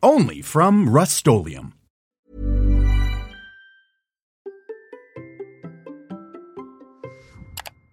[0.00, 1.26] Only from Rust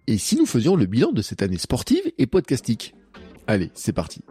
[0.06, 2.94] Et si nous faisions le bilan de cette année sportive et podcastique?
[3.48, 4.22] Allez, c'est parti.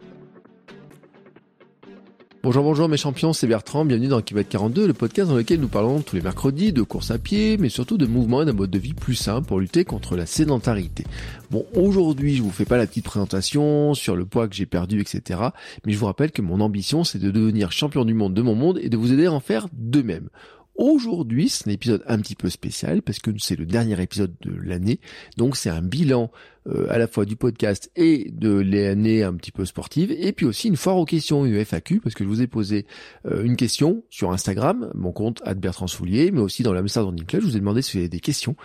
[2.46, 5.68] Bonjour, bonjour mes champions, c'est Bertrand, bienvenue dans Kilomètre 42, le podcast dans lequel nous
[5.68, 8.70] parlons tous les mercredis de course à pied, mais surtout de mouvement et d'un mode
[8.70, 11.06] de vie plus simple pour lutter contre la sédentarité.
[11.50, 15.02] Bon, aujourd'hui, je vous fais pas la petite présentation sur le poids que j'ai perdu,
[15.02, 15.40] etc.
[15.88, 18.54] Mais je vous rappelle que mon ambition, c'est de devenir champion du monde de mon
[18.54, 20.30] monde et de vous aider à en faire de même.
[20.76, 24.54] Aujourd'hui, c'est un épisode un petit peu spécial parce que c'est le dernier épisode de
[24.56, 25.00] l'année.
[25.38, 26.30] Donc c'est un bilan
[26.68, 30.46] euh, à la fois du podcast et de l'année un petit peu sportive, et puis
[30.46, 32.86] aussi une foire aux questions, une FAQ, parce que je vous ai posé
[33.26, 37.42] euh, une question sur Instagram, mon compte Bertrand Soulier, mais aussi dans l'Amsterdam Running Club,
[37.42, 38.56] je vous ai demandé si vous avez des questions,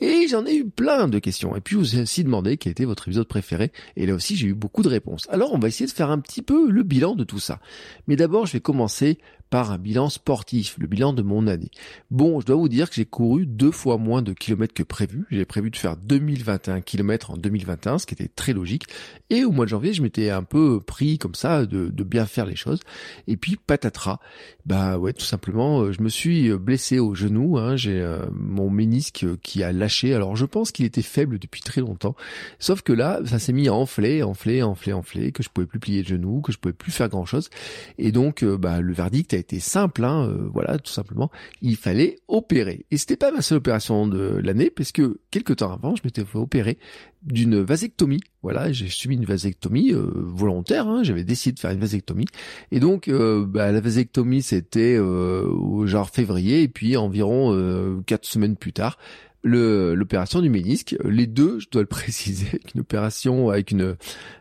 [0.00, 2.72] et j'en ai eu plein de questions, et puis je vous ai aussi demandé quel
[2.72, 5.26] était votre épisode préféré, et là aussi j'ai eu beaucoup de réponses.
[5.30, 7.60] Alors on va essayer de faire un petit peu le bilan de tout ça.
[8.06, 9.18] Mais d'abord je vais commencer
[9.50, 11.70] par un bilan sportif, le bilan de mon année.
[12.10, 15.26] Bon, je dois vous dire que j'ai couru deux fois moins de kilomètres que prévu.
[15.30, 18.84] J'ai prévu de faire 2021 kilomètres en 2021, ce qui était très logique.
[19.30, 22.26] Et au mois de janvier, je m'étais un peu pris comme ça de, de, bien
[22.26, 22.80] faire les choses.
[23.28, 24.18] Et puis patatras,
[24.66, 27.58] bah ouais, tout simplement, euh, je me suis blessé au genou.
[27.58, 30.14] Hein, J'ai euh, mon ménisque qui a lâché.
[30.14, 32.16] Alors je pense qu'il était faible depuis très longtemps.
[32.58, 35.78] Sauf que là, ça s'est mis à enfler, enfler, enfler, enfler, que je pouvais plus
[35.78, 37.50] plier le genou, que je pouvais plus faire grand chose.
[37.98, 40.04] Et donc, euh, bah, le verdict a été simple.
[40.04, 41.30] Hein, voilà, tout simplement,
[41.62, 42.86] il fallait opérer.
[42.90, 46.24] Et c'était pas ma seule opération de l'année, parce que quelques temps avant, je m'étais
[46.24, 46.78] fait opérer
[47.22, 48.20] d'une vasectomie.
[48.42, 50.88] Voilà, j'ai subi une vasectomie euh, volontaire.
[50.88, 52.26] Hein, J'avais décidé de faire une vasectomie.
[52.70, 56.62] Et donc, euh, bah, la vasectomie, c'était euh, genre février.
[56.62, 58.98] Et puis, environ quatre semaines plus tard,
[59.42, 60.96] l'opération du ménisque.
[61.04, 63.96] Les deux, je dois le préciser, une opération avec une,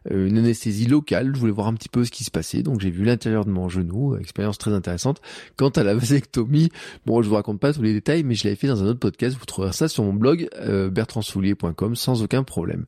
[0.10, 1.32] une anesthésie locale.
[1.34, 3.52] Je voulais voir un petit peu ce qui se passait, donc j'ai vu l'intérieur de
[3.52, 5.22] mon genou, expérience très intéressante.
[5.58, 6.70] Quant à la vasectomie,
[7.06, 9.00] bon, je vous raconte pas tous les détails, mais je l'avais fait dans un autre
[9.00, 9.38] podcast.
[9.40, 12.86] Vous trouverez ça sur mon blog euh, bertrandsoulier.com sans aucun problème.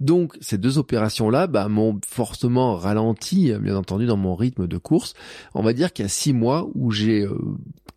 [0.00, 5.14] Donc ces deux opérations-là, bah, m'ont fortement ralenti, bien entendu, dans mon rythme de course.
[5.54, 7.36] On va dire qu'il y a six mois où j'ai euh,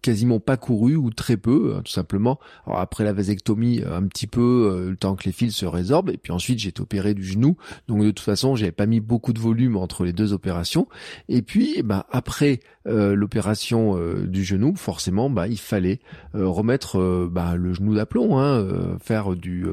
[0.02, 2.40] quasiment pas couru ou très peu, hein, tout simplement.
[2.66, 4.42] Alors après la vasectomie, un petit peu
[4.72, 7.58] euh, le temps que les fils se résorbent, et puis ensuite j'ai opéré du genou,
[7.88, 10.88] donc de toute façon j'avais pas mis beaucoup de volume entre les deux opérations.
[11.30, 16.00] Et puis, bah après euh, l'opération euh, du genou, forcément, bah il fallait
[16.34, 19.66] remettre bah, le genou d'aplomb, hein, faire du,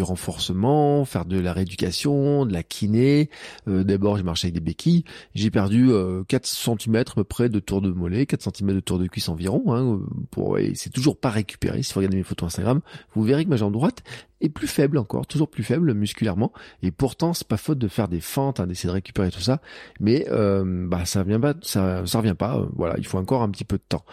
[0.00, 3.28] renforcement, faire de la rééducation, de la kiné.
[3.66, 5.04] D'abord j'ai marché avec des béquilles,
[5.34, 5.90] j'ai perdu
[6.28, 9.74] 4 cm près de tour de mollet, 4 cm de tour de cuisse environ.
[9.74, 10.00] Hein,
[10.30, 11.82] pour, c'est toujours pas récupéré.
[11.82, 12.80] Si vous regardez mes photos Instagram,
[13.14, 14.02] vous verrez ma jambe droite
[14.42, 16.52] est plus faible encore, toujours plus faible musculairement.
[16.82, 19.60] Et pourtant, c'est pas faute de faire des fentes, hein, d'essayer de récupérer tout ça.
[20.00, 22.58] Mais euh, bah ça vient pas, ça, ça revient pas.
[22.58, 24.04] Euh, voilà, il faut encore un petit peu de temps.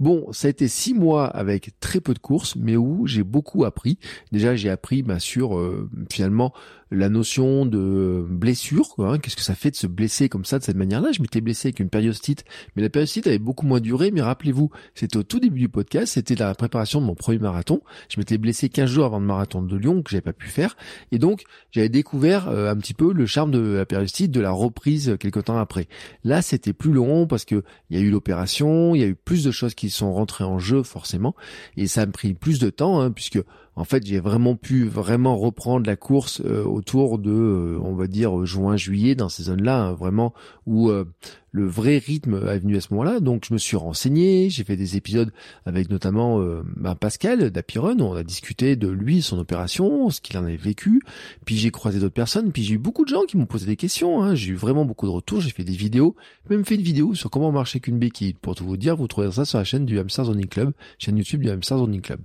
[0.00, 3.64] Bon, ça a été six mois avec très peu de courses, mais où j'ai beaucoup
[3.64, 3.98] appris.
[4.32, 6.52] Déjà, j'ai appris bah, sur euh, finalement
[6.90, 8.94] la notion de blessure.
[8.98, 9.18] Hein.
[9.18, 11.12] Qu'est-ce que ça fait de se blesser comme ça de cette manière-là?
[11.12, 12.44] Je m'étais blessé avec une périostite,
[12.74, 14.10] mais la périostite avait beaucoup moins duré.
[14.10, 17.80] Mais rappelez-vous, c'était au tout début du podcast, c'était la préparation de mon premier marathon.
[18.08, 20.76] Je m'étais blessé 15 jours avant le marathon de Que j'avais pas pu faire,
[21.12, 24.50] et donc j'avais découvert euh, un petit peu le charme de la périostite, de la
[24.50, 25.86] reprise quelques temps après.
[26.24, 29.14] Là, c'était plus long parce que il y a eu l'opération, il y a eu
[29.14, 31.34] plus de choses qui sont rentrées en jeu forcément,
[31.76, 33.38] et ça a pris plus de temps hein, puisque
[33.76, 38.06] en fait, j'ai vraiment pu vraiment reprendre la course euh, autour de, euh, on va
[38.06, 40.32] dire, juin-juillet, dans ces zones-là, hein, vraiment
[40.64, 41.04] où euh,
[41.52, 43.20] le vrai rythme est venu à ce moment-là.
[43.20, 45.30] Donc, je me suis renseigné, j'ai fait des épisodes
[45.66, 46.44] avec notamment
[46.76, 51.00] bah, Pascal d'Apiron, on a discuté de lui, son opération, ce qu'il en avait vécu.
[51.46, 53.76] Puis j'ai croisé d'autres personnes, puis j'ai eu beaucoup de gens qui m'ont posé des
[53.76, 54.22] questions.
[54.22, 54.34] Hein.
[54.34, 56.14] J'ai eu vraiment beaucoup de retours, j'ai fait des vidéos,
[56.50, 58.34] même fait une vidéo sur comment marcher qu'une béquille.
[58.34, 61.16] Pour tout vous dire, vous trouverez ça sur la chaîne du Hamster Zoning Club, chaîne
[61.16, 62.20] YouTube du Hamster Zoning Club.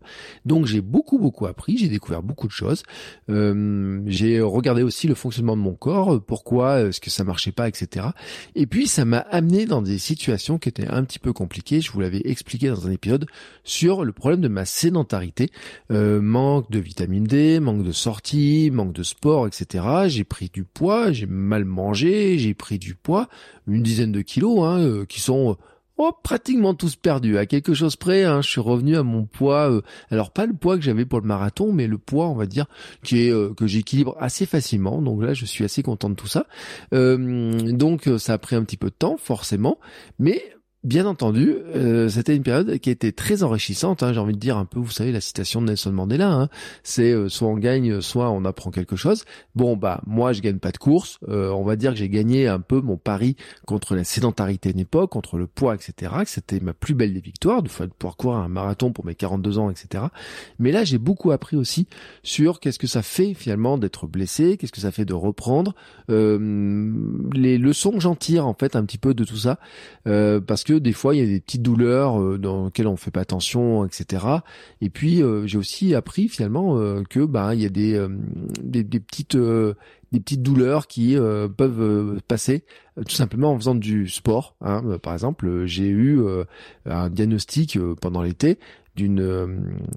[0.46, 2.84] Donc, j'ai beaucoup, beaucoup appris, j'ai découvert beaucoup de choses.
[3.30, 7.68] Euh, j'ai regardé aussi le fonctionnement de mon corps, pourquoi est-ce que ça marchait pas,
[7.68, 8.08] etc.
[8.56, 11.82] Et puis ça m'a amené dans des situations qui étaient un petit peu compliquées.
[11.82, 13.26] Je vous l'avais expliqué dans un épisode
[13.64, 15.50] sur le problème de ma sédentarité,
[15.92, 19.86] euh, manque de vitamine D, manque de sortie, manque de sport, etc.
[20.08, 23.28] J'ai pris du poids, j'ai mal mangé, j'ai pris du poids,
[23.68, 25.58] une dizaine de kilos, hein, euh, qui sont
[26.02, 27.38] oh, pratiquement tous perdus.
[27.38, 29.72] À quelque chose près, hein, je suis revenu à mon poids.
[29.72, 32.46] Euh, alors pas le poids que j'avais pour le marathon, mais le poids, on va
[32.46, 32.66] dire,
[33.04, 35.02] qui est euh, que j'équilibre assez facilement.
[35.02, 36.46] Donc là, je suis assez content de tout ça.
[36.94, 39.78] Euh, donc ça a pris un petit peu de temps, forcément,
[40.20, 40.42] mais
[40.84, 44.02] Bien entendu, euh, c'était une période qui était très enrichissante.
[44.02, 46.32] Hein, j'ai envie de dire un peu, vous savez, la citation de Nelson Mandela.
[46.32, 46.50] Hein,
[46.82, 49.26] c'est euh, soit on gagne, soit on apprend quelque chose.
[49.54, 51.20] Bon, bah moi, je gagne pas de course.
[51.30, 53.36] Euh, on va dire que j'ai gagné un peu mon pari
[53.68, 56.14] contre la sédentarité d'une époque, contre le poids, etc.
[56.24, 59.60] Que c'était ma plus belle des victoires, de pouvoir courir un marathon pour mes 42
[59.60, 60.06] ans, etc.
[60.58, 61.86] Mais là, j'ai beaucoup appris aussi
[62.24, 65.76] sur qu'est-ce que ça fait finalement d'être blessé, qu'est-ce que ça fait de reprendre,
[66.10, 69.60] les leçons que j'en tire en fait un petit peu de tout ça,
[70.04, 73.12] parce que des fois il y a des petites douleurs euh, dans lesquelles on fait
[73.12, 74.26] pas attention, etc.
[74.82, 78.06] Et puis euh, j'ai aussi appris finalement euh, que bah il y a des
[78.62, 81.16] des, petites des petites douleurs qui
[81.58, 82.64] peuvent passer
[82.96, 84.56] tout simplement en faisant du sport.
[84.62, 84.98] Hein.
[85.02, 86.22] Par exemple, j'ai eu
[86.86, 88.60] un diagnostic pendant l'été
[88.96, 89.48] d'une euh,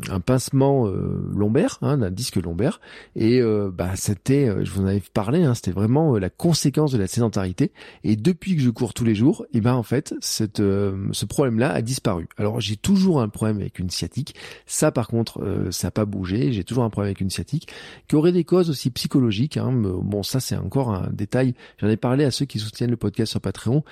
[0.08, 2.80] un pincement euh, lombaire, hein, d'un disque lombaire,
[3.16, 6.98] et euh, bah c'était, je vous en avais parlé, hein, c'était vraiment la conséquence de
[6.98, 7.72] la sédentarité.
[8.04, 11.72] Et depuis que je cours tous les jours, et ben en fait cette ce problème-là
[11.72, 12.28] a disparu.
[12.36, 14.34] Alors j'ai toujours un problème avec une sciatique,
[14.66, 17.68] ça par contre ça n'a pas bougé, j'ai toujours un problème avec une sciatique,
[18.08, 19.56] qui aurait des causes aussi psychologiques.
[19.56, 21.54] Hein, bon ça c'est encore un détail.
[21.78, 23.82] J'en ai parlé à ceux qui soutiennent le podcast sur Patreon.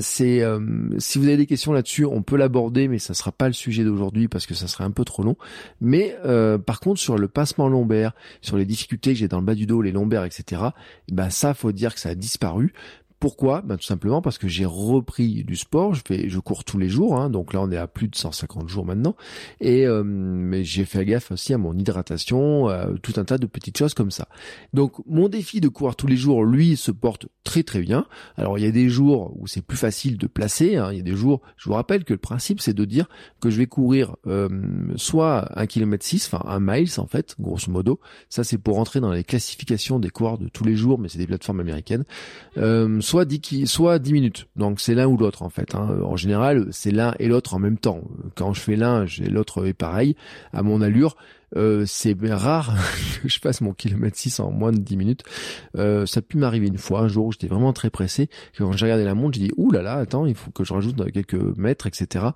[0.00, 0.42] c'est
[0.98, 3.84] si vous avez des questions là-dessus, on peut l'aborder, mais ça sera pas le sujet
[3.86, 5.36] d'aujourd'hui parce que ça serait un peu trop long.
[5.80, 9.44] Mais euh, par contre sur le passement lombaire, sur les difficultés que j'ai dans le
[9.44, 10.62] bas du dos, les lombaires, etc.
[11.10, 12.72] Bah ça faut dire que ça a disparu.
[13.18, 13.62] Pourquoi?
[13.62, 16.88] Ben, Tout simplement parce que j'ai repris du sport, je, fais, je cours tous les
[16.88, 19.16] jours, hein, donc là on est à plus de 150 jours maintenant,
[19.60, 22.68] et euh, mais j'ai fait gaffe aussi à mon hydratation,
[23.02, 24.28] tout un tas de petites choses comme ça.
[24.74, 28.06] Donc mon défi de courir tous les jours, lui, se porte très très bien.
[28.36, 31.00] Alors il y a des jours où c'est plus facile de placer, hein, il y
[31.00, 33.08] a des jours, je vous rappelle que le principe c'est de dire
[33.40, 34.48] que je vais courir euh,
[34.96, 39.00] soit un km 6, enfin un miles en fait, grosso modo, ça c'est pour rentrer
[39.00, 42.04] dans les classifications des coureurs de tous les jours, mais c'est des plateformes américaines.
[43.06, 44.48] Soit 10, soit 10 minutes.
[44.56, 45.76] Donc c'est l'un ou l'autre en fait.
[45.76, 46.00] Hein.
[46.02, 48.00] En général, c'est l'un et l'autre en même temps.
[48.34, 50.16] Quand je fais l'un, l'autre est pareil
[50.52, 51.16] à mon allure.
[51.54, 52.74] Euh, c'est rare
[53.22, 55.22] que je fasse mon kilomètre 6 en moins de 10 minutes.
[55.76, 58.28] Euh, ça a pu m'arriver une fois, un jour où j'étais vraiment très pressé.
[58.58, 60.72] Quand j'ai regardé la montre, j'ai dit, ouh là là, attends, il faut que je
[60.72, 62.26] rajoute quelques mètres, etc.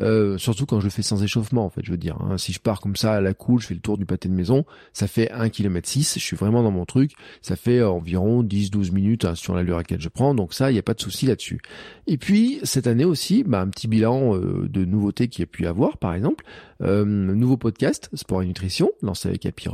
[0.00, 2.18] Euh, surtout quand je fais sans échauffement, en fait, je veux dire.
[2.20, 2.38] Hein.
[2.38, 4.34] Si je pars comme ça à la cool, je fais le tour du pâté de
[4.34, 7.12] maison, ça fait 1 km 6, je suis vraiment dans mon truc.
[7.42, 10.74] Ça fait environ 10-12 minutes hein, sur l'allure à laquelle je prends, donc ça, il
[10.74, 11.60] n'y a pas de souci là-dessus.
[12.06, 15.64] Et puis, cette année aussi, bah, un petit bilan de nouveautés qu'il y a pu
[15.64, 16.44] y avoir, par exemple.
[16.80, 18.90] nouveau podcast, Sport nutrition,
[19.28, 19.68] avec Happy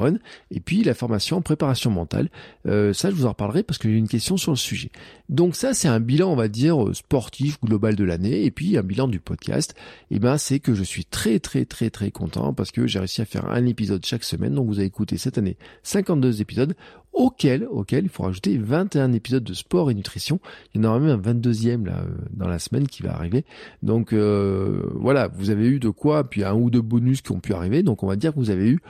[0.50, 2.28] et puis la formation en préparation mentale.
[2.66, 4.90] Euh, ça, je vous en reparlerai parce que j'ai une question sur le sujet.
[5.32, 8.76] Donc ça, c'est un bilan, on va dire, euh, sportif global de l'année, et puis
[8.76, 9.74] un bilan du podcast.
[10.10, 13.22] Eh ben, c'est que je suis très très très très content parce que j'ai réussi
[13.22, 14.54] à faire un épisode chaque semaine.
[14.54, 16.74] Donc vous avez écouté cette année 52 épisodes
[17.14, 20.38] auquel, auquel il faut rajouter 21 épisodes de sport et nutrition.
[20.74, 23.46] Il y en aura même un 22e là, euh, dans la semaine qui va arriver.
[23.82, 27.40] Donc euh, voilà, vous avez eu de quoi, puis un ou deux bonus qui ont
[27.40, 27.82] pu arriver.
[27.82, 28.80] Donc on va dire que vous avez eu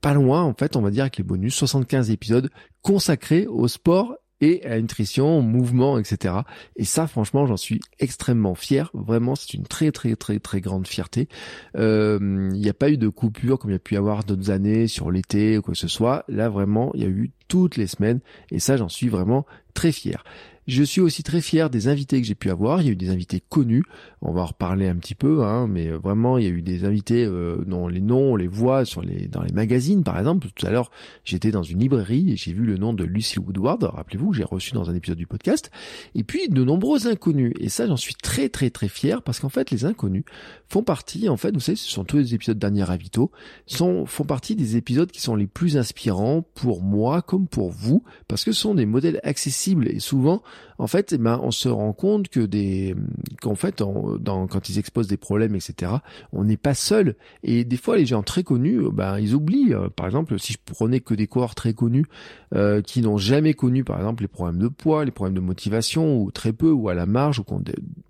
[0.00, 2.50] pas loin, en fait, on va dire avec les bonus, 75 épisodes
[2.82, 6.34] consacrés au sport et à la nutrition, mouvement, etc.
[6.76, 8.90] Et ça, franchement, j'en suis extrêmement fier.
[8.92, 11.28] Vraiment, c'est une très très très très grande fierté.
[11.76, 12.18] Euh,
[12.52, 14.50] il n'y a pas eu de coupure comme il y a pu y avoir d'autres
[14.50, 16.24] années sur l'été ou quoi que ce soit.
[16.28, 18.20] Là, vraiment, il y a eu toutes les semaines
[18.50, 20.24] et ça, j'en suis vraiment très fier.
[20.68, 22.80] Je suis aussi très fier des invités que j'ai pu avoir.
[22.80, 23.82] Il y a eu des invités connus.
[24.20, 26.62] On va en reparler un petit peu, hein, mais euh, vraiment, il y a eu
[26.62, 30.18] des invités euh, dont les noms, on les voit sur les dans les magazines, par
[30.18, 30.46] exemple.
[30.54, 30.92] Tout à l'heure,
[31.24, 33.82] j'étais dans une librairie et j'ai vu le nom de Lucy Woodward.
[33.82, 35.72] Rappelez-vous, j'ai reçu dans un épisode du podcast.
[36.14, 37.54] Et puis de nombreux inconnus.
[37.58, 40.24] Et ça, j'en suis très très très fier parce qu'en fait, les inconnus
[40.68, 41.28] font partie.
[41.28, 43.32] En fait, vous savez, ce sont tous les épisodes dernier Ravito,
[43.66, 48.04] sont font partie des épisodes qui sont les plus inspirants pour moi comme pour vous
[48.28, 50.42] parce que ce sont des modèles accessibles et souvent
[50.78, 52.94] en fait, eh ben, on se rend compte que des,
[53.40, 55.92] qu'en fait, quand ils exposent des problèmes, etc.,
[56.32, 57.16] on n'est pas seul.
[57.42, 59.74] Et des fois, les gens très connus, ben, ils oublient.
[59.74, 62.06] Euh, par exemple, si je prenais que des coureurs très connus
[62.54, 66.20] euh, qui n'ont jamais connu, par exemple, les problèmes de poids, les problèmes de motivation,
[66.20, 67.62] ou très peu, ou à la marge, ou qui ont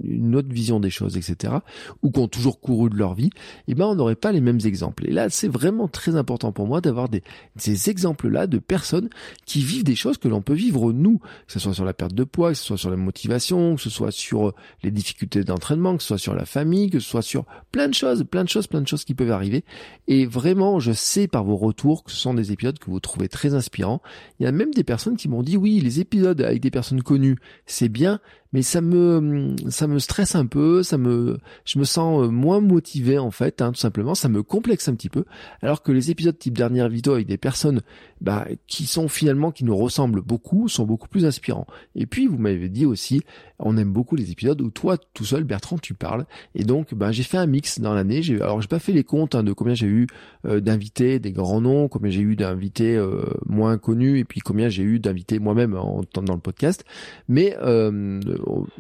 [0.03, 1.55] une autre vision des choses, etc.,
[2.03, 3.31] ou qui ont toujours couru de leur vie,
[3.69, 5.07] eh ben, on n'aurait pas les mêmes exemples.
[5.07, 7.23] Et là, c'est vraiment très important pour moi d'avoir des,
[7.57, 9.09] ces exemples-là de personnes
[9.47, 12.15] qui vivent des choses que l'on peut vivre nous, que ce soit sur la perte
[12.15, 15.45] de poids, que ce soit sur la motivation, que ce soit sur euh, les difficultés
[15.45, 18.45] d'entraînement, que ce soit sur la famille, que ce soit sur plein de choses, plein
[18.45, 19.65] de choses, plein de choses qui peuvent arriver.
[20.09, 23.29] Et vraiment, je sais par vos retours que ce sont des épisodes que vous trouvez
[23.29, 24.03] très inspirants.
[24.43, 27.01] Il y a même des personnes qui m'ont dit oui, les épisodes avec des personnes
[27.01, 28.19] connues, c'est bien,
[28.53, 33.19] mais ça me ça me stresse un peu, ça me je me sens moins motivé
[33.19, 35.25] en fait, hein, tout simplement, ça me complexe un petit peu.
[35.63, 37.83] Alors que les épisodes type dernière vidéo avec des personnes
[38.21, 41.67] bah, qui sont finalement qui nous ressemblent beaucoup, sont beaucoup plus inspirants.
[41.95, 43.23] Et puis vous m'avez dit aussi,
[43.59, 46.27] on aime beaucoup les épisodes où toi tout seul Bertrand tu parles.
[46.55, 48.23] Et donc bah, j'ai fait un mix dans l'année.
[48.23, 50.07] J'ai alors j'ai pas fait les comptes hein, de combien j'ai eu
[50.47, 54.69] euh, d'invités, des grands noms, combien j'ai eu d'invités euh, moins connus, et puis combien
[54.69, 56.85] j'ai eu d'invités moi-même en, dans le podcast.
[57.29, 58.21] Mais euh,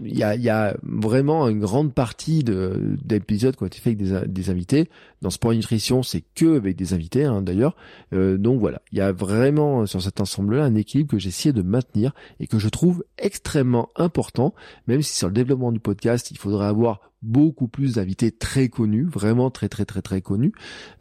[0.04, 4.88] il y, a, vraiment une grande partie d'épisodes qui ont été faits avec des invités.
[5.22, 7.74] Dans Sport Nutrition, c'est que avec des invités hein, d'ailleurs.
[8.12, 12.12] donc voilà, il y a vraiment sur cet ensemble-là un équilibre que essayé de maintenir
[12.40, 14.54] et que je trouve extrêmement important,
[14.86, 19.04] même si sur le développement du podcast, il faudrait avoir beaucoup plus d'invités très connus,
[19.04, 20.52] vraiment très très très très connus.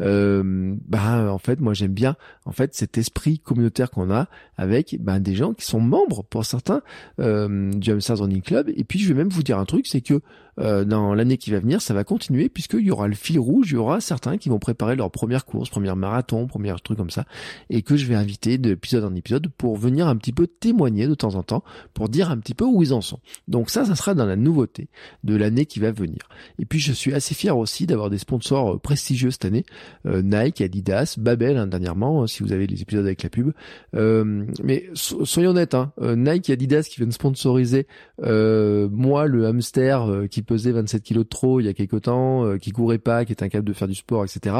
[0.01, 4.97] Euh, bah en fait moi j'aime bien en fait cet esprit communautaire qu'on a avec
[4.99, 6.83] ben des gens qui sont membres pour certains
[7.19, 8.69] euh, du Hamsters Running Club.
[8.75, 10.21] Et puis je vais même vous dire un truc, c'est que
[10.61, 13.71] euh, dans l'année qui va venir, ça va continuer puisqu'il y aura le fil rouge,
[13.71, 17.09] il y aura certains qui vont préparer leur première course, première marathon, premier truc comme
[17.09, 17.25] ça,
[17.69, 21.15] et que je vais inviter d'épisode en épisode pour venir un petit peu témoigner de
[21.15, 21.63] temps en temps,
[21.93, 23.19] pour dire un petit peu où ils en sont.
[23.47, 24.89] Donc ça, ça sera dans la nouveauté
[25.23, 26.29] de l'année qui va venir.
[26.59, 29.65] Et puis je suis assez fier aussi d'avoir des sponsors euh, prestigieux cette année,
[30.05, 33.51] euh, Nike, Adidas, Babel hein, dernièrement, si vous avez les épisodes avec la pub.
[33.93, 37.87] mais soyons honnêtes, hein, Nike et Adidas qui viennent sponsoriser
[38.19, 42.57] moi le hamster qui pesait 27 kilos de trop il y a quelque temps, euh,
[42.57, 44.55] qui courait pas, qui est incapable de faire du sport, etc.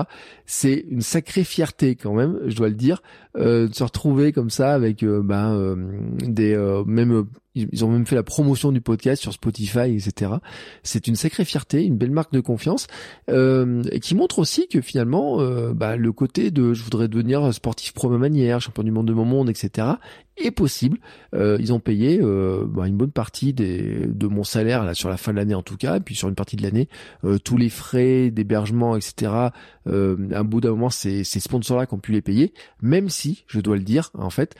[0.45, 3.01] C'est une sacrée fierté quand même, je dois le dire,
[3.37, 5.75] euh, de se retrouver comme ça avec euh, ben,
[6.19, 6.55] des
[6.85, 10.31] même ils ont même fait la promotion du podcast sur Spotify, etc.
[10.83, 12.87] C'est une sacrée fierté, une belle marque de confiance,
[13.29, 17.93] euh, qui montre aussi que finalement, euh, bah, le côté de je voudrais devenir sportif
[17.93, 19.87] pro ma manière, champion du monde de mon monde, etc.
[20.37, 20.99] est possible.
[21.35, 25.09] Euh, ils ont payé euh, bah, une bonne partie des, de mon salaire là sur
[25.09, 26.87] la fin de l'année en tout cas, et puis sur une partie de l'année,
[27.23, 29.31] euh, tous les frais d'hébergement, etc.
[29.31, 29.51] À
[29.87, 33.59] un bout d'un moment, c'est ces sponsors-là qui ont pu les payer, même si, je
[33.59, 34.55] dois le dire, en fait,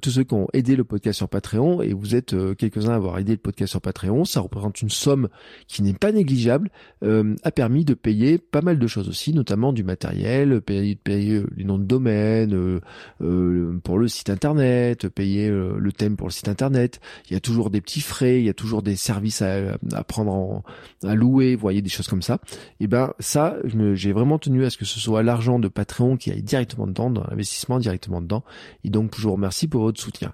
[0.00, 2.96] tous ceux qui ont aidé le podcast sur Patreon et vous êtes euh, quelques-uns à
[2.96, 4.24] avoir aidé le podcast sur Patreon.
[4.24, 5.28] Ça représente une somme
[5.66, 6.70] qui n'est pas négligeable,
[7.02, 11.42] euh, a permis de payer pas mal de choses aussi, notamment du matériel, payer, payer
[11.56, 12.80] les noms de domaine,
[13.20, 17.00] euh, pour le site internet, payer le thème pour le site internet.
[17.28, 20.32] Il y a toujours des petits frais, il y a toujours des services à, prendre
[20.32, 20.64] en,
[21.04, 22.38] à louer, vous voyez des choses comme ça.
[22.80, 23.56] Et ben ça,
[23.94, 27.10] j'ai vraiment tenu à ce que ce soit l'argent de Patreon qui aille directement dedans,
[27.10, 28.44] dans l'investissement directement dedans.
[28.84, 30.32] Et donc je vous remercie pour votre soutien.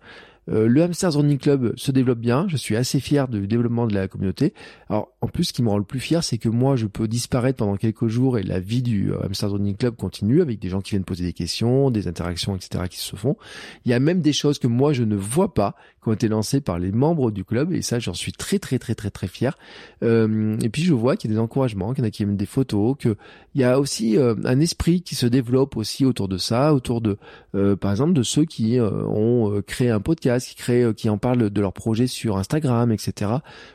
[0.51, 2.47] Euh, le Hamsters Running Club se développe bien.
[2.49, 4.55] Je suis assez fier du développement de la communauté.
[4.89, 7.09] Alors, en plus, ce qui me rend le plus fier, c'est que moi, je peux
[7.09, 10.69] disparaître pendant quelques jours et la vie du euh, Hamsters Running Club continue avec des
[10.69, 12.85] gens qui viennent poser des questions, des interactions, etc.
[12.89, 13.37] qui se font.
[13.85, 16.29] Il y a même des choses que moi, je ne vois pas, qui ont été
[16.29, 19.29] lancées par les membres du club et ça, j'en suis très, très, très, très, très
[19.29, 19.59] fier.
[20.03, 22.23] Euh, et puis, je vois qu'il y a des encouragements, qu'il y en a qui
[22.23, 23.17] aiment des photos, qu'il
[23.55, 27.19] y a aussi un esprit qui se développe aussi autour de ça, autour de,
[27.75, 30.38] par exemple, de ceux qui ont créé un podcast
[30.71, 33.33] euh, qui en parlent de leur projet sur Instagram, etc.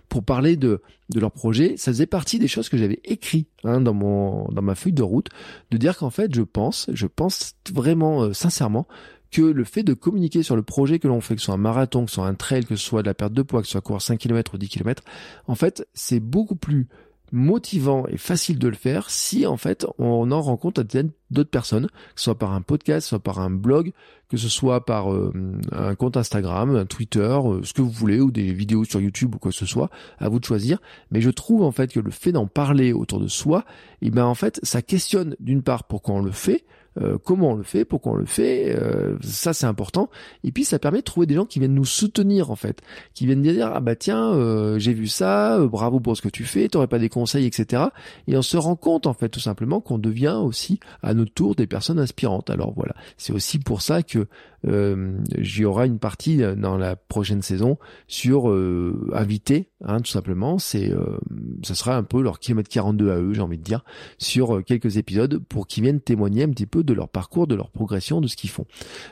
[0.10, 3.82] Pour parler de de leur projet, ça faisait partie des choses que j'avais écrit hein,
[3.82, 5.30] dans mon dans ma feuille de route,
[5.72, 8.88] de dire qu'en fait, je pense, je pense vraiment euh, sincèrement
[9.32, 11.58] que le fait de communiquer sur le projet que l'on fait, que ce soit un
[11.58, 13.68] marathon, que ce soit un trail, que ce soit de la perte de poids, que
[13.68, 15.04] ce soit courir 5 km ou 10 km,
[15.48, 16.88] en fait, c'est beaucoup plus
[17.34, 20.84] motivant et facile de le faire si en fait on en rencontre
[21.32, 23.92] d'autres personnes, que ce soit par un podcast, soit par un blog,
[24.30, 25.34] que ce soit par euh,
[25.72, 29.34] un compte Instagram, un Twitter, euh, ce que vous voulez, ou des vidéos sur YouTube
[29.36, 30.80] ou quoi que ce soit, à vous de choisir.
[31.10, 33.66] Mais je trouve en fait que le fait d'en parler autour de soi,
[34.02, 36.66] et eh ben en fait ça questionne d'une part pourquoi on le fait,
[37.02, 40.10] euh, comment on le fait, pourquoi on le fait, euh, ça c'est important.
[40.44, 42.82] Et puis ça permet de trouver des gens qui viennent nous soutenir en fait,
[43.14, 46.44] qui viennent dire ah bah tiens euh, j'ai vu ça, bravo pour ce que tu
[46.44, 47.84] fais, t'aurais pas des conseils etc.
[48.28, 51.56] Et on se rend compte en fait tout simplement qu'on devient aussi à notre tour
[51.56, 52.50] des personnes inspirantes.
[52.50, 54.28] Alors voilà, c'est aussi pour ça que
[54.68, 57.78] euh, j'y aura une partie dans la prochaine saison
[58.08, 60.60] sur euh, invité, hein, tout simplement.
[60.60, 61.18] C'est, euh,
[61.64, 63.84] ça sera un peu leur kilomètre 42 à eux, j'ai envie de dire,
[64.18, 67.56] sur euh, quelques épisodes pour qu'ils viennent témoigner un petit peu de leur parcours, de
[67.56, 68.66] leur progression, de ce qu'ils font.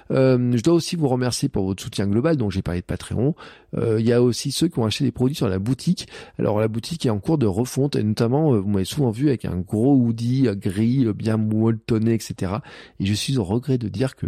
[0.10, 2.38] je dois aussi vous remercier pour votre soutien global.
[2.38, 3.36] Donc j'ai parlé de Patreon.
[3.78, 6.08] Il y a aussi ceux qui ont acheté des produits sur la boutique.
[6.38, 9.46] Alors la boutique est en cours de refonte et notamment, vous m'avez souvent vu avec
[9.46, 12.54] un gros hoodie gris, bien molletonné, etc.
[13.00, 14.28] Et je suis au regret de dire que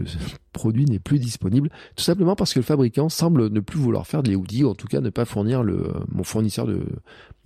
[0.53, 4.23] produit n'est plus disponible, tout simplement parce que le fabricant semble ne plus vouloir faire
[4.23, 6.85] des hoodies, ou en tout cas ne pas fournir le, mon fournisseur de,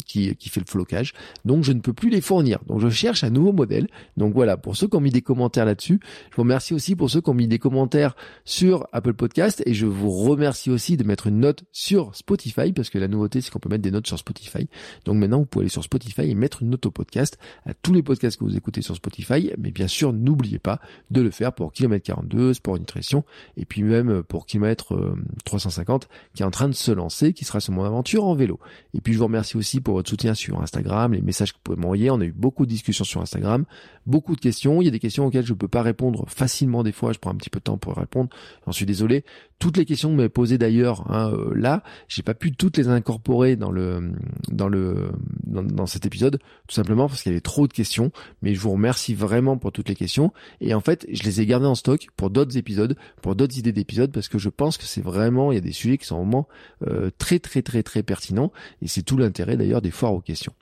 [0.05, 1.13] qui, qui fait le flocage.
[1.45, 2.59] Donc je ne peux plus les fournir.
[2.67, 3.87] Donc je cherche un nouveau modèle.
[4.15, 5.99] Donc voilà, pour ceux qui ont mis des commentaires là-dessus,
[6.31, 9.73] je vous remercie aussi pour ceux qui ont mis des commentaires sur Apple Podcast et
[9.73, 13.51] je vous remercie aussi de mettre une note sur Spotify parce que la nouveauté c'est
[13.51, 14.67] qu'on peut mettre des notes sur Spotify.
[15.05, 17.93] Donc maintenant vous pouvez aller sur Spotify et mettre une note au podcast à tous
[17.93, 19.51] les podcasts que vous écoutez sur Spotify.
[19.57, 20.79] Mais bien sûr, n'oubliez pas
[21.11, 23.23] de le faire pour Kilomètre 42, Sport Nutrition
[23.55, 27.45] et puis même pour Kilomètre 350 euh, qui est en train de se lancer, qui
[27.45, 28.59] sera sur mon aventure en vélo.
[28.93, 31.63] Et puis je vous remercie aussi pour votre soutien sur Instagram, les messages que vous
[31.63, 32.09] pouvez m'envoyer.
[32.11, 33.65] On a eu beaucoup de discussions sur Instagram,
[34.05, 34.81] beaucoup de questions.
[34.81, 37.13] Il y a des questions auxquelles je ne peux pas répondre facilement des fois.
[37.13, 38.29] Je prends un petit peu de temps pour répondre.
[38.65, 39.23] J'en suis désolé.
[39.59, 42.77] Toutes les questions que vous m'avez posées d'ailleurs hein, euh, là, j'ai pas pu toutes
[42.77, 44.11] les incorporer dans le
[44.49, 45.11] dans le
[45.45, 48.11] dans, cet épisode, tout simplement parce qu'il y avait trop de questions.
[48.41, 50.31] Mais je vous remercie vraiment pour toutes les questions.
[50.61, 53.71] Et en fait, je les ai gardées en stock pour d'autres épisodes, pour d'autres idées
[53.71, 56.17] d'épisodes, parce que je pense que c'est vraiment il y a des sujets qui sont
[56.17, 56.47] vraiment
[56.85, 58.51] euh, très très très très pertinents.
[58.81, 60.53] Et c'est tout l'intérêt d'ailleurs des foires aux questions.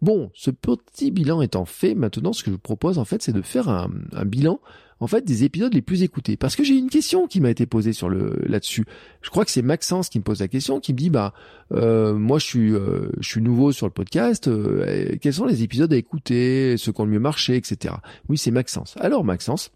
[0.00, 3.32] Bon, ce petit bilan étant fait, maintenant ce que je vous propose en fait c'est
[3.32, 3.90] de faire un,
[4.24, 4.60] bilan
[5.00, 6.36] en fait des épisodes les plus écoutés.
[6.36, 8.84] Parce que j'ai une question qui m'a été posée sur le là-dessus.
[9.22, 11.34] Je crois que c'est Maxence qui me pose la question, qui me dit bah
[11.72, 15.62] euh, moi je suis euh, je suis nouveau sur le podcast, euh, quels sont les
[15.62, 17.94] épisodes à écouter, ceux qui ont le mieux marché, etc.
[18.28, 18.94] Oui c'est Maxence.
[19.00, 19.72] Alors Maxence,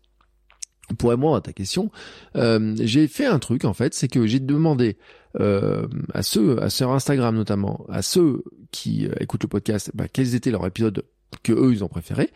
[0.99, 1.91] pour répondre à ta question,
[2.35, 4.97] j'ai fait un truc en fait, c'est que j'ai demandé
[5.41, 10.07] euh, à ceux, à sur Instagram notamment, à ceux qui euh, écoutent le podcast, bah,
[10.07, 11.05] quels étaient leurs épisodes
[11.43, 12.31] que eux ils ont préférés.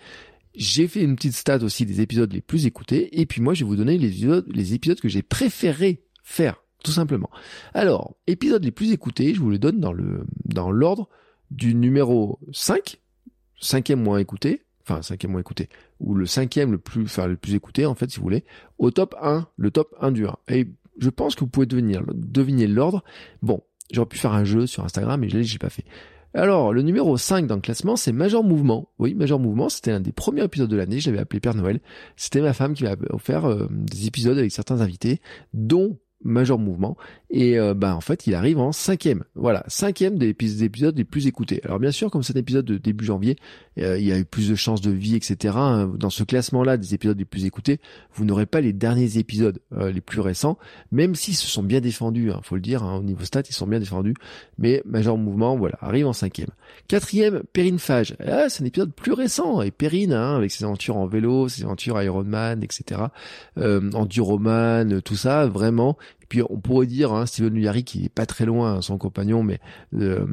[0.55, 3.65] J'ai fait une petite stat aussi des épisodes les plus écoutés, et puis moi je
[3.65, 7.29] vais vous donner les épisodes, les épisodes que j'ai préféré faire, tout simplement.
[7.75, 11.11] Alors, épisodes les plus écoutés, je vous les donne dans le dans l'ordre
[11.51, 12.99] du numéro 5,
[13.61, 15.69] cinquième moins écouté, enfin cinquième moins écouté,
[16.01, 18.45] ou le cinquième le plus, enfin le plus écouté en fait si vous voulez,
[18.79, 20.37] au top 1, le top 1 du 1.
[20.49, 23.05] Et je pense que vous pouvez devenir, deviner l'ordre.
[23.43, 23.63] Bon,
[23.93, 25.85] j'aurais pu faire un jeu sur Instagram, mais je l'ai pas fait.
[26.35, 28.91] Alors, le numéro 5 dans le classement, c'est Major Mouvement.
[28.99, 31.81] Oui, Major Mouvement, c'était un des premiers épisodes de l'année, je l'avais appelé Père Noël.
[32.17, 35.23] C'était ma femme qui m'a offert euh, des épisodes avec certains invités,
[35.55, 36.97] dont Major Mouvement.
[37.31, 39.25] Et euh, bah en fait, il arrive en cinquième.
[39.35, 41.61] Voilà, cinquième des épisodes les plus écoutés.
[41.65, 43.37] Alors bien sûr, comme c'est un épisode de début janvier,
[43.79, 45.55] euh, il y a eu plus de chances de vie, etc.
[45.57, 45.93] Hein.
[45.99, 47.81] Dans ce classement-là des épisodes les plus écoutés,
[48.15, 50.57] vous n'aurez pas les derniers épisodes euh, les plus récents,
[50.93, 52.31] même s'ils se sont bien défendus.
[52.31, 54.15] Hein, faut le dire, hein, au niveau stat, ils sont bien défendus.
[54.59, 56.51] Mais Major Mouvement, voilà, arrive en cinquième.
[56.87, 58.17] Quatrième, Perrine Fage.
[58.25, 59.63] Ah, c'est un épisode plus récent.
[59.63, 63.03] Et Perrine, hein, avec ses aventures en vélo, ses aventures Ironman, etc.
[63.59, 65.97] Euh, Enduroman, tout ça, vraiment
[66.29, 69.61] puis on pourrait dire hein, Steven Luyari qui est pas très loin, son compagnon, mais
[69.95, 70.27] euh,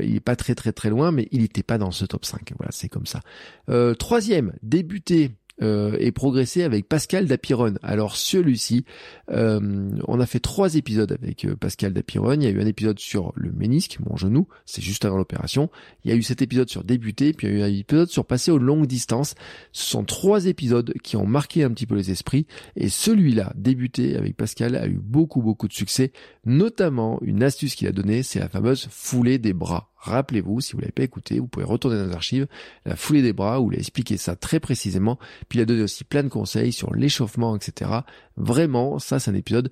[0.00, 2.52] il est pas très très très loin, mais il n'était pas dans ce top 5.
[2.58, 3.20] Voilà, c'est comme ça.
[3.68, 7.74] Euh, troisième, débuté euh, et progressé avec Pascal Dapiron.
[7.82, 8.84] Alors celui-ci,
[9.30, 12.32] euh, on a fait trois épisodes avec euh, Pascal Dapiron.
[12.32, 15.70] Il y a eu un épisode sur le ménisque, mon genou, c'est juste avant l'opération.
[16.04, 18.08] Il y a eu cet épisode sur débuter, puis il y a eu un épisode
[18.08, 19.36] sur passer aux longues distances.
[19.70, 22.46] Ce sont trois épisodes qui ont marqué un petit peu les esprits.
[22.74, 26.12] Et celui-là, débuté avec Pascal, a eu beaucoup beaucoup de succès.
[26.44, 29.93] Notamment une astuce qu'il a donnée, c'est la fameuse foulée des bras.
[30.04, 32.46] Rappelez-vous, si vous l'avez pas écouté, vous pouvez retourner dans les archives,
[32.84, 35.82] la foulée des bras, où il a expliqué ça très précisément, puis il a donné
[35.82, 37.90] aussi plein de conseils sur l'échauffement, etc.
[38.36, 39.70] Vraiment, ça c'est un épisode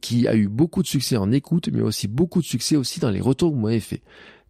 [0.00, 3.10] qui a eu beaucoup de succès en écoute, mais aussi beaucoup de succès aussi dans
[3.10, 4.02] les retours que vous m'avez fait.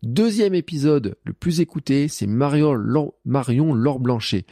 [0.02, 2.76] Deuxième épisode, le plus écouté, c'est Marion,
[3.24, 4.44] Marion Laure Blanchet.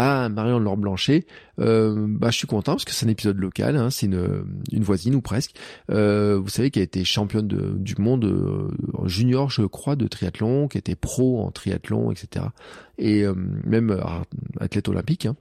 [0.00, 1.26] Ah, Marion Laure Blanchet,
[1.58, 5.16] euh, bah, je suis content parce que c'est un épisode local, hein, c'est une, voisine
[5.16, 5.56] ou presque.
[5.90, 10.68] Euh, vous savez qu'elle a été championne du monde euh, junior, je crois, de triathlon,
[10.68, 12.46] qui était pro en triathlon, etc.
[12.98, 14.00] Et euh, même euh,
[14.60, 15.26] athlète olympique.
[15.26, 15.34] Hein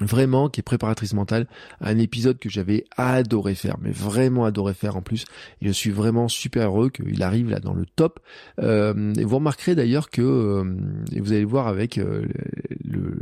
[0.00, 1.46] vraiment qui est préparatrice mentale,
[1.80, 5.24] un épisode que j'avais adoré faire, mais vraiment adoré faire en plus.
[5.62, 8.20] Et je suis vraiment super heureux qu'il arrive là dans le top.
[8.60, 10.64] Euh, et vous remarquerez d'ailleurs que, euh,
[11.16, 12.26] vous allez voir avec euh,
[12.84, 13.18] le,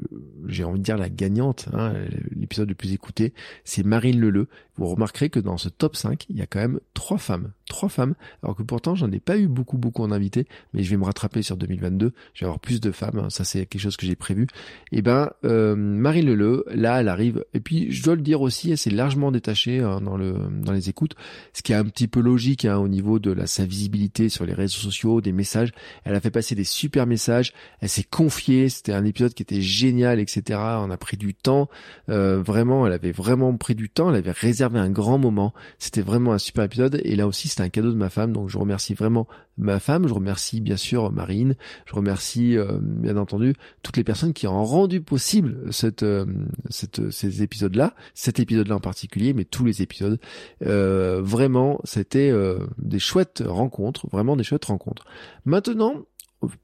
[0.49, 1.95] j'ai envie de dire la gagnante, hein,
[2.35, 3.33] l'épisode le plus écouté,
[3.65, 4.49] c'est Marine Leleu.
[4.77, 7.89] Vous remarquerez que dans ce top 5, il y a quand même trois femmes, trois
[7.89, 10.97] femmes, alors que pourtant j'en ai pas eu beaucoup beaucoup en invité, mais je vais
[10.97, 13.97] me rattraper sur 2022, je vais avoir plus de femmes, hein, ça c'est quelque chose
[13.97, 14.49] que j'ai prévu.
[14.91, 18.41] Et eh ben euh, Marine Leleu, là elle arrive, et puis je dois le dire
[18.41, 21.15] aussi, elle s'est largement détachée hein, dans le dans les écoutes,
[21.53, 24.45] ce qui est un petit peu logique hein, au niveau de la, sa visibilité sur
[24.45, 25.73] les réseaux sociaux, des messages.
[26.05, 29.63] Elle a fait passer des super messages, elle s'est confiée, c'était un épisode qui était
[29.63, 30.59] génial, etc.
[30.59, 31.69] On a pris du temps,
[32.09, 35.53] euh, vraiment, elle avait vraiment pris du temps, elle avait réservé un grand moment.
[35.79, 38.49] C'était vraiment un super épisode et là aussi c'était un cadeau de ma femme, donc
[38.49, 41.55] je remercie vraiment ma femme, je remercie bien sûr Marine,
[41.87, 46.27] je remercie euh, bien entendu toutes les personnes qui ont rendu possible cette, euh,
[46.71, 50.19] cette ces épisodes-là, cet épisode-là en particulier, mais tous les épisodes.
[50.67, 52.33] Euh, vraiment, c'était
[52.79, 55.05] des chouettes rencontres, vraiment des chouettes rencontres.
[55.45, 56.07] Maintenant,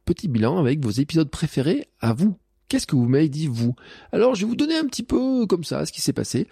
[0.04, 2.36] petit bilan avec vos épisodes préférés à vous.
[2.70, 3.74] Qu'est-ce que vous m'avez dit vous?
[4.12, 6.48] Alors je vais vous donner un petit peu comme ça ce qui s'est passé.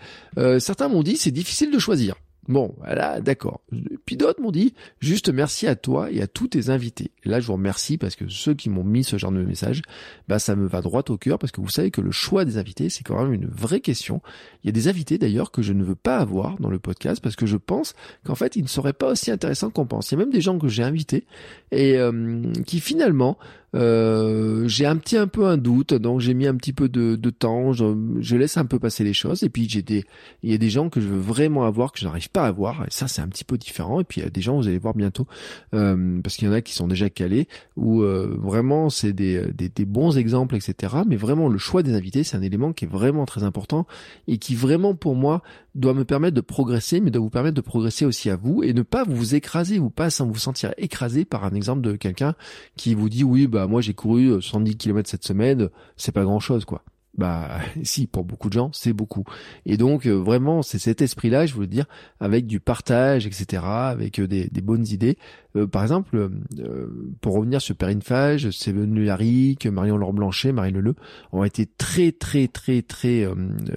[0.58, 2.16] certains m'ont dit c'est difficile de choisir.
[2.48, 3.60] Bon, voilà, d'accord.
[4.06, 7.10] Puis d'autres m'ont dit, juste merci à toi et à tous tes invités.
[7.26, 9.82] Là, je vous remercie parce que ceux qui m'ont mis ce genre de message,
[10.28, 12.56] bah, ça me va droit au cœur parce que vous savez que le choix des
[12.56, 14.22] invités, c'est quand même une vraie question.
[14.64, 17.22] Il y a des invités d'ailleurs que je ne veux pas avoir dans le podcast
[17.22, 20.10] parce que je pense qu'en fait, ils ne seraient pas aussi intéressants qu'on pense.
[20.10, 21.26] Il y a même des gens que j'ai invités
[21.70, 23.36] et euh, qui finalement
[23.74, 27.16] euh, j'ai un petit un peu un doute, donc j'ai mis un petit peu de,
[27.16, 27.84] de temps, je,
[28.20, 30.04] je, laisse un peu passer les choses, et puis j'ai des,
[30.42, 32.48] il y a des gens que je veux vraiment avoir que je n'arrive pas à
[32.48, 34.00] avoir, et ça c'est un petit peu différent.
[34.00, 35.26] Et puis il y a des gens, vous allez voir bientôt,
[35.74, 39.52] euh, parce qu'il y en a qui sont déjà calés, où euh, vraiment c'est des,
[39.52, 40.96] des, des, bons exemples, etc.
[41.06, 43.86] Mais vraiment le choix des invités, c'est un élément qui est vraiment très important
[44.26, 45.42] et qui vraiment pour moi
[45.74, 48.72] doit me permettre de progresser, mais doit vous permettre de progresser aussi à vous et
[48.72, 52.34] ne pas vous écraser, ou pas vous sentir écrasé par un exemple de quelqu'un
[52.76, 56.40] qui vous dit oui bah moi j'ai couru 110 km cette semaine, c'est pas grand
[56.40, 56.84] chose quoi.
[57.18, 59.24] Bah si, pour beaucoup de gens, c'est beaucoup.
[59.66, 61.86] Et donc euh, vraiment, c'est cet esprit-là, je veux dire,
[62.20, 65.18] avec du partage, etc., avec euh, des, des bonnes idées,
[65.58, 66.86] euh, par exemple, euh,
[67.20, 70.94] pour revenir sur Perrine Fage, Séven Lularic, Marion Laure Blanchet, Marie Leleu,
[71.32, 73.34] ont été très très très très euh,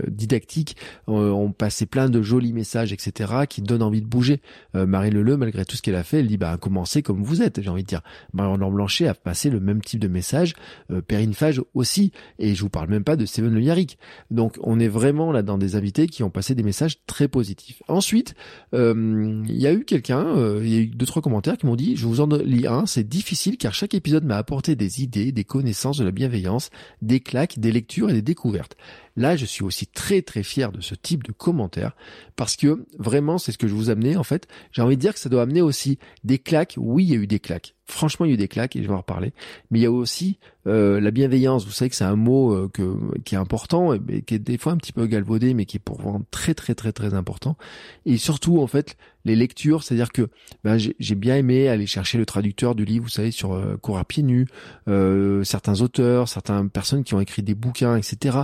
[0.08, 4.41] didactiques, ont passé plein de jolis messages, etc., qui donnent envie de bouger.
[4.74, 7.62] Marie Leleu, malgré tout ce qu'elle a fait, elle dit bah commencez comme vous êtes,
[7.62, 8.02] j'ai envie de dire.
[8.34, 10.54] Marion Laure Blanchet a passé le même type de message,
[11.08, 13.98] Perrine Fage aussi, et je vous parle même pas de Séven Lularic.
[14.30, 17.82] Donc on est vraiment là dans des invités qui ont passé des messages très positifs.
[17.88, 18.36] Ensuite,
[18.74, 21.96] il y a eu quelqu'un, il y a eu deux trois commentaires qui m'ont dit,
[21.96, 25.44] je vous en lis un, c'est difficile car chaque épisode m'a apporté des idées, des
[25.44, 26.70] connaissances, de la bienveillance,
[27.02, 28.76] des claques, des lectures et des découvertes.
[29.15, 31.95] Là, je suis aussi très très fier de ce type de commentaires
[32.36, 34.47] parce que vraiment, c'est ce que je vous amenais en fait.
[34.71, 36.76] J'ai envie de dire que ça doit amener aussi des claques.
[36.78, 37.76] Oui, il y a eu des claques.
[37.86, 39.34] Franchement, il y a eu des claques et je vais en reparler.
[39.69, 41.65] Mais il y a aussi euh, la bienveillance.
[41.65, 44.58] Vous savez que c'est un mot euh, que, qui est important et qui est des
[44.58, 47.58] fois un petit peu galvaudé, mais qui est pour vraiment très très très très important.
[48.06, 48.95] Et surtout, en fait,
[49.26, 50.30] les lectures, c'est-à-dire que
[50.63, 53.97] ben, j'ai bien aimé aller chercher le traducteur du livre, vous savez, sur euh, cours
[53.97, 54.47] à pieds nus,
[54.88, 58.39] euh, certains auteurs, certaines personnes qui ont écrit des bouquins, etc.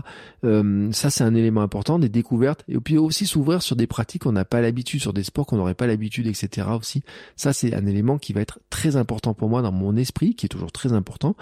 [0.58, 4.24] Euh, ça, c'est un élément important, des découvertes, et puis aussi s'ouvrir sur des pratiques
[4.24, 6.68] qu'on n'a pas l'habitude, sur des sports qu'on n'aurait pas l'habitude, etc.
[6.78, 7.04] Aussi,
[7.36, 10.46] ça, c'est un élément qui va être très important pour moi dans mon esprit, qui
[10.46, 11.36] est toujours très important,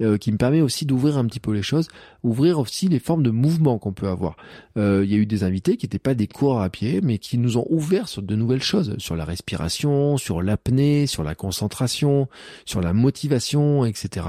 [0.00, 1.88] euh, qui me permet aussi d'ouvrir un petit peu les choses,
[2.22, 4.36] ouvrir aussi les formes de mouvement qu'on peut avoir.
[4.76, 7.18] Euh, il y a eu des invités qui n'étaient pas des coureurs à pied, mais
[7.18, 11.34] qui nous ont ouvert sur de nouvelles choses, sur la respiration, sur l'apnée, sur la
[11.34, 12.28] concentration,
[12.64, 14.26] sur la motivation, etc.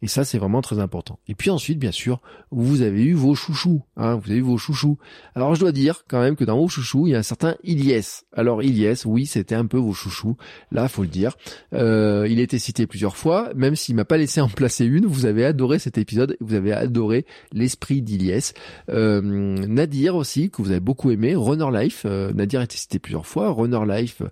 [0.00, 1.18] Et ça, c'est vraiment très important.
[1.28, 3.81] Et puis ensuite, bien sûr, vous avez eu vos chouchous.
[3.96, 4.98] Hein, vous avez vos chouchous.
[5.34, 7.56] Alors, je dois dire quand même que dans vos chouchous, il y a un certain
[7.62, 8.24] Ilyes.
[8.32, 10.36] Alors, Ilyes, oui, c'était un peu vos chouchous.
[10.70, 11.36] Là, faut le dire.
[11.74, 15.06] Euh, il a été cité plusieurs fois, même s'il m'a pas laissé en placer une.
[15.06, 16.36] Vous avez adoré cet épisode.
[16.40, 18.52] Vous avez adoré l'esprit d'Ilyes.
[18.88, 21.34] Euh, Nadir aussi, que vous avez beaucoup aimé.
[21.34, 22.02] Runner Life.
[22.06, 23.50] Euh, Nadir a été cité plusieurs fois.
[23.50, 24.22] Runner Life,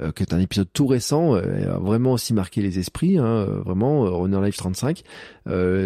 [0.00, 3.18] euh, qui est un épisode tout récent, euh, a vraiment aussi marqué les esprits.
[3.18, 5.02] Hein, vraiment, Runner Life 35.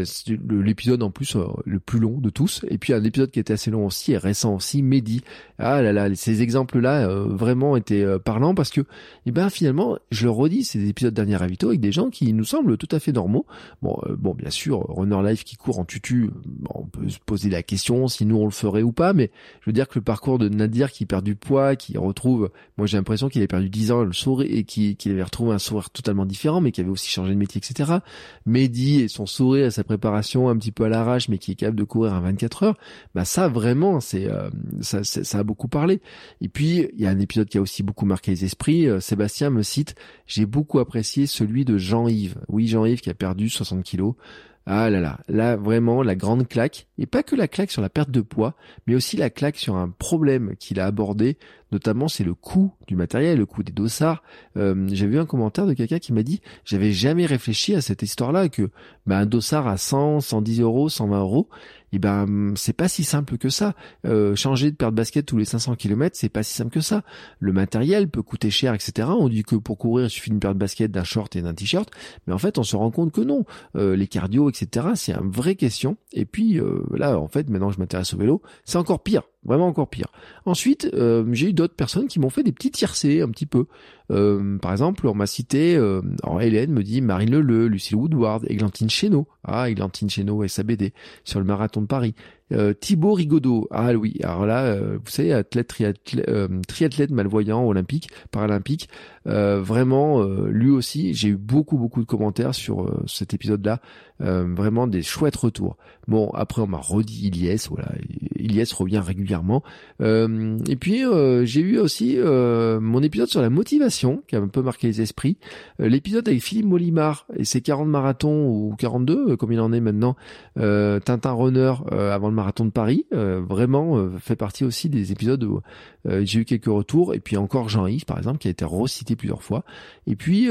[0.05, 2.65] C'est l'épisode en plus le plus long de tous.
[2.69, 5.23] Et puis un épisode qui était assez long aussi et récent aussi, Mehdi.
[5.59, 8.81] Ah là là, ces exemples-là vraiment étaient parlants parce que,
[9.27, 12.33] eh ben finalement, je le redis, c'est des épisodes dernier Ravito avec des gens qui
[12.33, 13.47] nous semblent tout à fait normaux.
[13.81, 16.31] Bon, bon, bien sûr, Runner Life qui court en tutu,
[16.75, 19.67] on peut se poser la question si nous on le ferait ou pas, mais je
[19.67, 22.97] veux dire que le parcours de Nadir qui perd du poids, qui retrouve, moi j'ai
[22.97, 26.27] l'impression qu'il avait perdu 10 ans le sourire et qu'il avait retrouvé un sourire totalement
[26.27, 27.99] différent, mais qui avait aussi changé de métier, etc.
[28.47, 31.55] Mehdi et son sourire et sa préparation un petit peu à l'arrache, mais qui est
[31.55, 32.79] capable de courir à 24 heures,
[33.15, 36.01] bah ça vraiment, c'est euh, ça, ça a beaucoup parlé.
[36.41, 38.89] Et puis il y a un épisode qui a aussi beaucoup marqué les esprits.
[38.89, 39.95] Euh, Sébastien me cite,
[40.27, 42.37] j'ai beaucoup apprécié celui de Jean-Yves.
[42.49, 44.15] Oui, Jean-Yves qui a perdu 60 kilos.
[44.65, 47.89] Ah là là, là vraiment la grande claque, et pas que la claque sur la
[47.89, 48.55] perte de poids,
[48.87, 51.37] mais aussi la claque sur un problème qu'il a abordé,
[51.73, 54.23] notamment c'est le coût du matériel, le coût des dossards.
[54.57, 58.03] Euh, J'avais vu un commentaire de quelqu'un qui m'a dit, j'avais jamais réfléchi à cette
[58.03, 58.71] histoire-là, que
[59.05, 61.49] bah, un dossard à 100, 110 euros, 120 euros,
[61.93, 63.75] eh ben c'est pas si simple que ça.
[64.07, 66.81] Euh, changer de paire de basket tous les 500 km, c'est pas si simple que
[66.81, 67.03] ça.
[67.39, 69.09] Le matériel peut coûter cher, etc.
[69.19, 71.55] On dit que pour courir, il suffit d'une paire de basket, d'un short et d'un
[71.55, 71.91] t-shirt,
[72.27, 73.45] mais en fait, on se rend compte que non.
[73.77, 74.89] Euh, les cardio, etc.
[74.95, 75.97] C'est une vraie question.
[76.13, 79.67] Et puis euh, là, en fait, maintenant, je m'intéresse au vélo, c'est encore pire vraiment
[79.67, 80.09] encore pire.
[80.45, 83.67] Ensuite, euh, j'ai eu d'autres personnes qui m'ont fait des petits tiercés un petit peu.
[84.11, 88.45] Euh, par exemple, on m'a cité, euh, alors Hélène me dit Marine Leleu, Lucille Woodward,
[88.49, 90.93] Églantine Chéneau, ah Églantine Chéneau SABD
[91.25, 92.15] sur le marathon de Paris,
[92.53, 96.31] euh, Thibaut Rigaudot, ah oui, alors là, vous savez, athlète triathlète,
[96.69, 98.89] triathlète malvoyant olympique, paralympique,
[99.25, 103.81] vraiment, lui aussi, j'ai eu beaucoup beaucoup de commentaires sur cet épisode-là,
[104.21, 105.77] vraiment des chouettes retours.
[106.09, 107.89] Bon, après on m'a redit Iliès, voilà,
[108.37, 109.63] Iliès revient régulièrement.
[110.01, 111.05] et puis
[111.45, 115.39] j'ai eu aussi mon épisode sur la motivation qui a un peu marqué les esprits.
[115.79, 120.17] L'épisode avec Philippe Molimar et ses 40 marathons ou 42, comme il en est maintenant,
[120.57, 125.43] Tintin Runner avant le marathon de Paris, euh, vraiment euh, fait partie aussi des épisodes
[125.45, 125.61] où
[126.07, 127.15] euh, j'ai eu quelques retours.
[127.15, 129.65] Et puis encore Jean-Yves, par exemple, qui a été recité plusieurs fois.
[130.07, 130.49] Et puis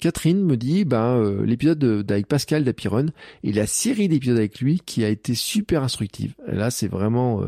[0.00, 3.06] Catherine me dit, ben l'épisode avec Pascal d'Apiron
[3.42, 6.34] et la série d'épisodes avec lui qui a été super instructive.
[6.46, 7.42] là, c'est vraiment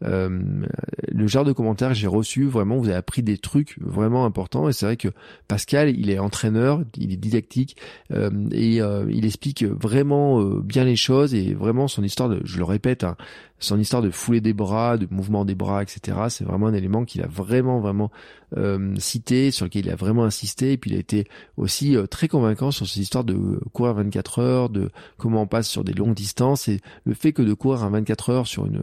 [0.00, 2.44] le genre de commentaires que j'ai reçu.
[2.44, 4.68] Vraiment, vous avez appris des trucs vraiment importants.
[4.68, 5.08] Et c'est vrai que
[5.48, 7.76] Pascal, il est entraîneur, il est didactique
[8.12, 13.16] et il explique vraiment bien les choses et vraiment son histoire je le répète Hein.
[13.58, 16.18] Son histoire de fouler des bras, de mouvement des bras, etc.
[16.28, 18.10] C'est vraiment un élément qu'il a vraiment, vraiment
[18.56, 20.72] euh, cité, sur lequel il a vraiment insisté.
[20.72, 24.38] Et puis il a été aussi euh, très convaincant sur cette histoire de courir 24
[24.40, 27.82] heures, de comment on passe sur des longues distances et le fait que de courir
[27.82, 28.82] à 24 heures sur une,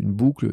[0.00, 0.48] boucle,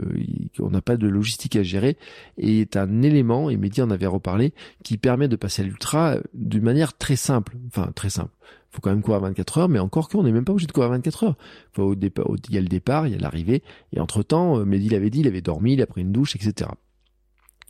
[0.60, 1.98] on n'a pas de logistique à gérer,
[2.38, 4.54] est un élément, et Mehdi en avait reparlé,
[4.84, 8.32] qui permet de passer à l'ultra d'une manière très simple, enfin très simple
[8.72, 10.90] faut quand même courir 24 heures, mais encore qu'on n'est même pas obligé de courir
[10.90, 11.36] 24 heures.
[11.78, 15.10] Il y a le départ, il y a l'arrivée, et entre temps, euh, Mehdi l'avait
[15.10, 16.70] dit, il avait dormi, il a pris une douche, etc.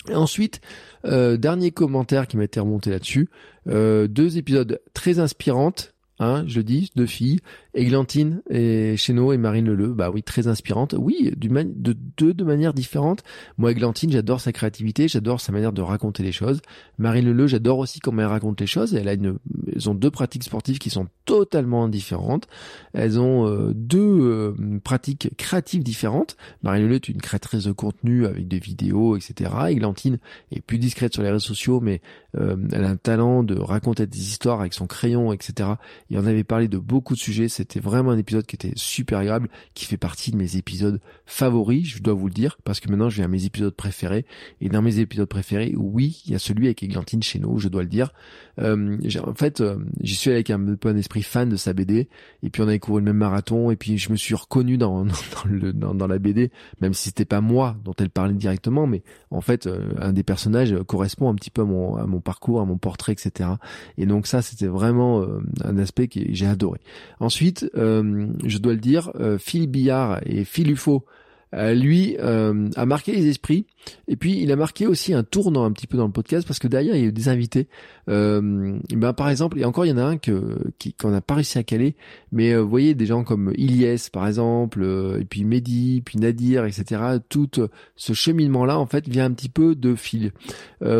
[0.09, 0.61] Et ensuite,
[1.05, 3.29] euh, dernier commentaire qui m'a été remonté là-dessus,
[3.67, 7.39] euh, deux épisodes très inspirantes Hein, je dis, deux filles,
[7.73, 10.93] Églantine et Chéneau et Marine Leleu, bah oui, très inspirante.
[10.95, 13.23] Oui, de deux de manière différente.
[13.57, 16.62] Moi, Églantine, j'adore sa créativité, j'adore sa manière de raconter les choses.
[16.99, 18.93] Marine Leleu, j'adore aussi comment elle raconte les choses.
[18.93, 22.47] Elle a elles ont deux pratiques sportives qui sont totalement différentes.
[22.93, 26.38] Elles ont euh, deux euh, pratiques créatives différentes.
[26.62, 29.49] Marine Leleu est une créatrice de contenu avec des vidéos, etc.
[29.69, 30.19] Églantine
[30.51, 31.99] est plus discrète sur les réseaux sociaux, mais
[32.38, 35.69] euh, elle a un talent de raconter des histoires avec son crayon, etc
[36.12, 37.47] il en avait parlé de beaucoup de sujets.
[37.47, 41.88] C'était vraiment un épisode qui était super agréable, qui fait partie de mes épisodes favoris,
[41.88, 44.26] je dois vous le dire, parce que maintenant je viens à mes épisodes préférés.
[44.60, 47.69] Et dans mes épisodes préférés, oui, il y a celui avec Églantine chez nous, je
[47.69, 48.12] dois le dire.
[48.60, 52.10] Euh, en fait, euh, j'y suis avec un peu un esprit fan de sa BD,
[52.43, 55.06] et puis on avait couru le même marathon, et puis je me suis reconnu dans,
[55.06, 55.13] dans,
[55.45, 59.39] le, dans, la BD, même si c'était pas moi dont elle parlait directement, mais en
[59.39, 62.65] fait, euh, un des personnages correspond un petit peu à mon, à mon parcours, à
[62.65, 63.52] mon portrait, etc.
[63.97, 65.26] Et donc ça, c'était vraiment
[65.63, 66.79] un aspect que j'ai adoré.
[67.19, 71.05] Ensuite, euh, je dois le dire, euh, Phil Billard et Phil Ufo
[71.53, 73.65] euh, lui euh, a marqué les esprits.
[74.07, 76.59] Et puis il a marqué aussi un tournant un petit peu dans le podcast parce
[76.59, 77.67] que derrière il y a eu des invités.
[78.07, 80.57] Ben par exemple et encore il y en a un que
[80.99, 81.95] qu'on n'a pas réussi à caler
[82.31, 84.83] mais vous voyez des gens comme Ilyes par exemple
[85.19, 87.49] et puis Mehdi puis Nadir etc tout
[87.95, 90.31] ce cheminement là en fait vient un petit peu de Phil.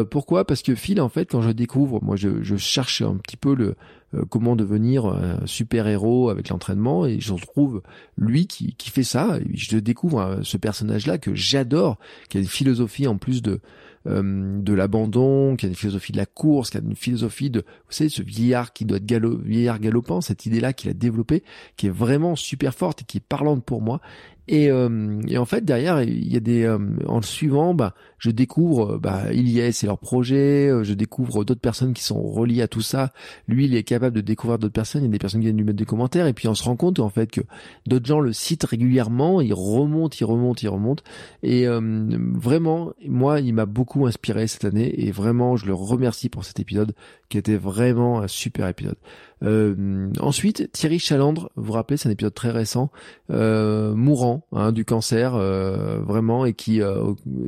[0.10, 0.46] Pourquoi?
[0.46, 3.56] Parce que Phil en fait quand je découvre moi je, je cherche un petit peu
[3.56, 3.76] le
[4.14, 7.82] euh, comment devenir un super héros avec l'entraînement et je trouve
[8.18, 11.98] lui qui, qui fait ça je découvre euh, ce personnage là que j'adore
[12.30, 13.62] qui a une philosophie en plus de
[14.08, 17.60] euh, de l'abandon, qui a une philosophie de la course, qui a une philosophie de,
[17.60, 21.44] vous savez, ce vieillard qui doit être galo, vieillard galopant, cette idée-là qu'il a développée,
[21.78, 24.02] qui est vraiment super forte et qui est parlante pour moi.
[24.52, 27.94] Et, euh, et, en fait derrière il y a des euh, en le suivant bah
[28.18, 32.62] je découvre bah Ilyes et leur projet euh, je découvre d'autres personnes qui sont reliées
[32.62, 33.14] à tout ça.
[33.48, 35.56] Lui il est capable de découvrir d'autres personnes il y a des personnes qui viennent
[35.56, 37.40] lui mettre des commentaires et puis on se rend compte en fait que
[37.88, 41.02] d'autres gens le citent régulièrement il remonte il remonte il remonte
[41.44, 46.44] et vraiment moi il m'a beaucoup inspiré cette année et vraiment je le remercie pour
[46.44, 46.94] cet épisode
[47.30, 48.98] qui était vraiment un super épisode
[49.44, 52.92] euh, ensuite, Thierry Chalandre, vous vous rappelez, c'est un épisode très récent,
[53.32, 56.82] euh, mourant hein, du cancer, euh, vraiment, et qui,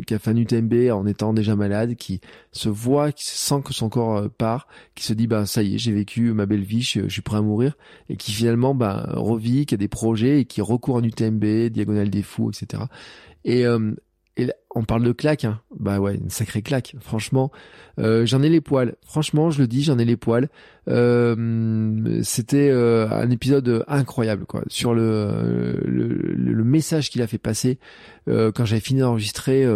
[0.08, 3.74] qui a fait un UTMB en étant déjà malade, qui se voit, qui sent que
[3.74, 6.82] son corps part, qui se dit, bah ça y est, j'ai vécu ma belle vie,
[6.82, 7.78] je, suis prêt à mourir,
[8.10, 12.10] et qui finalement bah, revit, qui a des projets, et qui recourt en UTMB, Diagonale
[12.10, 12.84] des Fous, etc.
[13.46, 13.66] Et et
[14.76, 15.60] on parle de claque, hein.
[15.80, 16.96] bah ouais, une sacrée claque.
[17.00, 17.52] Franchement,
[18.00, 18.96] euh, j'en ai les poils.
[19.06, 20.50] Franchement, je le dis, j'en ai les poils.
[20.88, 27.38] Euh, c'était euh, un épisode incroyable, quoi, sur le le, le message qu'il a fait
[27.38, 27.80] passer
[28.26, 29.68] quand j'avais fini d'enregistrer.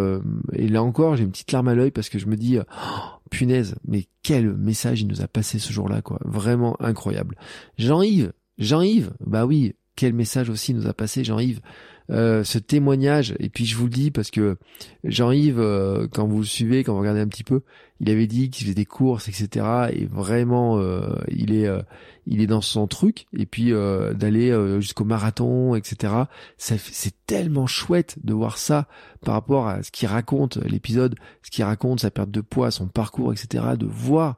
[0.53, 3.17] et là encore, j'ai une petite larme à l'œil parce que je me dis, oh,
[3.29, 6.19] punaise, mais quel message il nous a passé ce jour-là, quoi.
[6.23, 7.35] Vraiment incroyable.
[7.77, 11.59] Jean-Yves, Jean-Yves, bah oui, quel message aussi nous a passé Jean-Yves.
[12.09, 13.35] Euh, ce témoignage.
[13.39, 14.57] Et puis je vous le dis parce que
[15.03, 17.61] Jean-Yves, euh, quand vous le suivez, quand vous regardez un petit peu,
[17.99, 19.89] il avait dit qu'il faisait des courses, etc.
[19.91, 21.67] Et vraiment, euh, il est,
[22.27, 23.25] il est dans son truc.
[23.35, 26.13] Et puis d'aller jusqu'au marathon, etc.
[26.57, 28.87] c'est tellement chouette de voir ça
[29.25, 32.87] par rapport à ce qu'il raconte l'épisode, ce qu'il raconte sa perte de poids, son
[32.87, 33.65] parcours, etc.
[33.77, 34.37] De voir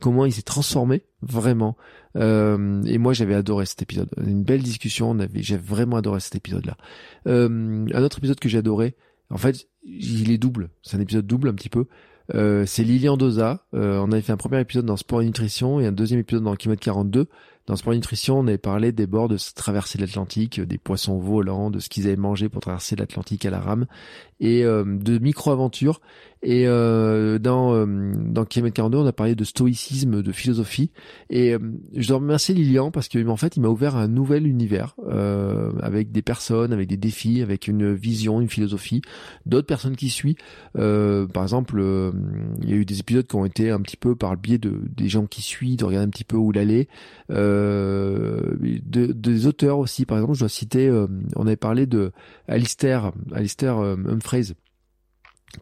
[0.00, 1.76] comment il s'est transformé vraiment.
[2.16, 4.08] Euh, et moi, j'avais adoré cet épisode.
[4.24, 5.10] Une belle discussion.
[5.10, 6.76] On j'ai vraiment adoré cet épisode-là.
[7.26, 8.94] Euh, un autre épisode que j'ai adoré.
[9.30, 10.70] En fait, il est double.
[10.82, 11.86] C'est un épisode double un petit peu.
[12.34, 13.64] Euh, c'est Lilian Doza.
[13.74, 16.44] Euh, on avait fait un premier épisode dans Sport et Nutrition et un deuxième épisode
[16.44, 17.28] dans Kilomètre 42.
[17.66, 21.70] Dans Sport et Nutrition, on avait parlé des bords de traverser l'Atlantique, des poissons volants,
[21.70, 23.86] de ce qu'ils avaient mangé pour traverser l'Atlantique à la rame,
[24.40, 26.00] et euh, de micro-aventures.
[26.42, 30.90] Et euh, dans euh, dans Kilomètre 42, on a parlé de stoïcisme, de philosophie.
[31.30, 31.58] Et euh,
[31.94, 35.72] je dois remercier Lilian parce que en fait, il m'a ouvert un nouvel univers euh,
[35.80, 39.00] avec des personnes, avec des défis, avec une vision, une philosophie,
[39.46, 40.36] d'autres personnes qui suivent.
[40.74, 41.82] par exemple,
[42.62, 44.58] il y a eu des épisodes qui ont été un petit peu par le biais
[44.58, 46.88] de des gens qui suivent, de regarder un petit peu où il allait.
[47.28, 52.12] De, des auteurs aussi, par exemple, je dois citer, on avait parlé de
[52.46, 53.96] Alistair, Alistair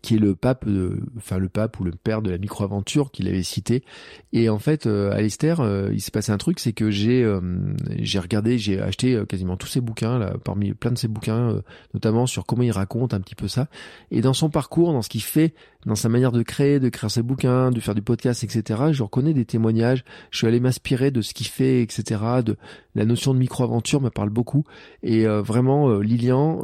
[0.03, 0.65] Qui est le pape,
[1.19, 3.85] enfin le pape ou le père de la micro-aventure qu'il avait cité.
[4.33, 7.41] Et en fait, euh, Alistair, euh, il s'est passé un truc, c'est que j'ai euh,
[8.17, 11.61] regardé, j'ai acheté euh, quasiment tous ses bouquins parmi plein de ses bouquins,
[11.93, 13.69] notamment sur comment il raconte un petit peu ça.
[14.11, 15.55] Et dans son parcours, dans ce qu'il fait,
[15.87, 18.85] dans sa manière de créer, de créer ses bouquins, de faire du podcast, etc.
[18.93, 20.05] Je reconnais des témoignages.
[20.31, 22.21] Je suis allé m'inspirer de ce qu'il fait, etc.
[22.45, 22.57] De
[22.95, 24.65] la notion de micro-aventure me parle beaucoup.
[25.03, 26.63] Et vraiment, Lilian,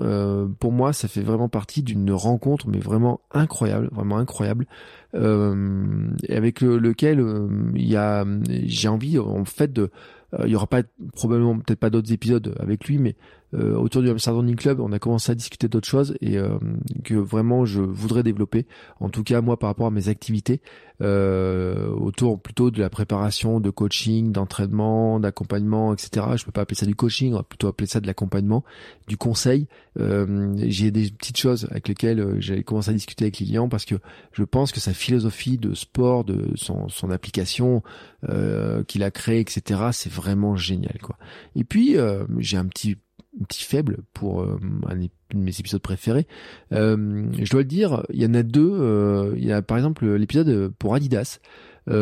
[0.58, 4.66] pour moi, ça fait vraiment partie d'une rencontre, mais vraiment incroyable, vraiment incroyable,
[5.14, 9.90] euh, avec lequel euh, il y a, j'ai envie en fait de,
[10.34, 13.16] euh, il y aura pas probablement peut-être pas d'autres épisodes avec lui, mais
[13.54, 16.58] euh, autour du Amsterdam Running Club, on a commencé à discuter d'autres choses et euh,
[17.04, 18.66] que vraiment je voudrais développer.
[19.00, 20.60] En tout cas, moi, par rapport à mes activités,
[21.02, 26.26] euh, autour plutôt de la préparation, de coaching, d'entraînement, d'accompagnement, etc.
[26.36, 28.64] Je peux pas appeler ça du coaching, on va plutôt appeler ça de l'accompagnement,
[29.08, 29.66] du conseil.
[29.98, 33.86] Euh, j'ai des petites choses avec lesquelles euh, j'ai commencé à discuter avec Lilian parce
[33.86, 33.94] que
[34.32, 37.82] je pense que sa philosophie de sport, de son, son application
[38.28, 39.80] euh, qu'il a créée, etc.
[39.92, 41.16] C'est vraiment génial, quoi.
[41.56, 41.96] Et puis
[42.38, 42.98] j'ai un petit
[43.44, 46.26] petit faible pour euh, un de mes épisodes préférés.
[46.72, 48.70] Euh, je dois le dire, il y en a deux.
[48.72, 51.40] Euh, il y a par exemple l'épisode pour Adidas.
[51.86, 51.92] c'est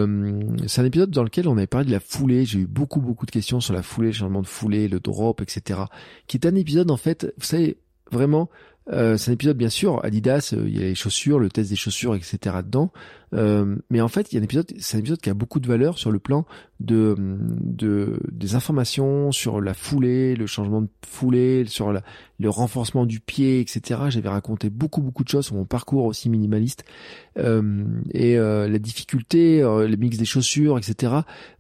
[0.81, 2.45] un épisode dans lequel on avait parlé de la foulée.
[2.45, 5.41] J'ai eu beaucoup beaucoup de questions sur la foulée, le changement de foulée, le drop,
[5.41, 5.81] etc.
[6.27, 7.79] Qui est un épisode en fait, vous savez,
[8.11, 8.49] vraiment,
[8.91, 12.15] c'est un épisode bien sûr, Adidas, il y a les chaussures, le test des chaussures,
[12.15, 12.57] etc.
[12.65, 12.91] dedans.
[13.33, 15.69] Mais en fait, il y a un épisode, c'est un épisode qui a beaucoup de
[15.69, 16.47] valeur sur le plan
[16.81, 22.03] de, de des informations sur la foulée, le changement de foulée, sur la,
[22.39, 24.03] le renforcement du pied, etc.
[24.09, 26.85] J'avais raconté beaucoup beaucoup de choses sur mon parcours aussi minimaliste
[27.39, 31.15] euh, et euh, la difficulté, euh, le mix des chaussures, etc.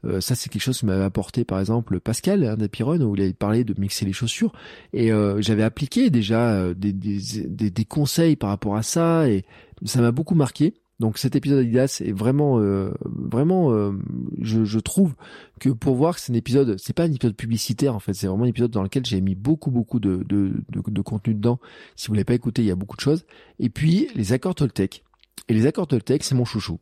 [0.05, 3.23] Euh, ça c'est quelque chose que m'avait apporté par exemple Pascal hein, d'Apiron où il
[3.23, 4.53] avait parlé de mixer les chaussures
[4.93, 9.45] et euh, j'avais appliqué déjà des, des, des conseils par rapport à ça et
[9.85, 10.75] ça m'a beaucoup marqué.
[11.01, 13.93] Donc cet épisode Adidas est vraiment, euh, vraiment, euh,
[14.41, 15.15] je, trouve
[15.61, 18.27] que pour voir que c'est un épisode, c'est pas un épisode publicitaire en fait, c'est
[18.27, 21.61] vraiment un épisode dans lequel j'ai mis beaucoup, beaucoup de, de, de, de, contenu dedans.
[21.95, 23.27] Si vous l'avez pas écouté, il y a beaucoup de choses.
[23.61, 25.05] Et puis les accords Toltec.
[25.49, 26.81] Et les accords Toltec, c'est mon chouchou.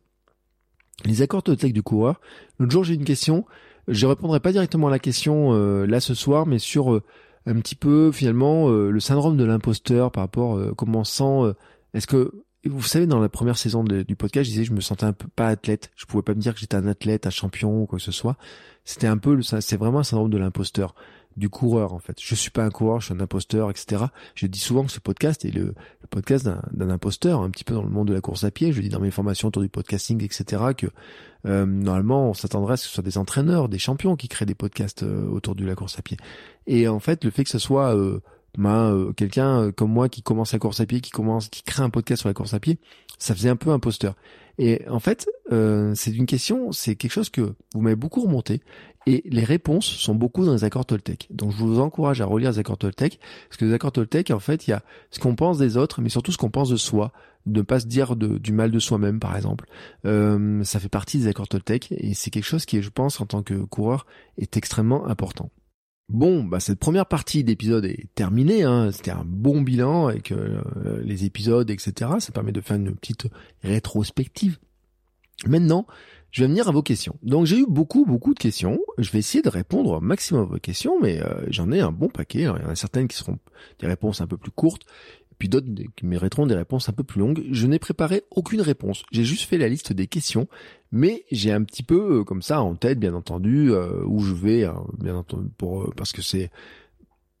[1.05, 2.19] Les accords Toltec du coureur.
[2.57, 3.45] L'autre jour, j'ai une question.
[3.87, 7.01] Je répondrai pas directement à la question euh, là ce soir, mais sur
[7.45, 11.55] un petit peu finalement le syndrome de l'imposteur par rapport comment on sent.
[11.93, 12.31] Est-ce que
[12.67, 15.27] vous savez, dans la première saison du podcast, je disais je me sentais un peu
[15.27, 15.91] pas athlète.
[15.95, 18.11] Je pouvais pas me dire que j'étais un athlète, un champion ou quoi que ce
[18.11, 18.37] soit.
[18.85, 20.95] C'était un peu, c'est vraiment un syndrome de l'imposteur,
[21.37, 22.17] du coureur en fait.
[22.19, 24.05] Je suis pas un coureur, je suis un imposteur, etc.
[24.35, 25.75] Je dis souvent que ce podcast est le,
[26.09, 28.71] podcast d'un imposteur, un petit peu dans le monde de la course à pied.
[28.71, 30.63] Je dis dans mes formations autour du podcasting, etc.
[30.75, 30.87] Que
[31.45, 34.45] euh, normalement, on s'attendrait à ce que ce soit des entraîneurs, des champions qui créent
[34.45, 36.17] des podcasts euh, autour de la course à pied.
[36.65, 38.21] Et en fait, le fait que ce soit euh,
[38.57, 41.63] ben, euh, quelqu'un euh, comme moi qui commence la course à pied, qui commence, qui
[41.63, 42.79] crée un podcast sur la course à pied,
[43.19, 44.15] ça faisait un peu imposteur.
[44.59, 48.61] Et en fait, euh, c'est une question, c'est quelque chose que vous m'avez beaucoup remonté,
[49.05, 51.27] et les réponses sont beaucoup dans les accords Toltec.
[51.29, 54.39] Donc je vous encourage à relire les accords Toltec, parce que les accords Toltec, en
[54.39, 56.75] fait, il y a ce qu'on pense des autres, mais surtout ce qu'on pense de
[56.75, 57.13] soi,
[57.45, 59.65] de ne pas se dire du mal de soi-même, par exemple.
[60.05, 63.27] Euh, ça fait partie des accords Toltec, et c'est quelque chose qui, je pense, en
[63.27, 64.07] tant que coureur,
[64.37, 65.49] est extrêmement important.
[66.09, 68.63] Bon, bah cette première partie d'épisode est terminée.
[68.63, 68.91] Hein.
[68.93, 70.61] C'était un bon bilan avec euh,
[71.03, 72.11] les épisodes, etc.
[72.19, 73.27] Ça permet de faire une petite
[73.61, 74.57] rétrospective.
[75.45, 75.85] Maintenant,
[76.31, 77.17] je vais venir à vos questions.
[77.23, 78.79] Donc j'ai eu beaucoup, beaucoup de questions.
[78.97, 81.91] Je vais essayer de répondre au maximum à vos questions, mais euh, j'en ai un
[81.91, 82.39] bon paquet.
[82.39, 83.37] il y en a certaines qui seront
[83.79, 84.83] des réponses un peu plus courtes,
[85.39, 87.43] puis d'autres qui mériteront des réponses un peu plus longues.
[87.51, 89.03] Je n'ai préparé aucune réponse.
[89.11, 90.47] J'ai juste fait la liste des questions,
[90.91, 94.33] mais j'ai un petit peu euh, comme ça en tête, bien entendu, euh, où je
[94.33, 96.51] vais, hein, bien entendu, pour parce que c'est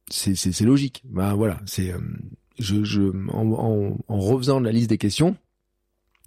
[0.09, 1.03] c'est logique.
[1.05, 1.93] Ben voilà, c'est
[2.59, 5.35] je, je en, en refaisant la liste des questions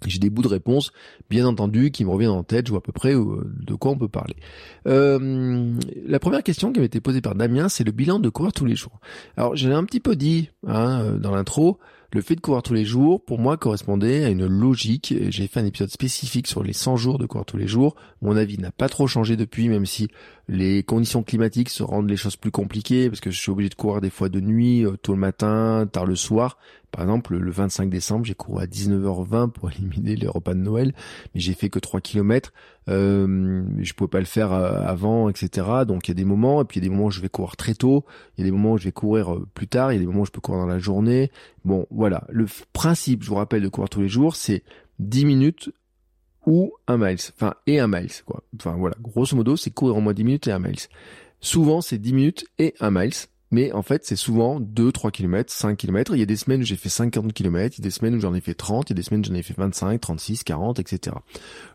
[0.07, 0.91] j'ai des bouts de réponse,
[1.29, 2.67] bien entendu, qui me reviennent en tête.
[2.67, 4.35] Je vois à peu près euh, de quoi on peut parler.
[4.87, 5.73] Euh,
[6.05, 8.65] la première question qui m'a été posée par Damien, c'est le bilan de courir tous
[8.65, 8.99] les jours.
[9.37, 11.79] Alors, je l'ai un petit peu dit hein, euh, dans l'intro.
[12.13, 15.13] Le fait de courir tous les jours, pour moi, correspondait à une logique.
[15.29, 17.95] J'ai fait un épisode spécifique sur les 100 jours de courir tous les jours.
[18.21, 20.09] Mon avis n'a pas trop changé depuis, même si
[20.49, 23.75] les conditions climatiques se rendent les choses plus compliquées, parce que je suis obligé de
[23.75, 26.57] courir des fois de nuit, tôt le matin, tard le soir.
[26.91, 30.93] Par exemple, le 25 décembre, j'ai couru à 19h20 pour éliminer les repas de Noël,
[31.33, 32.51] mais j'ai fait que 3 km.
[32.89, 35.67] Euh, je pouvais pas le faire euh, avant, etc.
[35.87, 37.21] Donc il y a des moments, et puis il y a des moments où je
[37.21, 38.05] vais courir très tôt,
[38.37, 40.01] il y a des moments où je vais courir euh, plus tard, il y a
[40.01, 41.31] des moments où je peux courir dans la journée.
[41.63, 42.25] Bon, voilà.
[42.29, 44.63] Le principe, je vous rappelle, de courir tous les jours, c'est
[44.99, 45.71] 10 minutes
[46.45, 48.11] ou un miles, enfin et un miles.
[48.55, 50.75] Enfin voilà, grosso modo, c'est courir au moins 10 minutes et un miles.
[51.39, 53.13] Souvent, c'est 10 minutes et un miles.
[53.51, 56.15] Mais en fait, c'est souvent 2, 3 km, 5 km.
[56.15, 58.15] Il y a des semaines où j'ai fait 50 km, il y a des semaines
[58.15, 59.99] où j'en ai fait 30, il y a des semaines où j'en ai fait 25,
[59.99, 61.17] 36, 40, etc.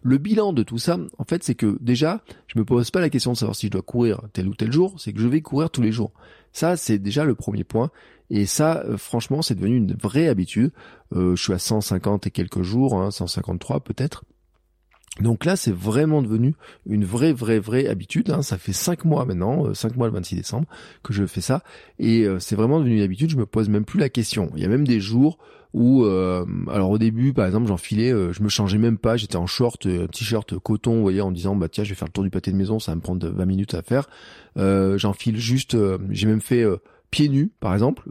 [0.02, 3.10] Le bilan de tout ça, en fait, c'est que déjà, je me pose pas la
[3.10, 5.42] question de savoir si je dois courir tel ou tel jour, c'est que je vais
[5.42, 6.12] courir tous les jours.
[6.52, 7.90] Ça, c'est déjà le premier point.
[8.30, 10.72] Et ça, euh, franchement, c'est devenu une vraie habitude.
[11.14, 14.24] Euh, je suis à 150 et quelques jours, hein, 153 peut-être.
[15.20, 16.54] Donc là, c'est vraiment devenu
[16.86, 18.30] une vraie, vraie, vraie habitude.
[18.30, 18.42] Hein.
[18.42, 20.66] Ça fait cinq mois maintenant, euh, cinq mois le 26 décembre,
[21.02, 21.62] que je fais ça.
[21.98, 23.30] Et euh, c'est vraiment devenu une habitude.
[23.30, 24.50] Je me pose même plus la question.
[24.56, 25.38] Il y a même des jours
[25.72, 29.16] où, euh, alors au début, par exemple, j'enfilais, je me changeais même pas.
[29.16, 32.12] J'étais en short, t-shirt coton, vous voyez, en disant bah tiens, je vais faire le
[32.12, 34.08] tour du pâté de maison, ça va me prendre 20 minutes à faire.
[34.56, 35.76] J'enfile juste,
[36.10, 36.64] j'ai même fait
[37.10, 38.04] pieds nus, par exemple.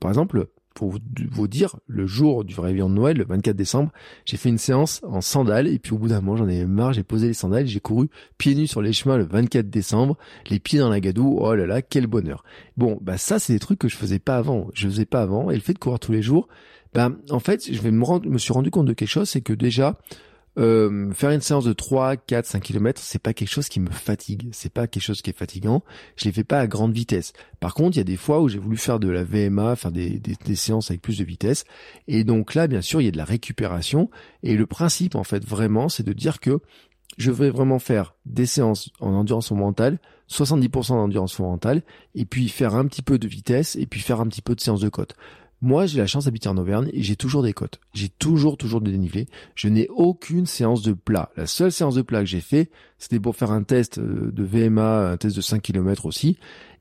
[0.00, 0.94] par exemple, pour
[1.30, 3.90] vous, dire, le jour du réveillon de Noël, le 24 décembre,
[4.24, 6.92] j'ai fait une séance en sandales et puis au bout d'un moment, j'en avais marre,
[6.92, 8.08] j'ai posé les sandales, j'ai couru
[8.38, 10.16] pieds nus sur les chemins le 24 décembre,
[10.48, 12.44] les pieds dans la gadoue, oh là là, quel bonheur.
[12.76, 15.50] Bon, bah ça c'est des trucs que je faisais pas avant, je faisais pas avant
[15.50, 16.48] et le fait de courir tous les jours,
[16.94, 19.40] bah en fait, je vais me rendre, me suis rendu compte de quelque chose, c'est
[19.40, 19.98] que déjà
[20.60, 23.90] euh, faire une séance de 3, 4, 5 km, c'est pas quelque chose qui me
[23.90, 25.82] fatigue, c'est pas quelque chose qui est fatigant,
[26.16, 27.32] je les fais pas à grande vitesse.
[27.60, 29.90] Par contre, il y a des fois où j'ai voulu faire de la VMA, faire
[29.90, 30.20] des,
[30.54, 31.64] séances avec plus de vitesse,
[32.08, 34.10] et donc là, bien sûr, il y a de la récupération,
[34.42, 36.60] et le principe, en fait, vraiment, c'est de dire que
[37.16, 39.98] je vais vraiment faire des séances en endurance mentale,
[40.30, 41.82] 70% d'endurance mentale,
[42.14, 44.60] et puis faire un petit peu de vitesse, et puis faire un petit peu de
[44.60, 45.16] séance de côte.
[45.62, 47.80] Moi, j'ai la chance d'habiter en Auvergne et j'ai toujours des côtes.
[47.92, 49.26] J'ai toujours, toujours de dénivelé.
[49.54, 51.30] Je n'ai aucune séance de plat.
[51.36, 54.42] La seule séance de plat que j'ai fait, c'était pour faire un test euh, de
[54.42, 56.38] VMA, un test de 5 km aussi.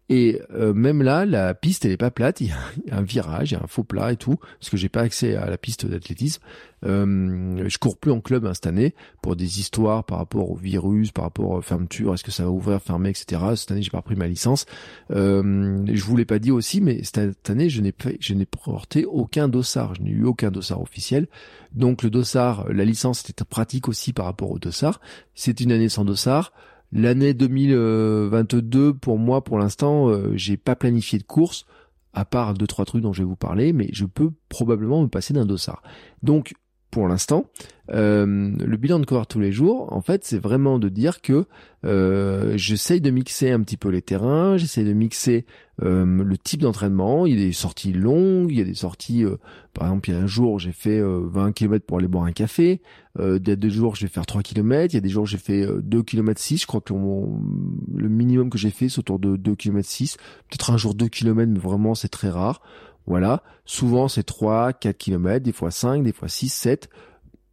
[0.09, 3.51] Et euh, même là, la piste elle est pas plate, il y, a un virage,
[3.51, 5.57] il y a un faux plat et tout, parce que j'ai pas accès à la
[5.57, 6.41] piste d'athlétisme.
[6.85, 10.55] Euh, je cours plus en club hein, cette année pour des histoires par rapport au
[10.55, 13.41] virus, par rapport aux fermetures, est-ce que ça va ouvrir, fermer, etc.
[13.55, 14.65] Cette année, j'ai pas pris ma licence.
[15.11, 19.05] Euh, je vous l'ai pas dit aussi, mais cette année, je n'ai je n'ai porté
[19.05, 21.27] aucun dossard, je n'ai eu aucun dossard officiel.
[21.73, 25.01] Donc le dossard, la licence était pratique aussi par rapport au dossard.
[25.35, 26.51] C'est une année sans dossard.
[26.91, 31.65] L'année 2022, pour moi, pour l'instant, euh, j'ai pas planifié de course,
[32.13, 35.07] à part deux trois trucs dont je vais vous parler, mais je peux probablement me
[35.07, 35.83] passer d'un dossard.
[36.23, 36.53] Donc,
[36.91, 37.45] pour l'instant,
[37.91, 41.45] euh, le bilan de courir tous les jours, en fait, c'est vraiment de dire que
[41.85, 45.45] euh, j'essaye de mixer un petit peu les terrains, j'essaye de mixer
[45.81, 47.25] euh, le type d'entraînement.
[47.25, 49.37] Il y a des sorties longues, il y a des sorties, euh,
[49.73, 52.31] par exemple, il y a un jour j'ai fait 20 km pour aller boire un
[52.31, 52.81] café.
[53.19, 54.93] il y a deux jours je vais faire 3 km.
[54.93, 56.61] Il y a des jours j'ai fait 2 km 6.
[56.61, 60.17] Je crois que le minimum que j'ai fait c'est autour de 2 km 6.
[60.49, 62.61] Peut-être un jour 2 km, mais vraiment c'est très rare.
[63.07, 63.43] Voilà.
[63.65, 66.89] Souvent c'est 3, 4 km, des fois 5, des fois 6, 7.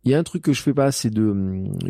[0.07, 1.35] Il y a un truc que je fais pas, c'est de,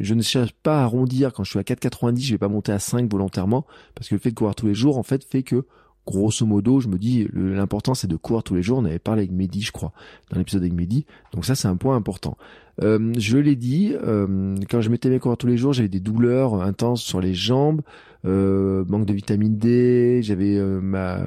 [0.01, 1.35] je ne cherche pas à arrondir.
[1.35, 4.21] Quand je suis à 4,90, je vais pas monter à 5 volontairement, parce que le
[4.21, 5.67] fait de courir tous les jours, en fait, fait que,
[6.07, 8.79] grosso modo, je me dis, l'important c'est de courir tous les jours.
[8.79, 9.93] On avait parlé avec Mehdi, je crois,
[10.31, 11.05] dans l'épisode avec Mehdi.
[11.35, 12.39] Donc ça, c'est un point important.
[12.83, 16.01] Euh, je l'ai dit, euh, quand je m'étais mis courir tous les jours, j'avais des
[16.01, 17.83] douleurs intenses sur les jambes,
[18.27, 21.27] euh, manque de vitamine D, j'avais ma,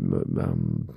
[0.00, 0.52] ma,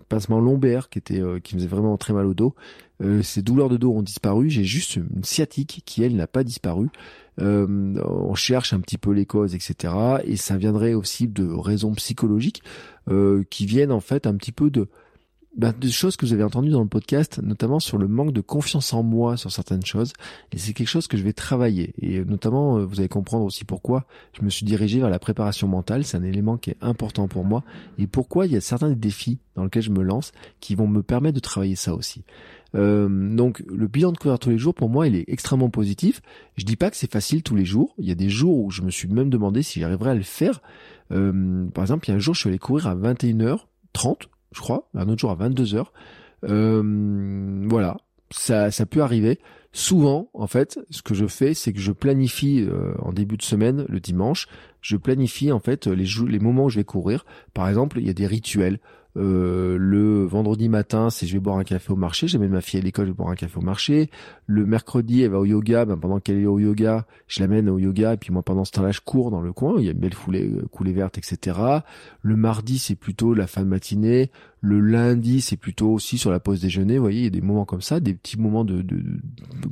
[0.09, 2.55] passement lombaire qui était qui me faisait vraiment très mal au dos.
[3.03, 4.49] Euh, ces douleurs de dos ont disparu.
[4.49, 6.89] J'ai juste une sciatique qui, elle, n'a pas disparu.
[7.39, 9.93] Euh, on cherche un petit peu les causes, etc.
[10.25, 12.63] Et ça viendrait aussi de raisons psychologiques
[13.09, 14.87] euh, qui viennent en fait un petit peu de
[15.55, 18.41] ben, des choses que vous avez entendues dans le podcast, notamment sur le manque de
[18.41, 20.13] confiance en moi sur certaines choses.
[20.51, 21.93] Et c'est quelque chose que je vais travailler.
[21.99, 25.67] Et notamment, euh, vous allez comprendre aussi pourquoi je me suis dirigé vers la préparation
[25.67, 26.03] mentale.
[26.03, 27.63] C'est un élément qui est important pour moi.
[27.97, 31.01] Et pourquoi il y a certains défis dans lesquels je me lance qui vont me
[31.01, 32.23] permettre de travailler ça aussi.
[32.75, 36.21] Euh, donc le bilan de coureur tous les jours pour moi il est extrêmement positif.
[36.57, 37.95] Je dis pas que c'est facile tous les jours.
[37.97, 40.21] Il y a des jours où je me suis même demandé si j'arriverais à le
[40.21, 40.61] faire.
[41.11, 44.61] Euh, par exemple, il y a un jour je suis allé courir à 21h30 je
[44.61, 45.93] crois, un autre jour à 22 heures.
[46.43, 47.97] Euh, voilà,
[48.31, 49.39] ça, ça peut arriver.
[49.73, 53.43] Souvent, en fait, ce que je fais, c'est que je planifie euh, en début de
[53.43, 54.47] semaine, le dimanche,
[54.81, 57.25] je planifie en fait les, les moments où je vais courir.
[57.53, 58.79] Par exemple, il y a des rituels.
[59.17, 62.27] Euh, le vendredi matin, c'est je vais boire un café au marché.
[62.27, 64.09] J'amène ma fille à l'école, je vais boire un café au marché.
[64.45, 65.85] Le mercredi, elle va au yoga.
[65.85, 68.13] Ben, pendant qu'elle est au yoga, je l'amène au yoga.
[68.13, 69.75] Et puis moi, pendant ce temps-là, je cours dans le coin.
[69.79, 71.59] Il y a une belle foulée, euh, coulée verte, etc.
[72.21, 74.29] Le mardi, c'est plutôt la fin de matinée.
[74.61, 76.97] Le lundi, c'est plutôt aussi sur la pause déjeuner.
[76.97, 79.01] Vous voyez, il y a des moments comme ça, des petits moments de, de,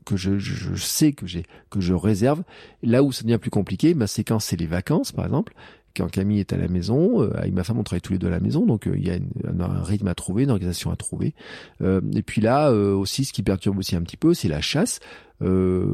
[0.05, 2.43] que je, je, sais que j'ai que je réserve.
[2.81, 5.53] Là où ça devient plus compliqué, ma séquence, c'est les vacances, par exemple
[5.95, 8.27] quand Camille est à la maison, euh, avec ma femme on travaille tous les deux
[8.27, 10.95] à la maison, donc euh, il y a un rythme à trouver, une organisation à
[10.95, 11.33] trouver.
[11.81, 14.99] Euh, et puis là aussi, ce qui perturbe aussi un petit peu, c'est la chasse.
[15.41, 15.85] Euh,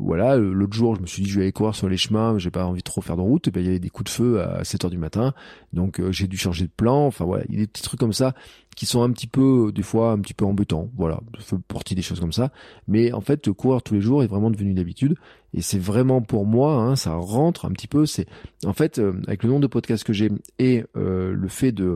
[0.00, 2.50] voilà, l'autre jour, je me suis dit je vais aller courir sur les chemins, j'ai
[2.50, 4.14] pas envie de trop faire de route, et ben il y avait des coups de
[4.14, 5.32] feu à 7 heures du matin,
[5.72, 7.06] donc j'ai dû changer de plan.
[7.06, 8.34] Enfin voilà, il y a des petits trucs comme ça
[8.80, 10.88] qui sont un petit peu, des fois, un petit peu embêtants.
[10.96, 12.50] Voilà, je fais partie des choses comme ça.
[12.88, 15.16] Mais en fait, courir tous les jours est vraiment devenu une habitude.
[15.52, 18.06] Et c'est vraiment pour moi, hein, ça rentre un petit peu.
[18.06, 18.26] C'est
[18.64, 21.94] en fait euh, avec le nombre de podcasts que j'ai et euh, le fait de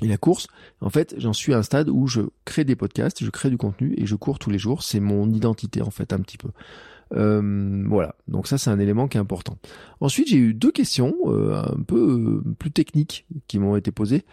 [0.00, 0.46] la course,
[0.80, 3.58] en fait, j'en suis à un stade où je crée des podcasts, je crée du
[3.58, 4.82] contenu et je cours tous les jours.
[4.82, 6.48] C'est mon identité en fait un petit peu.
[7.14, 9.56] Euh, voilà, donc ça c'est un élément qui est important.
[10.00, 14.24] Ensuite j'ai eu deux questions euh, un peu euh, plus techniques qui m'ont été posées.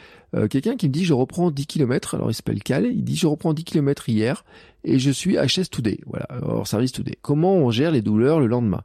[0.50, 3.26] Quelqu'un qui me dit je reprends 10 km, alors il s'appelle Cal, il dit je
[3.26, 4.44] reprends 10 km hier
[4.84, 7.18] et je suis HS Today, voilà, hors service Today.
[7.22, 8.84] Comment on gère les douleurs le lendemain?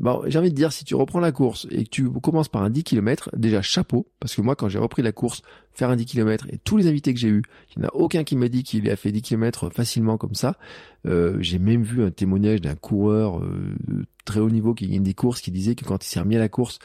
[0.00, 2.62] Bon, j'ai envie de dire, si tu reprends la course et que tu commences par
[2.62, 5.42] un 10 km, déjà chapeau, parce que moi, quand j'ai repris la course,
[5.72, 7.42] faire un 10 km, et tous les invités que j'ai eus,
[7.76, 10.34] il n'y en a aucun qui m'a dit qu'il a fait 10 km facilement comme
[10.34, 10.56] ça.
[11.06, 13.76] Euh, j'ai même vu un témoignage d'un coureur euh,
[14.24, 16.40] très haut niveau qui gagne des courses, qui disait que quand il s'est remis à
[16.40, 16.78] la course,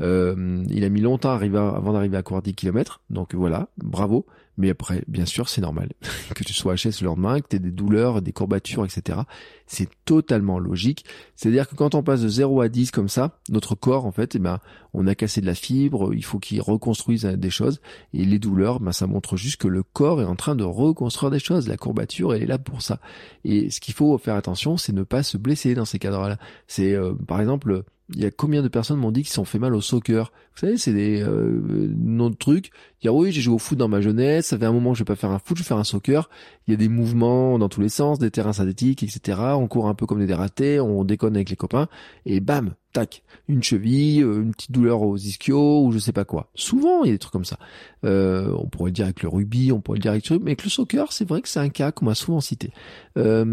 [0.00, 3.00] euh, il a mis longtemps avant d'arriver à courir 10 km.
[3.10, 4.26] Donc voilà, bravo.
[4.60, 5.88] Mais après, bien sûr, c'est normal
[6.34, 9.20] que tu sois HS le lendemain, que tu aies des douleurs, des courbatures, etc.
[9.66, 11.06] C'est totalement logique.
[11.34, 14.34] C'est-à-dire que quand on passe de 0 à 10 comme ça, notre corps, en fait,
[14.34, 14.58] eh ben,
[14.92, 17.80] on a cassé de la fibre, il faut qu'il reconstruise des choses.
[18.12, 21.30] Et les douleurs, ben, ça montre juste que le corps est en train de reconstruire
[21.30, 21.66] des choses.
[21.66, 23.00] La courbature, elle est là pour ça.
[23.44, 26.36] Et ce qu'il faut faire attention, c'est ne pas se blesser dans ces cadres-là.
[26.66, 27.84] C'est, euh, par exemple,
[28.14, 30.66] il y a combien de personnes m'ont dit qu'ils sont fait mal au soccer Vous
[30.66, 32.70] savez, c'est des euh, trucs.
[33.02, 35.02] Dire oui, j'ai joué au foot dans ma jeunesse, ça fait un moment que je
[35.02, 36.28] vais pas faire un foot, je vais faire un soccer.
[36.66, 39.38] Il y a des mouvements dans tous les sens, des terrains synthétiques, etc.
[39.54, 41.88] On court un peu comme des dératés, on déconne avec les copains,
[42.26, 46.24] et bam, tac, une cheville, euh, une petite douleur aux ischios ou je sais pas
[46.24, 46.50] quoi.
[46.54, 47.58] Souvent, il y a des trucs comme ça.
[48.04, 50.52] Euh, on pourrait le dire avec le rugby, on pourrait le dire avec le mais
[50.52, 52.72] avec le soccer, c'est vrai que c'est un cas qu'on m'a souvent cité.
[53.16, 53.44] Euh,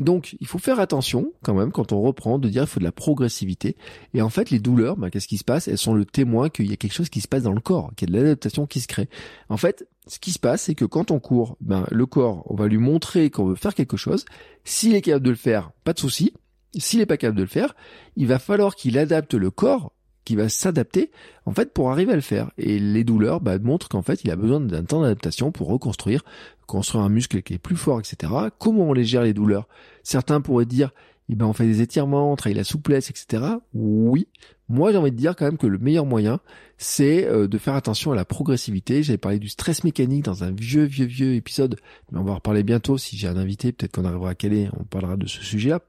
[0.00, 2.84] donc, il faut faire attention quand même quand on reprend de dire il faut de
[2.84, 3.76] la progressivité.
[4.12, 5.68] Et en fait, les douleurs, bah, qu'est-ce qui se passe?
[5.68, 7.92] Elles sont le témoin qu'il y a quelque chose qui se passe dans le corps,
[7.96, 9.08] qu'il y a de l'adaptation qui se crée.
[9.48, 12.54] En fait, ce qui se passe, c'est que quand on court, ben, le corps, on
[12.54, 14.24] va lui montrer qu'on veut faire quelque chose.
[14.64, 16.34] S'il est capable de le faire, pas de souci.
[16.76, 17.74] S'il n'est pas capable de le faire,
[18.16, 19.92] il va falloir qu'il adapte le corps,
[20.24, 21.10] qui va s'adapter,
[21.46, 22.50] en fait, pour arriver à le faire.
[22.58, 26.24] Et les douleurs bah, montrent qu'en fait, il a besoin d'un temps d'adaptation pour reconstruire,
[26.66, 28.32] construire un muscle qui est plus fort, etc.
[28.58, 29.68] Comment on les gère les douleurs?
[30.02, 30.92] Certains pourraient dire,
[31.30, 33.44] eh ben, on fait des étirements, on travaille la souplesse, etc.
[33.72, 34.28] Oui.
[34.68, 36.40] Moi, j'ai envie de dire quand même que le meilleur moyen,
[36.78, 39.02] c'est euh, de faire attention à la progressivité.
[39.02, 41.76] J'avais parlé du stress mécanique dans un vieux, vieux, vieux épisode,
[42.12, 42.98] mais on va en reparler bientôt.
[42.98, 45.80] Si j'ai un invité, peut-être qu'on arrivera à caler, on parlera de ce sujet-là.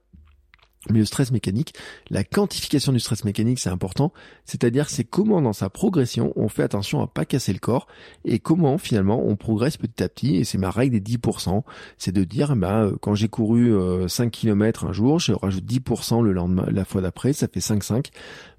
[0.90, 1.74] Mais le stress mécanique,
[2.10, 4.14] la quantification du stress mécanique, c'est important.
[4.46, 7.88] C'est-à-dire, c'est comment dans sa progression, on fait attention à pas casser le corps
[8.24, 10.36] et comment finalement on progresse petit à petit.
[10.38, 11.64] Et c'est ma règle des 10%.
[11.98, 13.74] C'est de dire, bah, quand j'ai couru
[14.08, 17.60] 5 euh, km un jour, je rajoute 10% le lendemain, la fois d'après, ça fait
[17.60, 18.12] 5-5.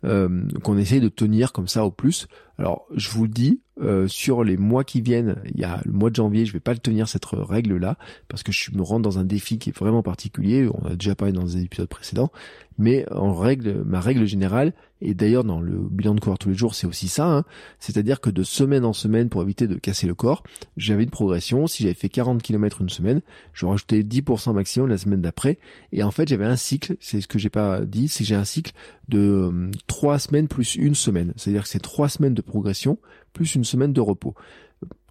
[0.04, 2.28] Euh, qu'on essaye de tenir comme ça au plus.
[2.58, 5.92] Alors, je vous le dis, euh, sur les mois qui viennent, il y a le
[5.92, 7.96] mois de janvier, je vais pas le tenir cette règle-là
[8.28, 10.68] parce que je me rends dans un défi qui est vraiment particulier.
[10.72, 12.30] On a déjà parlé dans les épisodes précédents,
[12.78, 16.54] mais en règle, ma règle générale, et d'ailleurs dans le bilan de corps tous les
[16.54, 17.44] jours, c'est aussi ça, hein,
[17.78, 20.42] c'est-à-dire que de semaine en semaine, pour éviter de casser le corps,
[20.76, 21.66] j'avais une progression.
[21.66, 23.20] Si j'avais fait 40 km une semaine,
[23.52, 25.58] je rajoutais 10% maximum la semaine d'après,
[25.92, 26.96] et en fait j'avais un cycle.
[27.00, 28.72] C'est ce que j'ai pas dit, c'est que j'ai un cycle
[29.08, 31.32] de euh, trois semaines plus une semaine.
[31.36, 32.98] C'est-à-dire que c'est trois semaines de progression
[33.32, 34.34] plus une semaine de repos.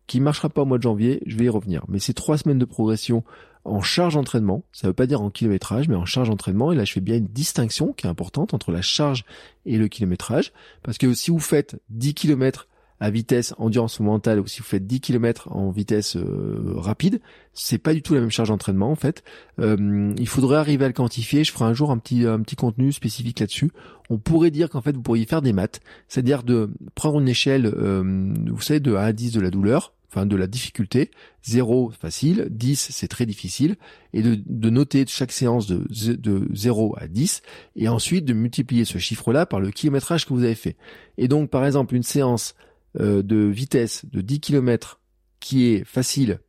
[0.08, 1.84] qui marchera pas au mois de janvier, je vais y revenir.
[1.88, 3.24] Mais c'est trois semaines de progression
[3.66, 6.86] en charge d'entraînement, ça veut pas dire en kilométrage, mais en charge d'entraînement, et là
[6.86, 9.26] je fais bien une distinction qui est importante entre la charge
[9.66, 10.54] et le kilométrage,
[10.84, 12.68] parce que si vous faites 10 km
[13.00, 17.20] à vitesse endurance mentale ou si vous faites 10 km en vitesse euh, rapide,
[17.54, 19.24] c'est pas du tout la même charge d'entraînement en fait.
[19.60, 21.44] Euh, il faudrait arriver à le quantifier.
[21.44, 23.72] Je ferai un jour un petit un petit contenu spécifique là-dessus.
[24.10, 27.66] On pourrait dire qu'en fait vous pourriez faire des maths, c'est-à-dire de prendre une échelle,
[27.66, 31.12] euh, vous savez, de 1 à 10 de la douleur, enfin de la difficulté.
[31.44, 33.76] 0 facile, 10 c'est très difficile,
[34.14, 35.86] et de, de noter chaque séance de,
[36.16, 37.42] de 0 à 10,
[37.76, 40.78] et ensuite de multiplier ce chiffre-là par le kilométrage que vous avez fait.
[41.18, 42.56] Et donc par exemple une séance
[43.00, 45.02] euh, de vitesse de 10 km
[45.40, 46.40] qui est facile,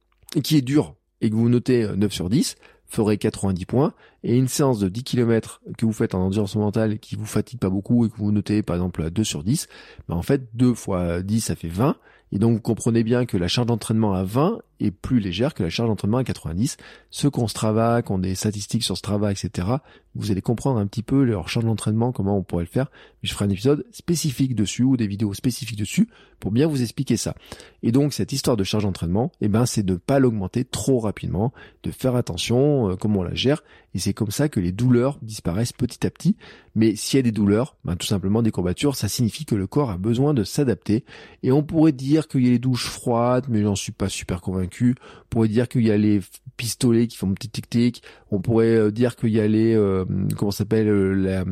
[0.42, 2.56] qui est dur et que vous notez 9 euh, sur 10,
[2.86, 3.94] ferait 90 points.
[4.22, 7.58] Et une séance de 10 km que vous faites en endurance mentale qui vous fatigue
[7.58, 9.68] pas beaucoup et que vous notez par exemple à 2 sur 10,
[10.08, 11.96] ben en fait 2 fois 10 ça fait 20.
[12.32, 15.62] Et donc vous comprenez bien que la charge d'entraînement à 20 est plus légère que
[15.62, 16.76] la charge d'entraînement à 90.
[17.10, 19.68] Ceux qui ont Strava, qui ont des statistiques sur Strava, etc.,
[20.16, 22.90] vous allez comprendre un petit peu leur charge d'entraînement, comment on pourrait le faire.
[23.22, 26.08] je ferai un épisode spécifique dessus ou des vidéos spécifiques dessus
[26.40, 27.34] pour bien vous expliquer ça.
[27.82, 31.00] Et donc cette histoire de charge d'entraînement, eh ben c'est de ne pas l'augmenter trop
[31.00, 31.52] rapidement,
[31.82, 33.62] de faire attention euh, comment on la gère.
[33.94, 36.36] Et c'est comme ça que les douleurs disparaissent petit à petit.
[36.74, 39.66] Mais s'il y a des douleurs, ben, tout simplement des courbatures, ça signifie que le
[39.66, 41.04] corps a besoin de s'adapter.
[41.42, 44.42] Et on pourrait dire qu'il y a les douches froides, mais j'en suis pas super
[44.42, 44.94] convaincu on
[45.30, 46.20] pourrait dire qu'il y a les
[46.56, 48.02] pistolets qui font petit tic tic.
[48.30, 50.04] On pourrait euh, dire qu'il y a les euh,
[50.36, 51.44] comment s'appelle euh,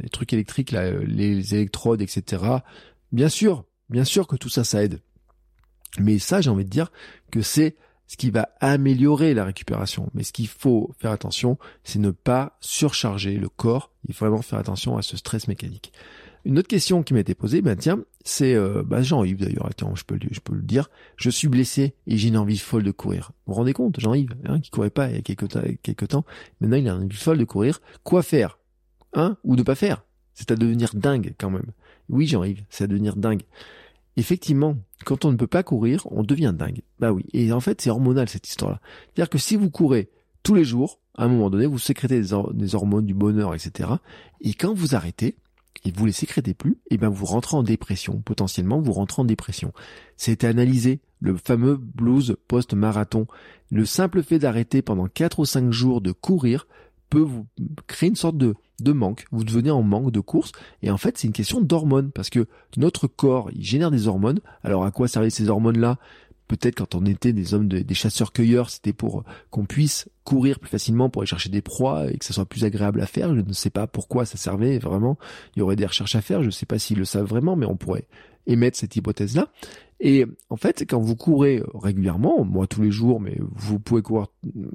[0.00, 2.42] les trucs électriques, les électrodes, etc.
[3.12, 5.00] Bien sûr, bien sûr que tout ça, ça aide.
[5.98, 6.90] Mais ça, j'ai envie de dire
[7.30, 10.10] que c'est ce qui va améliorer la récupération.
[10.14, 13.92] Mais ce qu'il faut faire attention, c'est ne pas surcharger le corps.
[14.08, 15.92] Il faut vraiment faire attention à ce stress mécanique.
[16.44, 19.94] Une autre question qui m'a été posée, ben tiens, c'est euh, bah Jean-Yves d'ailleurs, attends,
[19.94, 22.90] je peux, je peux le dire, je suis blessé et j'ai une envie folle de
[22.90, 23.32] courir.
[23.46, 25.48] Vous vous rendez compte, Jean-Yves, hein, qui courait pas il y a quelques,
[25.82, 26.24] quelques temps,
[26.60, 27.80] maintenant il a une envie folle de courir.
[28.02, 28.58] Quoi faire?
[29.14, 29.38] Hein?
[29.44, 30.04] Ou ne pas faire?
[30.34, 31.70] C'est à devenir dingue quand même.
[32.10, 33.42] Oui Jean-Yves, c'est à devenir dingue.
[34.16, 34.76] Effectivement,
[35.06, 36.82] quand on ne peut pas courir, on devient dingue.
[36.98, 38.80] Bah oui, et en fait c'est hormonal cette histoire-là.
[39.06, 40.10] C'est-à-dire que si vous courez
[40.42, 43.88] tous les jours, à un moment donné, vous sécrétez des hormones du bonheur, etc.
[44.40, 45.36] Et quand vous arrêtez,
[45.84, 48.20] et vous les sécrétez plus, et ben vous rentrez en dépression.
[48.24, 49.72] Potentiellement, vous rentrez en dépression.
[50.16, 51.00] C'est analysé.
[51.20, 53.26] Le fameux blues post-marathon.
[53.70, 56.66] Le simple fait d'arrêter pendant 4 ou 5 jours de courir
[57.10, 57.46] peut vous
[57.86, 59.26] créer une sorte de, de manque.
[59.30, 60.52] Vous devenez en manque de course.
[60.82, 62.10] Et en fait, c'est une question d'hormones.
[62.10, 62.46] Parce que
[62.76, 64.40] notre corps, il génère des hormones.
[64.62, 65.98] Alors, à quoi servent ces hormones-là?
[66.48, 70.70] Peut-être quand on était des hommes des chasseurs-cueilleurs, c'était pour euh, qu'on puisse courir plus
[70.70, 73.34] facilement pour aller chercher des proies et que ça soit plus agréable à faire.
[73.34, 75.18] Je ne sais pas pourquoi ça servait vraiment.
[75.54, 76.40] Il y aurait des recherches à faire.
[76.40, 78.06] Je ne sais pas s'ils le savent vraiment, mais on pourrait
[78.46, 79.48] émettre cette hypothèse-là.
[80.00, 84.26] Et en fait, quand vous courez régulièrement, moi tous les jours, mais vous pouvez courir,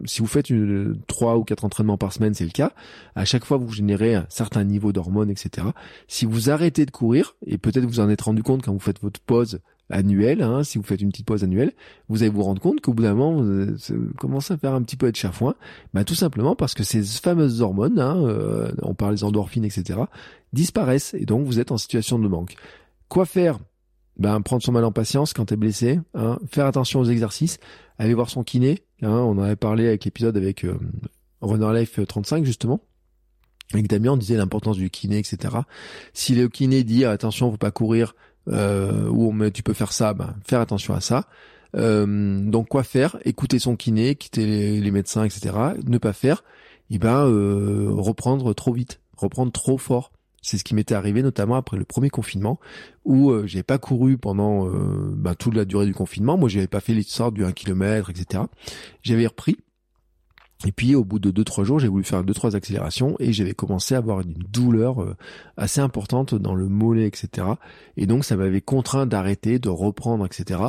[0.05, 2.72] si vous faites une, trois ou quatre entraînements par semaine, c'est le cas,
[3.15, 5.67] à chaque fois vous générez un certain niveau d'hormones, etc.
[6.07, 9.01] Si vous arrêtez de courir, et peut-être vous en êtes rendu compte quand vous faites
[9.01, 9.59] votre pause
[9.89, 11.74] annuelle, hein, si vous faites une petite pause annuelle,
[12.07, 14.97] vous allez vous rendre compte qu'au bout d'un moment, vous commencez à faire un petit
[14.97, 15.55] peu de chafouin,
[15.93, 19.99] bah, tout simplement parce que ces fameuses hormones, hein, euh, on parle des endorphines, etc.,
[20.53, 22.55] disparaissent, et donc vous êtes en situation de manque.
[23.10, 23.60] Quoi faire?
[24.18, 27.57] Ben, prendre son mal en patience quand t'es blessé, hein, faire attention aux exercices,
[27.97, 30.78] aller voir son kiné, hein, on en avait parlé avec l'épisode avec euh,
[31.41, 32.82] Runner Life 35 justement,
[33.74, 35.55] avec Damien on disait l'importance du kiné, etc.
[36.14, 38.14] Si le kiné dit attention, faut pas courir,
[38.49, 41.28] euh, ou mais tu peux faire ça, ben, faire attention à ça.
[41.76, 43.18] Euh, donc quoi faire?
[43.26, 45.55] Écouter son kiné, quitter les, médecins, etc.
[45.86, 46.43] Ne pas faire,
[46.89, 50.12] et eh ben euh, reprendre trop vite, reprendre trop fort.
[50.49, 52.59] C'est ce qui m'était arrivé notamment après le premier confinement
[53.05, 56.39] où euh, j'ai pas couru pendant euh, ben, toute la durée du confinement.
[56.39, 58.45] Moi, j'avais pas fait l'histoire du 1 km, etc.
[59.03, 59.57] J'avais repris
[60.65, 63.93] et puis au bout de 2-3 jours, j'ai voulu faire 2-3 accélérations et j'avais commencé
[63.93, 65.15] à avoir une douleur euh,
[65.55, 67.47] assez importante dans le mollet, etc.
[67.95, 70.61] Et donc ça m'avait contraint d'arrêter, de reprendre, etc.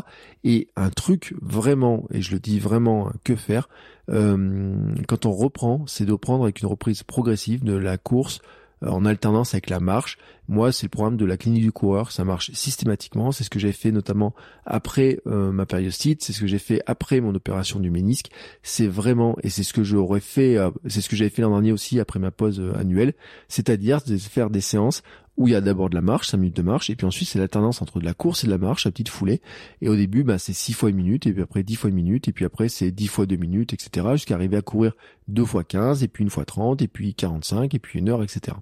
[0.45, 3.71] Et un truc vraiment, et je le dis vraiment, que faire,
[4.11, 8.60] euh, quand on reprend, c'est de reprendre avec une reprise progressive de la course euh,
[8.87, 10.19] en alternance avec la marche.
[10.49, 13.31] Moi, c'est le programme de la clinique du coureur, ça marche systématiquement.
[13.31, 16.83] C'est ce que j'ai fait notamment après euh, ma périostite, c'est ce que j'ai fait
[16.87, 18.31] après mon opération du ménisque.
[18.63, 21.51] C'est vraiment, et c'est ce que j'aurais fait, euh, c'est ce que j'avais fait l'an
[21.51, 23.15] dernier aussi après ma pause annuelle,
[23.49, 25.03] c'est-à-dire de faire des séances
[25.37, 27.29] où il y a d'abord de la marche, 5 minutes de marche, et puis ensuite
[27.29, 29.41] c'est la tendance entre de la course et de la marche à petite foulée.
[29.81, 31.97] Et au début, bah, c'est 6 fois une minute, et puis après 10 fois une
[31.97, 34.09] minute, et puis après c'est 10 fois 2 minutes, etc.
[34.13, 34.93] Jusqu'à arriver à courir
[35.29, 38.23] 2 fois 15, et puis une fois 30, et puis 45, et puis une heure,
[38.23, 38.57] etc.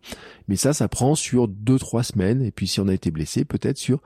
[0.47, 3.79] Mais ça, ça prend sur 2-3 semaines, et puis si on a été blessé, peut-être
[3.79, 4.01] sur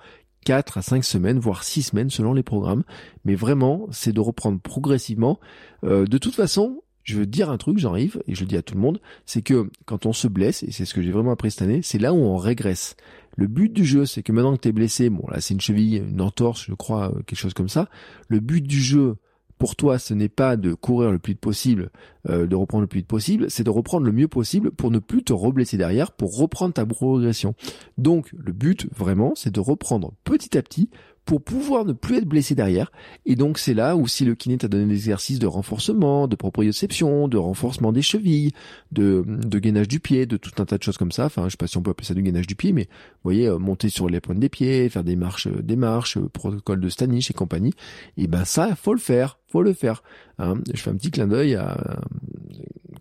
[0.44, 2.84] 4 à 5 semaines, voire 6 semaines selon les programmes.
[3.24, 5.38] Mais vraiment, c'est de reprendre progressivement.
[5.84, 8.62] Euh, de toute façon, je veux dire un truc, j'arrive, et je le dis à
[8.62, 11.32] tout le monde, c'est que quand on se blesse, et c'est ce que j'ai vraiment
[11.32, 12.96] appris cette année, c'est là où on régresse.
[13.36, 15.96] Le but du jeu, c'est que maintenant que t'es blessé, bon là c'est une cheville,
[15.96, 17.88] une entorse, je crois, euh, quelque chose comme ça,
[18.28, 19.16] le but du jeu,
[19.62, 21.90] pour toi, ce n'est pas de courir le plus vite possible,
[22.28, 24.98] euh, de reprendre le plus vite possible, c'est de reprendre le mieux possible pour ne
[24.98, 27.54] plus te reblesser derrière, pour reprendre ta progression.
[27.96, 30.90] Donc, le but, vraiment, c'est de reprendre petit à petit
[31.24, 32.90] pour pouvoir ne plus être blessé derrière.
[33.26, 36.36] Et donc c'est là où si le kiné t'a donné des exercices de renforcement, de
[36.36, 38.52] proprioception, de renforcement des chevilles,
[38.90, 41.26] de, de gainage du pied, de tout un tas de choses comme ça.
[41.26, 43.24] Enfin, je sais pas si on peut appeler ça du gainage du pied, mais vous
[43.24, 46.28] voyez, euh, monter sur les pointes des pieds, faire des marches, euh, des marches, euh,
[46.28, 47.74] protocole de Stanish et compagnie.
[48.16, 50.02] Et ben ça, faut le faire, faut le faire.
[50.38, 50.54] Hein.
[50.72, 52.00] Je fais un petit clin d'œil à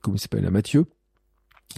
[0.01, 0.85] comment il s'appelle, à Mathieu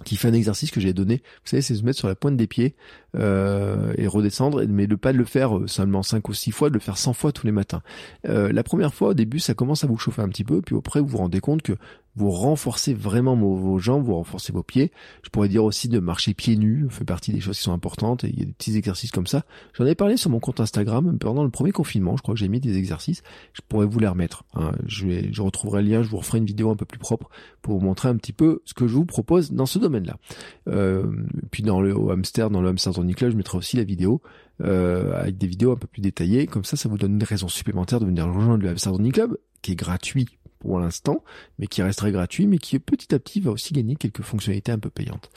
[0.03, 1.17] qui fait un exercice que j'ai donné.
[1.17, 2.75] Vous savez, c'est se mettre sur la pointe des pieds
[3.15, 6.69] euh, et redescendre, mais de pas de le faire euh, seulement 5 ou 6 fois,
[6.69, 7.81] de le faire 100 fois tous les matins.
[8.27, 10.75] Euh, la première fois, au début, ça commence à vous chauffer un petit peu, puis
[10.75, 11.73] après, vous vous rendez compte que
[12.15, 14.91] vous renforcez vraiment vos, jambes, vous renforcez vos pieds.
[15.23, 18.23] Je pourrais dire aussi de marcher pieds nus, fait partie des choses qui sont importantes,
[18.23, 19.43] et il y a des petits exercices comme ça.
[19.73, 22.47] J'en ai parlé sur mon compte Instagram pendant le premier confinement, je crois que j'ai
[22.47, 24.43] mis des exercices, je pourrais vous les remettre.
[24.53, 24.73] Hein.
[24.85, 27.29] Je, retrouverai le lien, je vous referai une vidéo un peu plus propre
[27.61, 30.17] pour vous montrer un petit peu ce que je vous propose dans ce domaine-là.
[30.67, 31.11] Euh,
[31.51, 34.21] puis dans le hamster, dans le hamster Tony Club, je mettrai aussi la vidéo
[34.61, 36.45] euh, avec des vidéos un peu plus détaillées.
[36.45, 39.71] Comme ça, ça vous donne une raison supplémentaire de venir rejoindre le hamster Club, qui
[39.71, 40.27] est gratuit
[40.63, 41.23] pour l'instant,
[41.59, 44.79] mais qui resterait gratuit, mais qui petit à petit va aussi gagner quelques fonctionnalités un
[44.79, 45.29] peu payantes.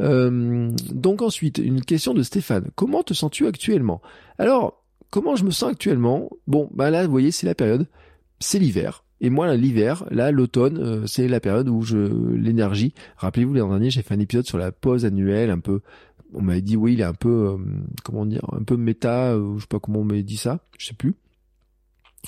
[0.00, 2.68] Euh, donc ensuite, une question de Stéphane.
[2.74, 4.02] Comment te sens-tu actuellement?
[4.38, 6.28] Alors, comment je me sens actuellement?
[6.46, 7.88] Bon, bah là, vous voyez, c'est la période,
[8.38, 9.02] c'est l'hiver.
[9.22, 11.96] Et moi, l'hiver, là, l'automne, euh, c'est la période où je
[12.36, 12.92] l'énergie.
[13.16, 15.80] Rappelez-vous, l'an dernier, j'ai fait un épisode sur la pause annuelle, un peu.
[16.34, 17.56] On m'avait dit, oui, il est un peu, euh,
[18.04, 20.94] comment dire, un peu méta, je sais pas comment on m'avait dit ça, je sais
[20.94, 21.14] plus.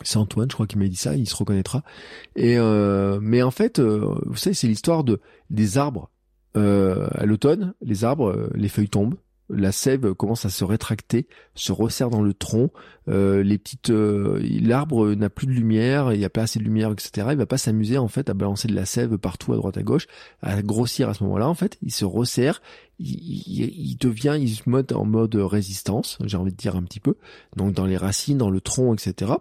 [0.04, 1.82] C'est Antoine, je crois, qui m'a dit ça, il se reconnaîtra.
[2.36, 5.20] Et euh, mais en fait, euh, vous savez, c'est l'histoire de
[5.50, 6.10] des arbres.
[6.56, 9.16] Euh, à l'automne, les arbres, les feuilles tombent,
[9.50, 12.70] la sève commence à se rétracter, se resserre dans le tronc,
[13.06, 17.28] les petites, l'arbre n'a plus de lumière, il n'y a pas assez de lumière, etc.
[17.30, 19.82] Il va pas s'amuser en fait à balancer de la sève partout à droite à
[19.82, 20.06] gauche,
[20.42, 21.48] à grossir à ce moment-là.
[21.48, 22.60] En fait, il se resserre,
[23.00, 27.16] il, devient, il se mode en mode résistance, j'ai envie de dire un petit peu,
[27.56, 29.32] donc dans les racines, dans le tronc, etc.,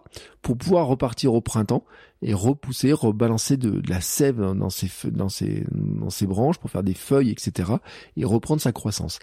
[0.41, 1.83] pour pouvoir repartir au printemps
[2.21, 6.83] et repousser, rebalancer de, la sève dans ses, dans ses, dans ses branches pour faire
[6.83, 7.73] des feuilles, etc.,
[8.15, 9.19] et reprendre sa croissance.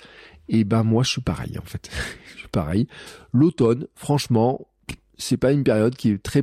[0.48, 1.90] Et ben moi, je suis pareil en fait,
[2.34, 2.88] je suis pareil.
[3.32, 4.66] L'automne, franchement,
[5.16, 6.42] c'est pas une période qui est très,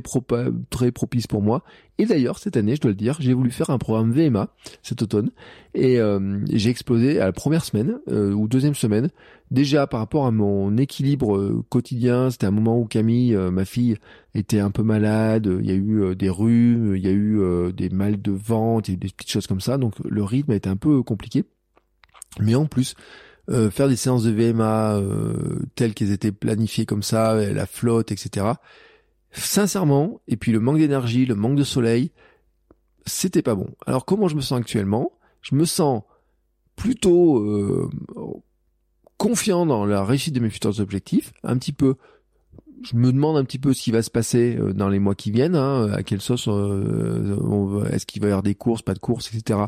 [0.70, 1.62] très propice pour moi.
[1.98, 4.48] Et d'ailleurs, cette année, je dois le dire, j'ai voulu faire un programme VMA
[4.82, 5.30] cet automne
[5.74, 9.10] et euh, j'ai explosé à la première semaine euh, ou deuxième semaine.
[9.50, 13.96] Déjà par rapport à mon équilibre euh, quotidien, c'était un moment où Camille, ma fille,
[14.34, 15.48] était un peu malade.
[15.60, 18.96] Il y a eu des rhumes, il y a eu des mal de eu des
[18.96, 19.76] petites choses comme ça.
[19.76, 21.44] Donc le rythme a été un peu compliqué.
[22.40, 22.94] Mais en plus,
[23.52, 28.10] euh, faire des séances de VMA euh, telles qu'elles étaient planifiées comme ça, la flotte,
[28.10, 28.46] etc.
[29.30, 32.12] Sincèrement, et puis le manque d'énergie, le manque de soleil,
[33.06, 33.70] c'était pas bon.
[33.86, 35.12] Alors comment je me sens actuellement?
[35.42, 36.02] Je me sens
[36.76, 37.90] plutôt euh,
[39.18, 41.96] confiant dans la réussite de mes futurs objectifs, un petit peu
[42.82, 45.14] je me demande un petit peu ce qui va se passer euh, dans les mois
[45.14, 48.94] qui viennent, hein, à quelle sauce euh, est-ce qu'il va y avoir des courses, pas
[48.94, 49.60] de courses, etc.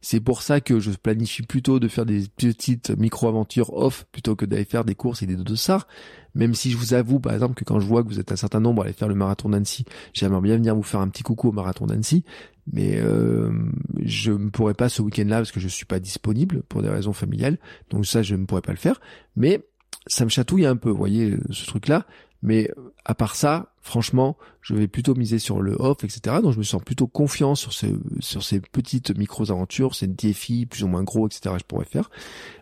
[0.00, 4.44] C'est pour ça que je planifie plutôt de faire des petites micro-aventures off plutôt que
[4.46, 5.86] d'aller faire des courses et des dossards.
[6.34, 8.36] Même si je vous avoue, par exemple, que quand je vois que vous êtes un
[8.36, 11.24] certain nombre à aller faire le marathon d'Annecy, j'aimerais bien venir vous faire un petit
[11.24, 12.24] coucou au marathon d'Annecy,
[12.72, 13.50] mais euh,
[14.00, 17.12] je ne pourrais pas ce week-end-là parce que je suis pas disponible pour des raisons
[17.12, 17.58] familiales,
[17.90, 19.00] donc ça je ne pourrais pas le faire.
[19.34, 19.66] Mais
[20.06, 22.06] ça me chatouille un peu, vous voyez, ce truc-là.
[22.42, 22.70] Mais
[23.04, 26.36] à part ça, franchement, je vais plutôt miser sur le off, etc.
[26.42, 30.84] Donc je me sens plutôt confiant sur ces, sur ces petites micro-aventures, ces défis plus
[30.84, 31.54] ou moins gros, etc.
[31.58, 32.10] Je pourrais faire.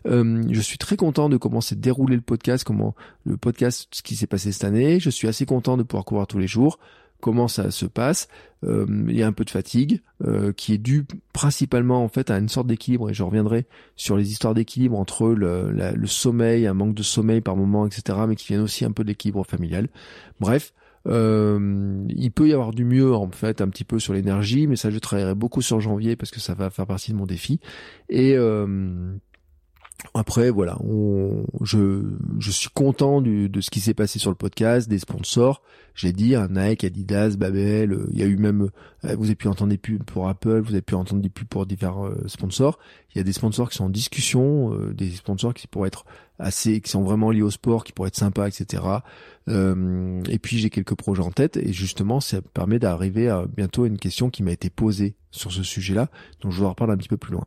[0.07, 4.03] Euh, je suis très content de commencer à dérouler le podcast, comment le podcast, ce
[4.03, 5.01] qui s'est passé cette année.
[5.01, 6.79] Je suis assez content de pouvoir couvrir tous les jours
[7.21, 8.29] comment ça se passe.
[8.65, 12.31] Euh, il y a un peu de fatigue euh, qui est due principalement en fait
[12.31, 16.67] à une sorte d'équilibre et je reviendrai sur les histoires d'équilibre entre le, le, sommeil,
[16.67, 18.19] un manque de sommeil par moment, etc.
[18.27, 19.89] Mais qui viennent aussi un peu de l'équilibre familial.
[20.41, 20.73] Bref.
[21.07, 24.77] Euh, il peut y avoir du mieux en fait un petit peu sur l'énergie, mais
[24.77, 27.61] ça je travaillerai beaucoup sur janvier parce que ça va faire partie de mon défi.
[28.11, 28.37] Et
[30.15, 30.79] après, voilà,
[31.63, 32.03] je,
[32.39, 35.63] je suis content de ce qui s'est passé sur le podcast, des sponsors.
[35.99, 37.93] J'ai dit, un Nike, Adidas, Babel.
[37.93, 38.71] Euh, il y a eu même,
[39.05, 41.49] euh, vous avez pu entendre des pubs pour Apple, vous avez pu entendre des pubs
[41.49, 42.79] pour divers euh, sponsors.
[43.15, 46.05] Il y a des sponsors qui sont en discussion, des sponsors qui pourraient être
[46.39, 48.83] assez qui sont vraiment liés au sport, qui pourraient être sympas, etc.
[49.49, 53.85] Euh, et puis j'ai quelques projets en tête et justement ça permet d'arriver à bientôt
[53.85, 56.09] à une question qui m'a été posée sur ce sujet-là,
[56.41, 57.45] dont je vais en reparler un petit peu plus loin.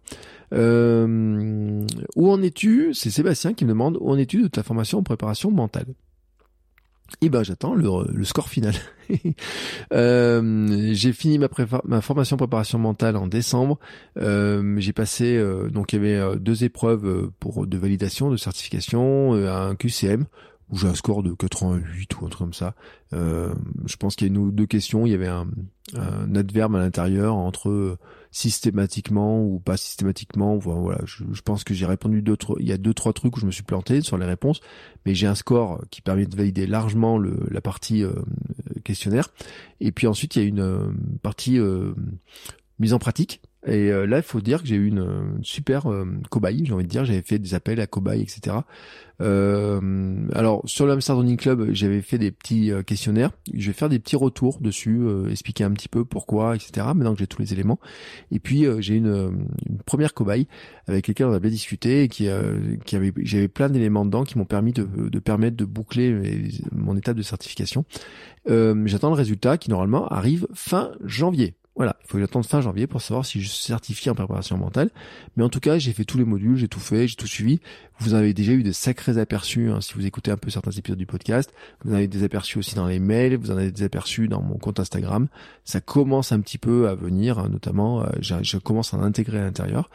[0.54, 1.86] Euh,
[2.16, 2.94] où en es-tu?
[2.94, 5.88] C'est Sébastien qui me demande où en es-tu de ta formation en préparation mentale?
[7.20, 8.74] Et eh ben j'attends le, score final.
[9.94, 11.50] euh, j'ai fini ma,
[11.84, 13.80] ma formation préparation mentale en décembre.
[14.18, 19.34] Euh, j'ai passé euh, donc il y avait deux épreuves pour de validation, de certification,
[19.34, 20.26] un QCM
[20.72, 22.76] où j'ai un score de 88 ou un truc comme ça.
[23.12, 25.06] Je pense qu'il y a une ou deux questions.
[25.06, 25.48] Il y avait un,
[25.96, 27.98] un adverbe à l'intérieur entre
[28.32, 30.58] systématiquement ou pas systématiquement.
[30.58, 32.56] Voilà, je, pense que j'ai répondu d'autres.
[32.60, 34.62] Il y a deux trois trucs où je me suis planté sur les réponses,
[35.06, 38.14] mais j'ai un score qui permet de valider largement le, la partie euh,
[38.84, 39.30] questionnaire.
[39.80, 40.88] Et puis ensuite, il y a une euh,
[41.22, 41.60] partie
[42.80, 46.06] mise en pratique et euh, là, il faut dire que j'ai eu une, super euh,
[46.32, 47.06] cobaye, j'ai envie de dire.
[47.06, 48.58] J'avais fait des appels à cobayes, etc.
[49.22, 53.30] Euh, alors, sur le Running Club, j'avais fait des petits euh, questionnaires.
[53.54, 56.88] Je vais faire des petits retours dessus, expliquer un petit peu pourquoi, etc.
[56.88, 57.80] Maintenant que j'ai tous les éléments.
[58.32, 60.48] Et puis, j'ai une, une, première cobaye
[60.88, 62.28] avec laquelle on a bien discuté et qui,
[62.86, 66.96] qui avait, j'avais plein d'éléments dedans qui m'ont permis de, de, permettre de boucler mon
[66.98, 67.86] étape de certification.
[68.48, 71.54] J'attends le résultat qui, normalement, arrive fin janvier.
[71.76, 74.58] Voilà, il faut que j'attende fin janvier pour savoir si je suis certifié en préparation
[74.58, 74.90] mentale.
[75.38, 77.62] Mais en tout cas, j'ai fait tous les modules, j'ai tout fait, j'ai tout suivi.
[78.00, 80.98] Vous avez déjà eu des sacrés aperçus hein, si vous écoutez un peu certains épisodes
[80.98, 81.54] du podcast.
[81.84, 84.42] Vous en avez des aperçus aussi dans les mails, vous en avez des aperçus dans
[84.42, 85.28] mon compte Instagram.
[85.64, 89.40] Ça commence un petit peu à venir, hein, notamment, euh, je, commence à en intégrer
[89.40, 89.90] à l'intérieur.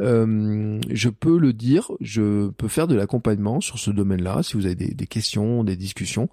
[0.00, 4.42] Euh, je peux le dire, je peux faire de l'accompagnement sur ce domaine-là.
[4.42, 6.28] Si vous avez des, questions, des discussions,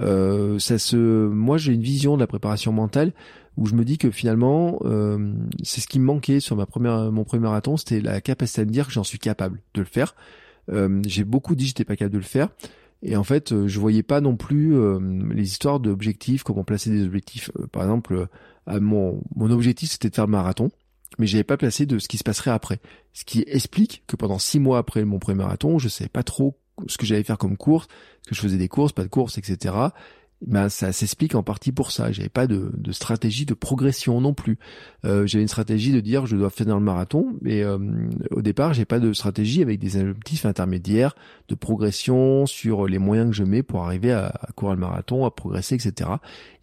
[0.00, 3.12] euh, ça se, moi j'ai une vision de la préparation mentale
[3.56, 7.12] où je me dis que finalement, euh, c'est ce qui me manquait sur ma première,
[7.12, 9.86] mon premier marathon, c'était la capacité à me dire que j'en suis capable de le
[9.86, 10.14] faire.
[10.70, 12.48] Euh, j'ai beaucoup dit que j'étais pas capable de le faire.
[13.02, 14.98] Et en fait, euh, je voyais pas non plus euh,
[15.32, 17.50] les histoires d'objectifs, comment placer des objectifs.
[17.72, 18.28] Par exemple,
[18.68, 20.70] mon, mon objectif c'était de faire le marathon,
[21.18, 22.78] mais j'avais pas placé de ce qui se passerait après.
[23.12, 26.56] Ce qui explique que pendant six mois après mon premier marathon, je savais pas trop
[26.86, 27.88] ce que j'allais faire comme course,
[28.26, 29.90] que je faisais des courses, pas de courses, etc
[30.46, 32.10] ben ça s'explique en partie pour ça.
[32.10, 34.58] J'avais pas de, de, stratégie de progression non plus.
[35.04, 37.78] Euh, j'avais une stratégie de dire je dois finir le marathon, mais euh,
[38.30, 41.14] au départ j'ai pas de stratégie avec des objectifs intermédiaires
[41.48, 45.24] de progression sur les moyens que je mets pour arriver à, à courir le marathon,
[45.24, 46.10] à progresser, etc.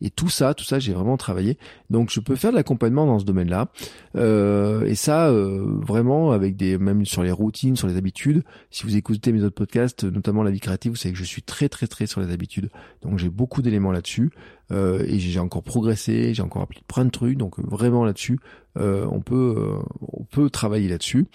[0.01, 1.57] Et tout ça, tout ça j'ai vraiment travaillé.
[1.89, 3.69] Donc je peux faire de l'accompagnement dans ce domaine-là.
[4.15, 8.43] Euh, et ça euh, vraiment avec des même sur les routines, sur les habitudes.
[8.71, 11.43] Si vous écoutez mes autres podcasts, notamment la vie créative, vous savez que je suis
[11.43, 12.69] très très très sur les habitudes.
[13.03, 14.31] Donc j'ai beaucoup de éléments là-dessus.
[14.71, 18.39] Euh, et j'ai encore progressé, j'ai encore appris plein de trucs, donc vraiment là-dessus,
[18.77, 21.25] euh, on peut euh, on peut travailler là-dessus.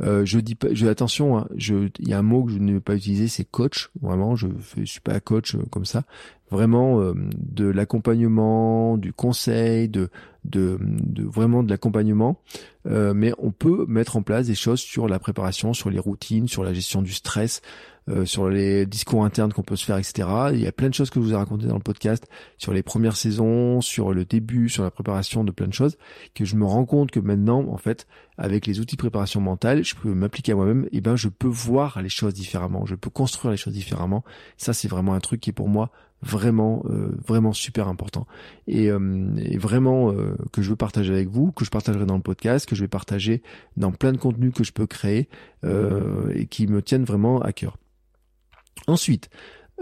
[0.00, 2.80] Je dis pas, je attention, hein, il y a un mot que je ne vais
[2.80, 3.90] pas utiliser, c'est coach.
[4.00, 4.48] Vraiment, je,
[4.84, 6.04] suis pas coach comme ça.
[6.50, 10.08] Vraiment de l'accompagnement, du conseil, de,
[10.44, 10.78] de
[11.22, 12.40] vraiment de l'accompagnement.
[12.86, 16.64] mais on peut mettre en place des choses sur la préparation, sur les routines, sur
[16.64, 17.60] la gestion du stress,
[18.10, 20.28] euh, sur les discours internes qu'on peut se faire, etc.
[20.52, 22.26] Il y a plein de choses que je vous ai racontées dans le podcast
[22.58, 25.96] sur les premières saisons, sur le début, sur la préparation de plein de choses,
[26.34, 28.06] que je me rends compte que maintenant, en fait,
[28.36, 31.48] avec les outils de préparation mentale, je peux m'appliquer à moi-même, et ben je peux
[31.48, 34.24] voir les choses différemment, je peux construire les choses différemment.
[34.56, 35.90] Ça, c'est vraiment un truc qui est pour moi
[36.22, 38.26] vraiment euh, vraiment super important
[38.66, 40.12] et, euh, et vraiment
[40.52, 42.88] que je veux partager avec vous que je partagerai dans le podcast que je vais
[42.88, 43.42] partager
[43.78, 45.30] dans plein de contenus que je peux créer
[45.64, 47.78] et qui me tiennent vraiment à cœur
[48.86, 49.30] Ensuite,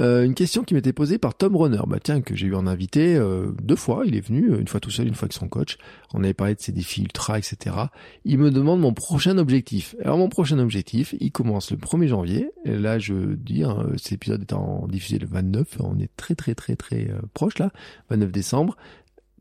[0.00, 2.68] euh, une question qui m'était posée par Tom Runner, bah tiens que j'ai eu en
[2.68, 5.48] invité euh, deux fois, il est venu une fois tout seul, une fois avec son
[5.48, 5.76] coach.
[6.14, 7.74] On avait parlé de ses défis ultra, etc.
[8.24, 9.96] Il me demande mon prochain objectif.
[10.04, 12.50] Alors mon prochain objectif, il commence le 1er janvier.
[12.64, 16.54] Et là, je dis, hein, cet épisode étant diffusé le 29, on est très très
[16.54, 17.72] très très euh, proche là,
[18.10, 18.76] 29 décembre.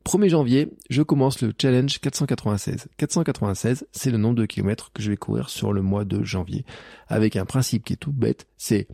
[0.05, 2.87] 1er janvier, je commence le challenge 496.
[2.97, 6.65] 496, c'est le nombre de kilomètres que je vais courir sur le mois de janvier.
[7.09, 8.87] Avec un principe qui est tout bête, c'est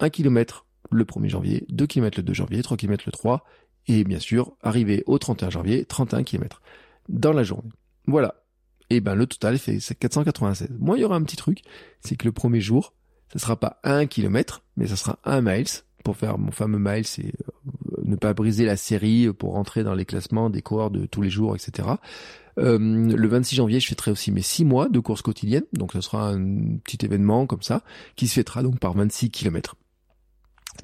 [0.00, 3.44] 1 km le 1er janvier, 2 km le 2 janvier, 3 km le 3,
[3.86, 6.62] et bien sûr, arriver au 31 janvier, 31 km
[7.08, 7.70] dans la journée.
[8.06, 8.42] Voilà.
[8.90, 10.68] Et ben le total fait 496.
[10.78, 11.62] Moi, il y aura un petit truc,
[12.00, 12.94] c'est que le premier jour,
[13.32, 15.66] ce sera pas 1 km, mais ça sera 1 miles
[16.04, 19.94] pour faire mon fameux mile, c'est euh, ne pas briser la série pour rentrer dans
[19.94, 21.86] les classements des coureurs de tous les jours, etc.
[22.58, 26.00] Euh, le 26 janvier, je fêterai aussi mes 6 mois de course quotidienne, donc ce
[26.00, 27.82] sera un petit événement comme ça,
[28.16, 29.76] qui se fêtera donc par 26 km.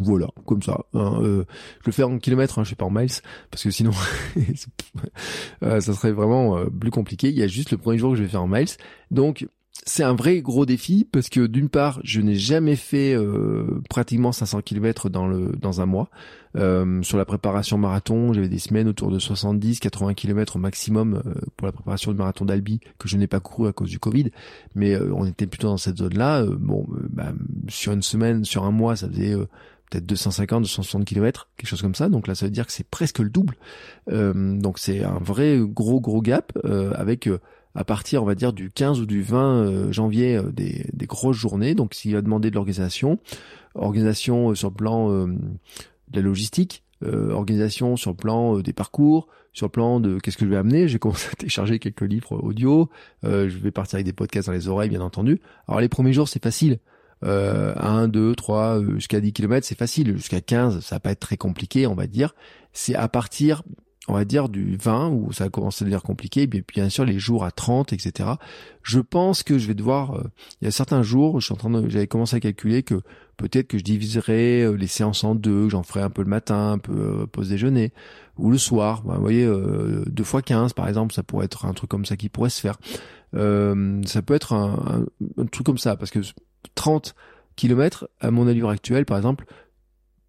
[0.01, 0.81] Voilà, comme ça.
[0.95, 1.45] Hein, euh,
[1.81, 3.11] je le fais en kilomètres, hein, je fais pas en miles,
[3.51, 3.93] parce que sinon,
[5.63, 7.29] euh, ça serait vraiment euh, plus compliqué.
[7.29, 8.69] Il y a juste le premier jour que je vais faire en miles.
[9.11, 9.47] Donc,
[9.87, 14.33] c'est un vrai gros défi parce que d'une part, je n'ai jamais fait euh, pratiquement
[14.33, 16.09] 500 km dans le dans un mois.
[16.57, 21.23] Euh, sur la préparation marathon, j'avais des semaines autour de 70, 80 km au maximum
[21.57, 24.31] pour la préparation du marathon d'Albi que je n'ai pas couru à cause du Covid,
[24.77, 26.47] mais on était plutôt dans cette zone-là.
[26.47, 27.33] bon, bah,
[27.69, 29.35] sur une semaine, sur un mois, ça faisait
[29.91, 32.09] peut-être 250, 260 km, quelque chose comme ça.
[32.09, 33.57] Donc là, ça veut dire que c'est presque le double.
[34.09, 36.53] donc c'est un vrai gros gros gap
[36.95, 37.29] avec
[37.75, 41.07] à partir, on va dire, du 15 ou du 20 euh, janvier, euh, des, des,
[41.07, 41.75] grosses journées.
[41.75, 43.19] Donc, s'il va demander de l'organisation,
[43.75, 45.37] organisation euh, sur le plan de
[46.15, 50.51] la logistique, organisation sur le plan des parcours, sur le plan de qu'est-ce que je
[50.51, 50.89] vais amener.
[50.89, 52.89] J'ai commencé à télécharger quelques livres audio.
[53.23, 55.41] je vais partir avec des podcasts dans les oreilles, bien entendu.
[55.69, 56.79] Alors, les premiers jours, c'est facile.
[57.25, 60.17] Euh, 1, 2, 3, jusqu'à 10 km, c'est facile.
[60.17, 62.35] Jusqu'à 15, ça va pas être très compliqué, on va dire.
[62.73, 63.63] C'est à partir
[64.09, 66.89] on va dire du 20 où ça a commencé à devenir compliqué, et puis bien
[66.89, 68.31] sûr les jours à 30, etc.
[68.83, 70.25] Je pense que je vais devoir, euh,
[70.61, 73.01] il y a certains jours, je suis en train de, j'avais commencé à calculer que
[73.37, 76.29] peut-être que je diviserai euh, les séances en deux, que j'en ferai un peu le
[76.29, 77.93] matin, un peu euh, pause déjeuner,
[78.37, 79.03] ou le soir.
[79.05, 79.49] vous voyez,
[80.07, 82.61] deux fois 15 par exemple, ça pourrait être un truc comme ça qui pourrait se
[82.61, 82.79] faire.
[83.33, 85.07] ça peut être un,
[85.39, 86.19] un truc comme ça, parce que
[86.75, 87.15] 30
[87.57, 89.47] kilomètres à mon allure actuelle, par exemple,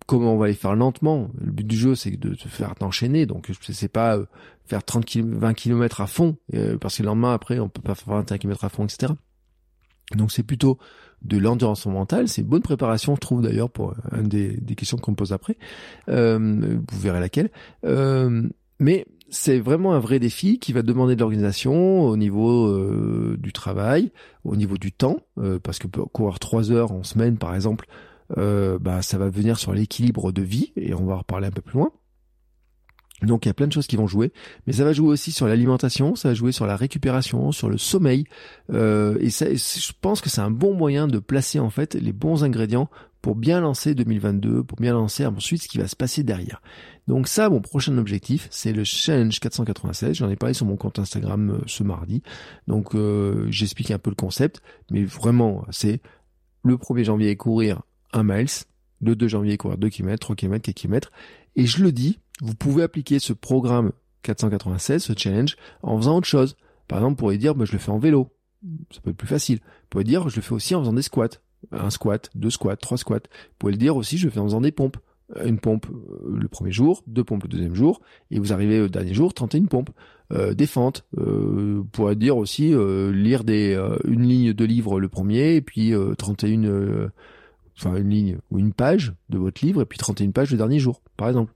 [0.05, 1.29] comment on va les faire lentement?
[1.39, 3.25] Le but du jeu, c'est de se faire enchaîner.
[3.25, 4.25] Donc, c'est pas euh,
[4.65, 7.81] faire 30 km, 20 km à fond, euh, parce que le lendemain, après, on peut
[7.81, 9.13] pas faire 21 km à fond, etc.
[10.15, 10.77] Donc, c'est plutôt
[11.21, 12.27] de l'endurance mentale.
[12.27, 15.57] C'est bonne préparation, je trouve d'ailleurs, pour euh, une des, questions qu'on me pose après.
[16.07, 17.49] vous verrez laquelle.
[18.79, 19.05] mais
[19.36, 24.11] c'est vraiment un vrai défi qui va demander de l'organisation au niveau du travail,
[24.43, 25.17] au niveau du temps,
[25.63, 27.86] parce que courir trois heures en semaine, par exemple,
[28.38, 31.51] euh, bah, ça va venir sur l'équilibre de vie, et on va en reparler un
[31.51, 31.91] peu plus loin.
[33.21, 34.33] Donc il y a plein de choses qui vont jouer,
[34.67, 37.77] mais ça va jouer aussi sur l'alimentation, ça va jouer sur la récupération, sur le
[37.77, 38.25] sommeil,
[38.73, 42.43] euh, et je pense que c'est un bon moyen de placer en fait les bons
[42.43, 42.89] ingrédients
[43.26, 46.61] pour bien lancer 2022, pour bien lancer ensuite ce qui va se passer derrière.
[47.07, 50.17] Donc ça, mon prochain objectif, c'est le challenge 496.
[50.17, 52.21] J'en ai parlé sur mon compte Instagram euh, ce mardi.
[52.67, 54.61] Donc euh, j'explique un peu le concept,
[54.91, 56.01] mais vraiment, c'est
[56.63, 57.82] le 1er janvier courir
[58.13, 58.45] 1 miles,
[59.01, 61.11] le 2 janvier courir 2 km, 3 km, 4 km.
[61.55, 66.28] Et je le dis, vous pouvez appliquer ce programme 496, ce challenge, en faisant autre
[66.28, 66.57] chose.
[66.88, 68.30] Par exemple, vous pourriez dire, bah, je le fais en vélo.
[68.91, 69.57] Ça peut être plus facile.
[69.57, 71.39] Vous pouvez dire, je le fais aussi en faisant des squats.
[71.72, 73.18] Un squat, deux squats, trois squats.
[73.18, 74.97] Vous pouvez le dire aussi, je fais en faisant des pompes.
[75.43, 77.99] Une pompe euh, le premier jour, deux pompes le deuxième jour,
[78.30, 79.89] et vous arrivez au dernier jour, tentez une pompe.
[80.34, 81.05] Euh, des fentes.
[81.18, 81.84] Euh,
[82.16, 82.74] dire aussi
[83.13, 87.11] lire des une ligne de livre le premier, et puis 31
[87.78, 90.80] enfin une ligne ou une page de votre livre et puis 31 pages le dernier
[90.80, 91.53] jour, par exemple.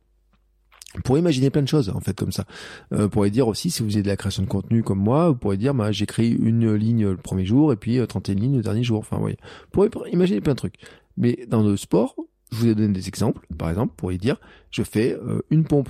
[0.96, 2.46] Vous pourrez imaginer plein de choses en fait comme ça.
[2.94, 5.30] Euh, vous pourrez dire aussi si vous avez de la création de contenu comme moi,
[5.30, 8.58] vous pourrez dire bah, j'écris une ligne le premier jour et puis 31 euh, lignes
[8.58, 9.00] le dernier jour.
[9.00, 9.38] Enfin vous voyez,
[9.72, 10.76] vous pourrez imaginer plein de trucs.
[11.16, 12.16] Mais dans le sport,
[12.52, 13.46] je vous ai donné des exemples.
[13.58, 14.38] Par exemple, vous pourriez dire
[14.72, 15.90] je fais euh, une pompe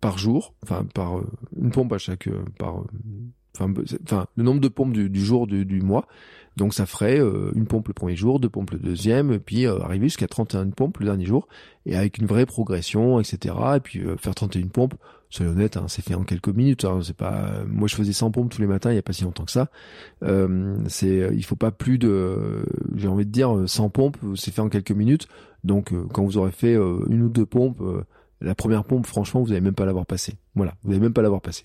[0.00, 1.20] par jour, enfin par
[1.54, 2.84] une pompe à chaque par
[3.58, 6.06] enfin, le nombre de pompes du, jour du, mois.
[6.56, 9.66] Donc ça ferait euh, une pompe le premier jour, deux pompes le deuxième, et puis
[9.66, 11.48] euh, arriver jusqu'à 31 pompes le dernier jour,
[11.84, 13.54] et avec une vraie progression, etc.
[13.76, 14.94] Et puis euh, faire 31 pompes,
[15.28, 16.86] soyez honnête, hein, c'est fait en quelques minutes.
[16.86, 19.12] Hein, c'est pas, moi je faisais 100 pompes tous les matins, il y a pas
[19.12, 19.68] si longtemps que ça.
[20.88, 24.70] c'est, il faut pas plus de, j'ai envie de dire 100 pompes, c'est fait en
[24.70, 25.28] quelques minutes.
[25.62, 27.82] Donc quand vous aurez fait une ou deux pompes,
[28.40, 30.36] la première pompe, franchement, vous n'allez même pas l'avoir passé.
[30.54, 31.64] Voilà, vous n'allez même pas l'avoir passé.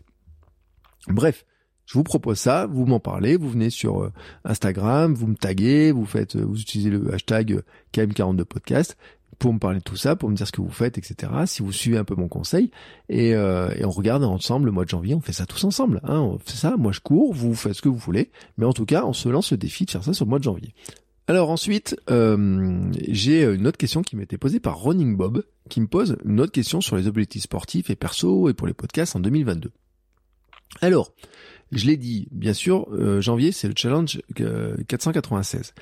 [1.08, 1.46] Bref,
[1.92, 4.14] je vous propose ça, vous m'en parlez, vous venez sur euh,
[4.46, 7.64] Instagram, vous me taguez, vous faites, euh, vous utilisez le hashtag euh,
[7.94, 8.96] KM42podcast
[9.40, 11.34] pour me parler de tout ça, pour me dire ce que vous faites, etc.
[11.48, 12.72] Si vous suivez un peu mon conseil
[13.10, 16.00] et, on regarde ensemble le mois de janvier, on fait ça tous ensemble.
[16.04, 18.72] Hein, on fait ça, moi je cours, vous faites ce que vous voulez, mais en
[18.72, 20.74] tout cas on se lance le défi de faire ça sur le mois de janvier.
[21.28, 25.88] Alors ensuite, j'ai une autre question qui m'a été posée par Running Bob, qui me
[25.88, 29.20] pose une autre question sur les objectifs sportifs et perso et pour les podcasts en
[29.20, 29.72] 2022.
[30.80, 31.12] Alors,
[31.72, 34.22] je l'ai dit, bien sûr, euh, janvier, c'est le challenge
[34.88, 35.74] 496.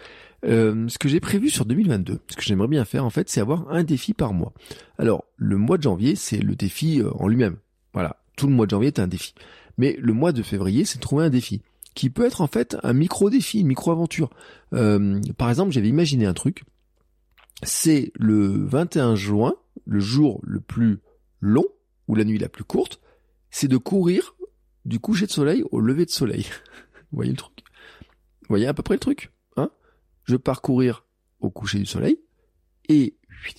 [0.45, 3.41] Euh, ce que j'ai prévu sur 2022, ce que j'aimerais bien faire, en fait, c'est
[3.41, 4.53] avoir un défi par mois.
[4.97, 7.57] Alors, le mois de janvier, c'est le défi euh, en lui-même.
[7.93, 9.33] Voilà, tout le mois de janvier est un défi.
[9.77, 11.61] Mais le mois de février, c'est trouver un défi
[11.95, 14.29] qui peut être en fait un micro-défi, une micro-aventure.
[14.71, 16.63] par exemple, j'avais imaginé un truc.
[17.63, 20.99] C'est le 21 juin, le jour le plus
[21.41, 21.65] long,
[22.07, 23.01] ou la nuit la plus courte,
[23.49, 24.35] c'est de courir
[24.89, 26.43] du coucher de soleil au lever de soleil.
[27.11, 27.63] Vous voyez le truc?
[28.41, 29.69] Vous voyez à peu près le truc hein?
[30.25, 31.05] Je pars courir
[31.39, 32.19] au coucher du soleil,
[32.89, 33.15] et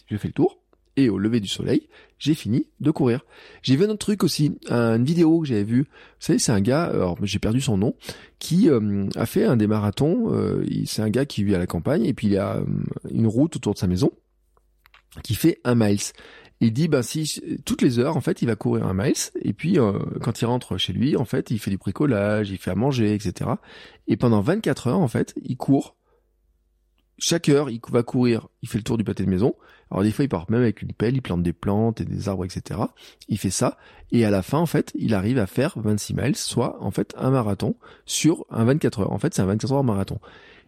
[0.08, 0.60] je fais le tour,
[0.96, 3.24] et au lever du soleil, j'ai fini de courir.
[3.62, 5.82] J'ai vu un autre truc aussi, une vidéo que j'avais vue.
[5.84, 7.94] Vous savez, c'est un gars, alors j'ai perdu son nom,
[8.38, 10.34] qui euh, a fait un des marathons.
[10.34, 12.64] Euh, c'est un gars qui vit à la campagne et puis il a euh,
[13.10, 14.10] une route autour de sa maison
[15.22, 16.00] qui fait un miles.
[16.60, 19.14] Il dit, ben si toutes les heures, en fait, il va courir un miles.
[19.42, 19.78] Et puis
[20.20, 23.14] quand il rentre chez lui, en fait, il fait du bricolage, il fait à manger,
[23.14, 23.50] etc.
[24.08, 25.96] Et pendant 24 heures, en fait, il court
[27.22, 29.54] chaque heure, il va courir, il fait le tour du pâté de maison.
[29.90, 32.28] Alors des fois, il part même avec une pelle, il plante des plantes et des
[32.28, 32.80] arbres, etc.
[33.28, 33.76] Il fait ça,
[34.10, 37.14] et à la fin, en fait, il arrive à faire 26 miles, soit en fait
[37.18, 39.12] un marathon sur un 24 heures.
[39.12, 40.18] En fait, c'est un 24 heures marathon.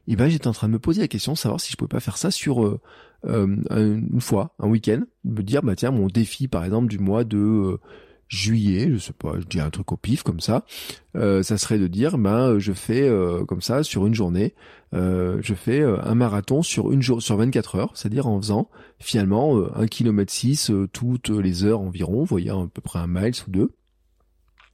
[0.09, 1.89] Et ben, j'étais en train de me poser la question, de savoir si je pouvais
[1.89, 2.81] pas faire ça sur euh,
[3.25, 7.25] euh, une fois, un week-end, me dire, bah tiens, mon défi, par exemple, du mois
[7.25, 7.81] de euh,
[8.29, 10.65] juillet, je sais pas, je dis un truc au pif comme ça,
[11.15, 13.07] ça serait de dire ben je fais
[13.47, 14.55] comme ça sur une journée,
[14.95, 19.87] je fais un marathon sur une jour sur 24 heures, c'est-à-dire en faisant finalement un
[19.87, 23.75] kilomètre 6 toutes les heures environ, vous voyez à peu près un mile ou deux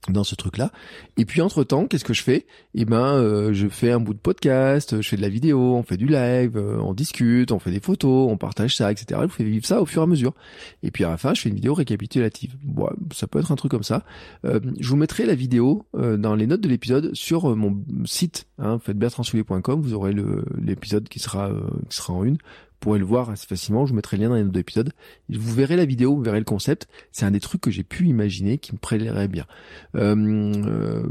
[0.09, 0.71] dans ce truc-là.
[1.17, 2.47] Et puis entre temps, qu'est-ce que je fais?
[2.75, 5.83] Eh ben, euh, je fais un bout de podcast, je fais de la vidéo, on
[5.83, 9.21] fait du live, euh, on discute, on fait des photos, on partage ça, etc.
[9.23, 10.35] Je vous fais vivre ça au fur et à mesure.
[10.83, 12.57] Et puis à la fin, je fais une vidéo récapitulative.
[12.63, 14.05] Bon, ça peut être un truc comme ça.
[14.45, 18.47] Euh, je vous mettrai la vidéo dans les notes de l'épisode sur mon site.
[18.59, 20.15] Hein, faites Vous aurez
[20.61, 21.51] l'épisode qui sera
[21.89, 22.39] qui sera en une
[22.79, 23.87] pourrez le voir assez facilement.
[23.87, 24.93] Je vous mettrai le lien dans les notes d'épisode.
[25.29, 26.87] Vous verrez la vidéo, vous verrez le concept.
[27.13, 29.47] C'est un des trucs que j'ai pu imaginer qui me plairait bien.
[29.95, 30.15] Euh,
[30.67, 31.03] euh,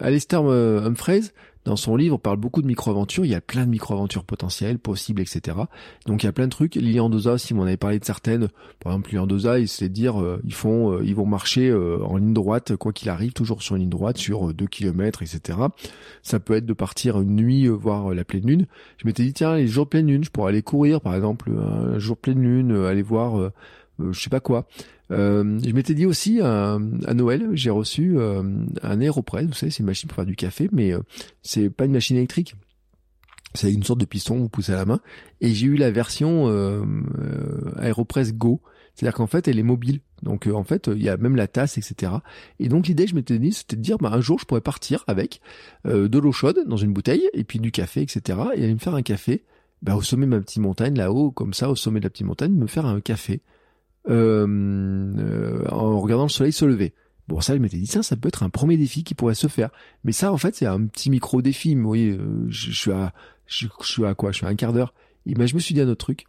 [0.00, 1.32] Alistair euh, Humphreys,
[1.64, 3.24] dans son livre, parle beaucoup de micro-aventures.
[3.24, 5.58] Il y a plein de micro-aventures potentielles, possibles, etc.
[6.06, 6.74] Donc il y a plein de trucs.
[6.74, 8.48] Lilian Doza, si on avait parlé de certaines,
[8.80, 12.02] par exemple Lilian Doza, il de dire, euh, ils font, euh, ils vont marcher euh,
[12.04, 15.58] en ligne droite, quoi qu'il arrive, toujours sur une ligne droite, sur 2 km, etc.
[16.22, 18.66] Ça peut être de partir une nuit voir la pleine lune.
[18.96, 21.98] Je m'étais dit tiens, les jours pleine lune, je pourrais aller courir, par exemple, un
[21.98, 23.50] jour pleine lune, aller voir,
[24.12, 24.66] je sais pas quoi.
[25.10, 26.78] Euh, je m'étais dit aussi à,
[27.14, 28.42] Noël, j'ai reçu euh,
[28.82, 31.00] un Aeropress, vous savez, c'est une machine pour faire du café, mais euh,
[31.42, 32.54] c'est pas une machine électrique.
[33.54, 35.00] C'est une sorte de piston, vous poussez à la main.
[35.40, 36.48] Et j'ai eu la version
[37.80, 38.60] Aeropress Go.
[38.94, 40.02] C'est-à-dire qu'en fait, elle est mobile.
[40.22, 42.12] Donc en fait, il y a même la tasse, etc.
[42.60, 45.02] Et donc l'idée, je m'étais dit, c'était de dire, bah, un jour, je pourrais partir
[45.08, 45.40] avec
[45.84, 48.38] de l'eau chaude dans une bouteille, et puis du café, etc.
[48.54, 49.42] Et aller me faire un café
[49.82, 52.26] bah, au sommet de ma petite montagne, là-haut, comme ça, au sommet de la petite
[52.26, 53.58] montagne, me faire un café euh, euh,
[54.08, 56.94] en regardant le soleil se lever.
[57.30, 59.70] Bon, ça, je m'étais dit, ça, peut être un premier défi qui pourrait se faire.
[60.02, 61.76] Mais ça, en fait, c'est un petit micro défi.
[61.76, 63.12] Vous voyez, euh, je, suis à,
[63.46, 64.32] je, suis à quoi?
[64.32, 64.94] Je suis à un quart d'heure.
[65.26, 66.26] Et ben, je me suis dit un autre truc.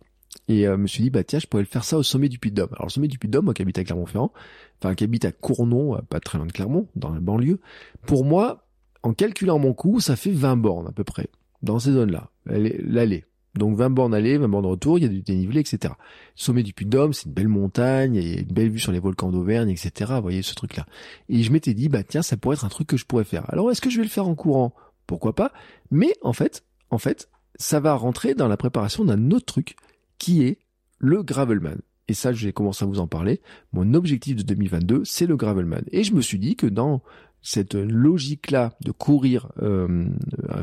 [0.47, 2.37] Et je me suis dit, bah tiens, je pourrais le faire ça au sommet du
[2.37, 2.69] Puy-de-Dôme.
[2.73, 4.31] Alors, au sommet du Puy-de-Dôme, moi qui habite à Clermont-Ferrand,
[4.79, 7.59] enfin qui habite à Cournon, pas très loin de Clermont, dans la banlieue,
[8.05, 8.67] pour moi,
[9.03, 11.29] en calculant mon coût, ça fait 20 bornes à peu près,
[11.63, 13.25] dans ces zones-là, l'aller.
[13.55, 15.93] Donc 20 bornes aller, 20 bornes retour, il y a du dénivelé, etc.
[16.35, 18.99] Sommet du Puy-de-Dôme, c'est une belle montagne, il y a une belle vue sur les
[18.99, 20.13] volcans d'Auvergne, etc.
[20.15, 20.85] Vous voyez ce truc-là.
[21.27, 23.45] Et je m'étais dit, bah tiens, ça pourrait être un truc que je pourrais faire.
[23.51, 24.73] Alors est-ce que je vais le faire en courant?
[25.05, 25.51] Pourquoi pas?
[25.89, 29.75] Mais en fait, en fait, ça va rentrer dans la préparation d'un autre truc
[30.17, 30.59] qui est
[30.99, 31.77] le gravelman.
[32.07, 33.41] Et ça, j'ai commencé à vous en parler.
[33.73, 35.83] Mon objectif de 2022, c'est le gravelman.
[35.91, 37.01] Et je me suis dit que dans
[37.41, 40.07] cette logique-là de courir, euh,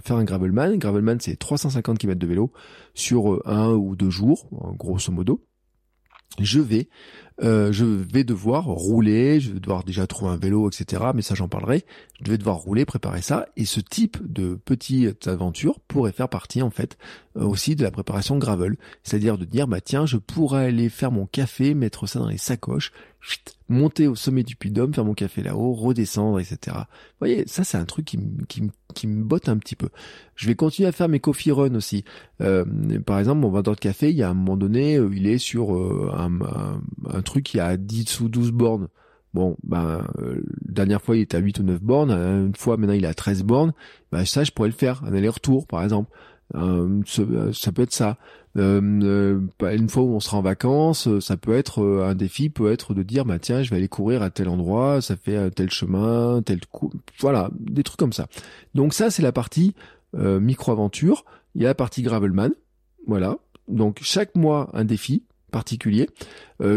[0.04, 0.76] faire un gravelman.
[0.78, 2.52] Gravelman, c'est 350 km de vélo
[2.94, 5.44] sur euh, un ou deux jours, grosso modo.
[6.40, 6.88] Je vais,
[7.42, 11.02] euh, je vais devoir rouler, je vais devoir déjà trouver un vélo, etc.
[11.14, 11.84] Mais ça, j'en parlerai.
[12.22, 13.46] Je vais devoir rouler, préparer ça.
[13.56, 16.96] Et ce type de petite aventure pourrait faire partie, en fait,
[17.36, 18.76] euh, aussi de la préparation gravel.
[19.02, 22.38] C'est-à-dire de dire, bah tiens, je pourrais aller faire mon café, mettre ça dans les
[22.38, 22.92] sacoches,
[23.68, 26.76] monter au sommet du puy faire mon café là-haut, redescendre, etc.
[26.76, 28.62] Vous voyez, ça c'est un truc qui, qui,
[28.94, 29.88] qui, me botte un petit peu.
[30.34, 32.04] Je vais continuer à faire mes coffee runs aussi.
[32.40, 32.64] Euh,
[33.04, 35.38] par exemple, mon vendeur de café, il y a un moment donné, euh, il est
[35.38, 36.30] sur euh, un,
[37.12, 38.88] un, truc qui a 10 ou 12 bornes.
[39.34, 40.40] Bon, ben, la
[40.72, 42.10] dernière fois, il était à 8 ou 9 bornes.
[42.10, 43.74] Hein, une fois, maintenant, il est à 13 bornes.
[44.10, 45.04] Ben, ça, je pourrais le faire.
[45.04, 46.10] Un aller-retour, par exemple.
[46.54, 48.16] Ça peut être ça.
[48.56, 48.80] Euh,
[49.62, 52.72] euh, une fois où on sera en vacances, euh, ça peut être un défi, peut
[52.72, 55.70] être de dire bah tiens, je vais aller courir à tel endroit, ça fait tel
[55.70, 56.90] chemin, tel coup,
[57.20, 58.26] voilà, des trucs comme ça.
[58.74, 59.74] Donc ça c'est la partie
[60.14, 61.24] micro aventure.
[61.54, 62.50] Il y a la partie gravelman,
[63.06, 63.38] voilà.
[63.68, 66.10] Donc chaque mois un défi particulier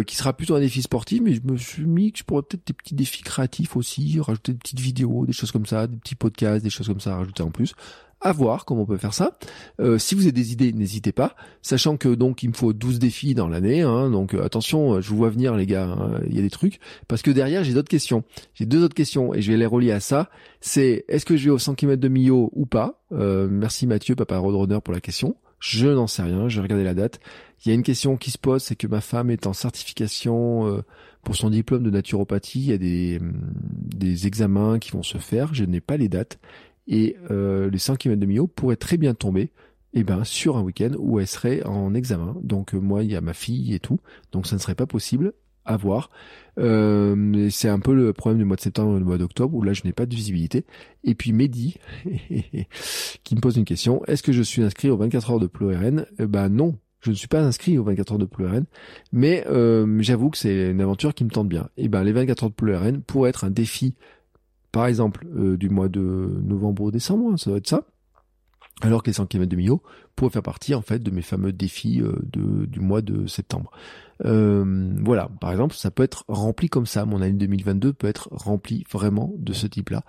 [0.07, 2.65] qui sera plutôt un défi sportif mais je me suis mis que je pourrais peut-être
[2.65, 6.15] des petits défis créatifs aussi rajouter des petites vidéos des choses comme ça des petits
[6.15, 7.75] podcasts des choses comme ça à rajouter en plus
[8.21, 9.37] à voir comment on peut faire ça.
[9.79, 11.35] Euh, si vous avez des idées, n'hésitez pas.
[11.61, 13.81] Sachant que donc il me faut 12 défis dans l'année.
[13.81, 16.41] Hein, donc euh, attention, euh, je vous vois venir les gars, hein, il y a
[16.41, 16.79] des trucs.
[17.07, 18.23] Parce que derrière j'ai d'autres questions.
[18.53, 20.29] J'ai deux autres questions et je vais les relier à ça.
[20.61, 22.99] C'est est-ce que je vais au 100 km de Millau ou pas?
[23.11, 25.35] Merci Mathieu, papa roadrunner pour la question.
[25.59, 27.19] Je n'en sais rien, je vais regarder la date.
[27.63, 30.81] Il y a une question qui se pose, c'est que ma femme est en certification
[31.23, 32.59] pour son diplôme de naturopathie.
[32.59, 33.33] Il y a des, hum,
[33.63, 36.39] des examens qui vont se faire, je n'ai pas les dates.
[36.87, 39.51] Et euh, les 100 km de Mio pourraient très bien tomber
[39.93, 42.35] eh ben, sur un week-end où elle serait en examen.
[42.43, 43.99] Donc euh, moi, il y a ma fille et tout,
[44.31, 45.33] donc ça ne serait pas possible
[45.65, 46.09] à voir.
[46.59, 49.61] Euh, c'est un peu le problème du mois de septembre et du mois d'octobre où
[49.61, 50.65] là je n'ai pas de visibilité.
[51.03, 51.77] Et puis Mehdi
[53.23, 56.05] qui me pose une question est-ce que je suis inscrit aux 24 heures de PloRN?
[56.17, 58.65] Eh Ben non, je ne suis pas inscrit aux 24 heures de PloRN,
[59.11, 61.69] mais euh, j'avoue que c'est une aventure qui me tente bien.
[61.77, 63.95] Et eh ben les 24 heures de PloRN pourraient être un défi,
[64.71, 66.01] par exemple euh, du mois de
[66.43, 67.83] novembre ou décembre, hein, ça doit être ça
[68.83, 69.83] alors que les 100 km de Millau
[70.15, 73.71] pourraient faire partie en fait de mes fameux défis euh, de, du mois de septembre.
[74.25, 77.05] Euh, voilà, par exemple, ça peut être rempli comme ça.
[77.05, 80.03] Mon année 2022 peut être rempli vraiment de ce type-là.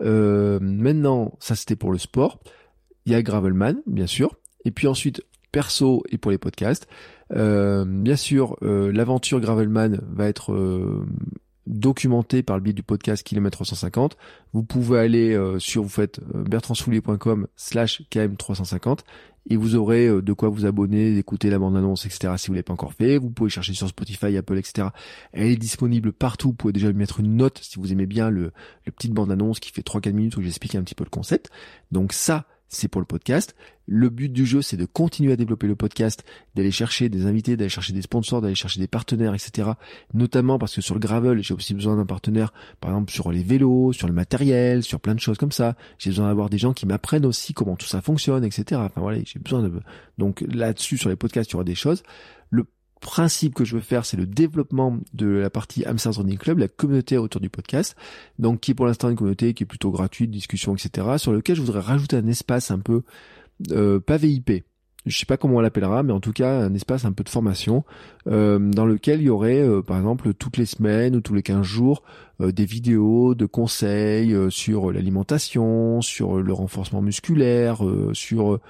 [0.00, 2.40] Maintenant, ça c'était pour le sport.
[3.06, 4.36] Il y a Gravelman, bien sûr.
[4.66, 6.86] Et puis ensuite, perso et pour les podcasts.
[7.30, 10.52] bien sûr, l'aventure Gravelman va être
[11.68, 14.16] documenté par le biais du podcast Kilomètre 150.
[14.52, 19.00] Vous pouvez aller euh, sur, vous faites euh, bertrandsoulier.com slash km350
[19.50, 22.34] et vous aurez euh, de quoi vous abonner, écouter la bande-annonce, etc.
[22.36, 23.18] si vous l'avez pas encore fait.
[23.18, 24.88] Vous pouvez chercher sur Spotify, Apple, etc.
[25.32, 26.48] Elle est disponible partout.
[26.48, 28.52] Vous pouvez déjà lui mettre une note si vous aimez bien le,
[28.86, 31.50] le petite bande-annonce qui fait 3-4 minutes où j'explique un petit peu le concept.
[31.92, 33.54] Donc ça, c'est pour le podcast.
[33.86, 36.24] Le but du jeu, c'est de continuer à développer le podcast,
[36.54, 39.70] d'aller chercher des invités, d'aller chercher des sponsors, d'aller chercher des partenaires, etc.
[40.12, 43.42] Notamment parce que sur le gravel, j'ai aussi besoin d'un partenaire, par exemple sur les
[43.42, 45.76] vélos, sur le matériel, sur plein de choses comme ça.
[45.98, 48.80] J'ai besoin d'avoir des gens qui m'apprennent aussi comment tout ça fonctionne, etc.
[48.84, 49.72] Enfin voilà, j'ai besoin de...
[50.18, 52.02] Donc là-dessus, sur les podcasts, il y aura des choses.
[53.00, 56.68] Principe que je veux faire, c'est le développement de la partie Amsterdam Running Club, la
[56.68, 57.96] communauté autour du podcast,
[58.38, 61.56] donc qui est pour l'instant une communauté qui est plutôt gratuite, discussion, etc., sur lequel
[61.56, 63.02] je voudrais rajouter un espace un peu
[63.72, 64.64] euh, pas VIP,
[65.06, 67.28] je sais pas comment on l'appellera, mais en tout cas un espace un peu de
[67.28, 67.84] formation
[68.26, 71.42] euh, dans lequel il y aurait euh, par exemple toutes les semaines ou tous les
[71.42, 72.02] 15 jours
[72.40, 78.60] euh, des vidéos de conseils sur l'alimentation, sur le renforcement musculaire, sur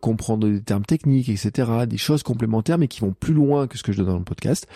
[0.00, 1.86] comprendre des termes techniques, etc.
[1.88, 4.24] Des choses complémentaires mais qui vont plus loin que ce que je donne dans le
[4.24, 4.66] podcast,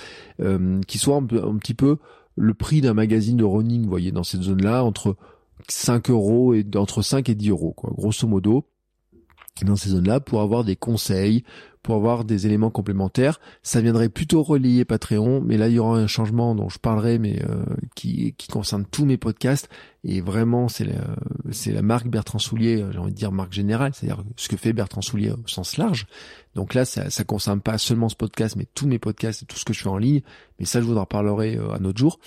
[0.87, 1.99] qui soient un, un, petit peu
[2.37, 5.17] le prix d'un magazine de running, vous voyez, dans cette zone-là, entre
[5.69, 8.67] 5 euros et entre 5 et 10 euros, quoi, grosso modo
[9.63, 11.45] dans ces zones-là pour avoir des conseils,
[11.83, 13.39] pour avoir des éléments complémentaires.
[13.63, 17.19] Ça viendrait plutôt relier Patreon, mais là il y aura un changement dont je parlerai,
[17.19, 17.65] mais euh,
[17.95, 19.69] qui, qui concerne tous mes podcasts.
[20.03, 21.17] Et vraiment, c'est la,
[21.53, 24.73] c'est la marque Bertrand Soulier, j'ai envie de dire marque générale, c'est-à-dire ce que fait
[24.73, 26.07] Bertrand Soulier au sens large.
[26.55, 29.57] Donc là, ça, ça concerne pas seulement ce podcast, mais tous mes podcasts et tout
[29.57, 30.23] ce que je fais en ligne.
[30.59, 32.19] Mais ça, je vous en reparlerai euh, un autre jour.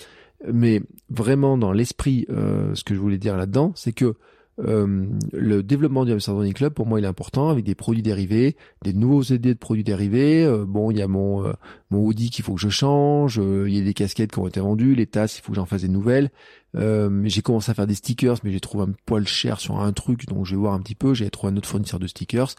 [0.52, 4.14] Mais vraiment, dans l'esprit, euh, ce que je voulais dire là-dedans, c'est que
[4.60, 8.02] euh, le développement du Hamster Running Club, pour moi, il est important avec des produits
[8.02, 10.44] dérivés, des nouveaux idées de produits dérivés.
[10.44, 11.52] Euh, bon, il y a mon euh,
[11.90, 13.38] mon hoodie qu'il faut que je change.
[13.38, 15.66] il y a des casquettes qui ont été vendues, les tasses, il faut que j'en
[15.66, 16.30] fasse des nouvelles.
[16.74, 20.26] j'ai commencé à faire des stickers, mais j'ai trouvé un poil cher sur un truc,
[20.26, 21.14] donc je vais voir un petit peu.
[21.14, 22.50] J'ai trouvé un autre fournisseur de stickers.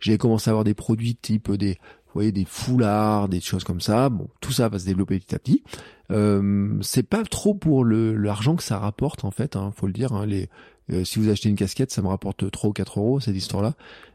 [0.00, 1.78] J'ai commencé à avoir des produits type des
[2.08, 4.08] vous voyez des foulards, des choses comme ça.
[4.08, 5.62] Bon, tout ça va se développer petit à petit.
[6.10, 9.92] Euh, c'est pas trop pour le l'argent que ça rapporte en fait, hein, faut le
[9.92, 10.14] dire.
[10.14, 10.48] Hein, les
[10.92, 13.74] euh, si vous achetez une casquette, ça me rapporte 3 ou 4 euros, cette histoire-là.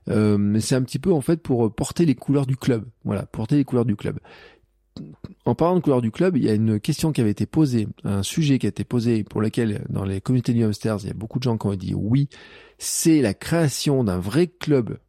[0.09, 2.85] Euh, mais c'est un petit peu, en fait, pour porter les couleurs du club.
[3.03, 4.19] Voilà, porter les couleurs du club.
[5.45, 7.87] En parlant de couleurs du club, il y a une question qui avait été posée,
[8.03, 11.11] un sujet qui a été posé pour lequel, dans les communautés New Hamsters, il y
[11.11, 12.29] a beaucoup de gens qui ont dit oui,
[12.77, 14.99] c'est la création d'un vrai club,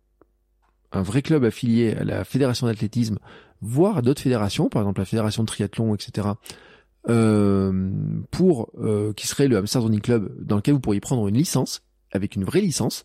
[0.92, 3.18] un vrai club affilié à la fédération d'athlétisme,
[3.60, 6.28] voire à d'autres fédérations, par exemple la fédération de triathlon, etc.,
[7.08, 7.90] euh,
[8.30, 11.82] pour euh, qui serait le Hamster Running Club dans lequel vous pourriez prendre une licence
[12.14, 13.04] avec une vraie licence.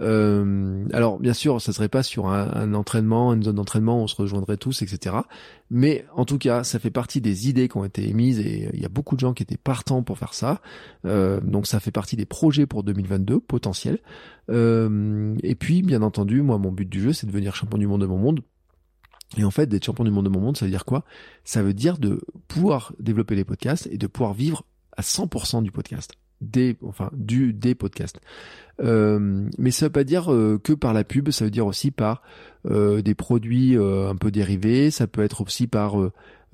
[0.00, 4.16] Euh, alors bien sûr, ça serait pas sur un, entraînement, une zone d'entraînement, on se
[4.16, 5.16] rejoindrait tous, etc.
[5.70, 8.80] Mais en tout cas, ça fait partie des idées qui ont été émises et il
[8.80, 10.60] y a beaucoup de gens qui étaient partants pour faire ça.
[11.06, 14.00] Euh, donc ça fait partie des projets pour 2022 potentiels.
[14.50, 17.86] Euh, et puis, bien entendu, moi, mon but du jeu, c'est de devenir champion du
[17.86, 18.40] monde de mon monde
[19.36, 21.04] et en fait, d'être champion du monde de mon monde, ça veut dire quoi?
[21.44, 24.64] Ça veut dire de pouvoir développer les podcasts et de pouvoir vivre
[24.96, 28.20] à 100% du podcast, des, enfin du des podcasts.
[28.80, 31.90] Euh, mais ça veut pas dire euh, que par la pub, ça veut dire aussi
[31.90, 32.22] par
[32.70, 34.90] euh, des produits un peu dérivés.
[34.90, 35.96] Ça peut être aussi par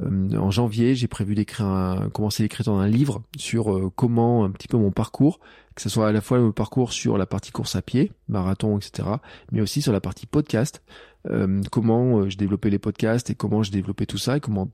[0.03, 4.77] en janvier, j'ai prévu d'écrire un, commencer l'écriture d'un livre sur comment un petit peu
[4.77, 5.39] mon parcours,
[5.77, 8.77] que ce soit à la fois le parcours sur la partie course à pied, marathon,
[8.77, 9.09] etc.,
[9.53, 10.83] mais aussi sur la partie podcast.
[11.31, 14.71] Euh, comment euh, je développais les podcasts et comment je développais tout ça et comment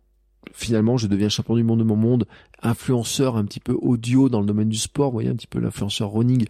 [0.52, 2.26] finalement, je deviens champion du monde de mon monde,
[2.62, 6.10] influenceur un petit peu audio dans le domaine du sport, voyez un petit peu l'influenceur
[6.10, 6.46] running.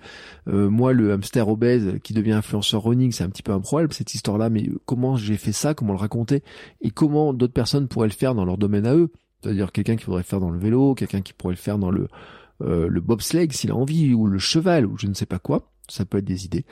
[0.48, 3.90] Euh, moi, le hamster obèse qui devient influenceur running, c'est un petit peu un problème
[3.90, 6.42] cette histoire-là, mais comment j'ai fait ça, comment le raconter,
[6.80, 9.10] et comment d'autres personnes pourraient le faire dans leur domaine à eux.
[9.42, 12.08] C'est-à-dire quelqu'un qui voudrait faire dans le vélo, quelqu'un qui pourrait le faire dans le
[12.62, 15.70] euh, le bobsleigh s'il a envie, ou le cheval, ou je ne sais pas quoi
[15.90, 16.64] ça peut être des idées.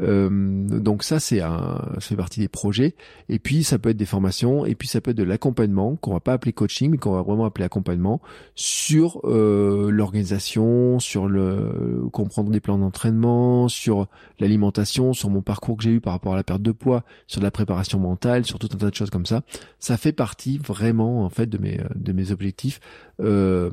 [0.00, 0.28] Euh,
[0.66, 2.94] donc ça c'est un, ça fait partie des projets.
[3.28, 6.12] Et puis ça peut être des formations, et puis ça peut être de l'accompagnement qu'on
[6.12, 8.20] va pas appeler coaching, mais qu'on va vraiment appeler accompagnement
[8.54, 14.06] sur euh, l'organisation, sur le comprendre des plans d'entraînement, sur
[14.38, 17.42] l'alimentation, sur mon parcours que j'ai eu par rapport à la perte de poids, sur
[17.42, 19.42] la préparation mentale, sur tout un tas de choses comme ça.
[19.78, 22.80] Ça fait partie vraiment en fait de mes de mes objectifs
[23.20, 23.70] euh,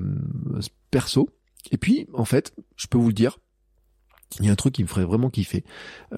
[0.91, 1.29] perso.
[1.71, 3.39] Et puis en fait, je peux vous le dire,
[4.39, 5.63] il y a un truc qui me ferait vraiment kiffer.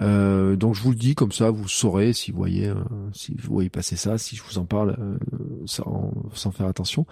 [0.00, 2.74] Euh, donc je vous le dis comme ça, vous saurez si vous voyez, euh,
[3.12, 5.18] si vous voyez passer ça, si je vous en parle euh,
[5.66, 7.06] sans, sans, faire attention.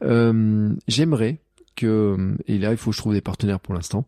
[0.00, 1.40] j'aimerais
[1.76, 4.06] que, et là il faut que je trouve des partenaires pour l'instant.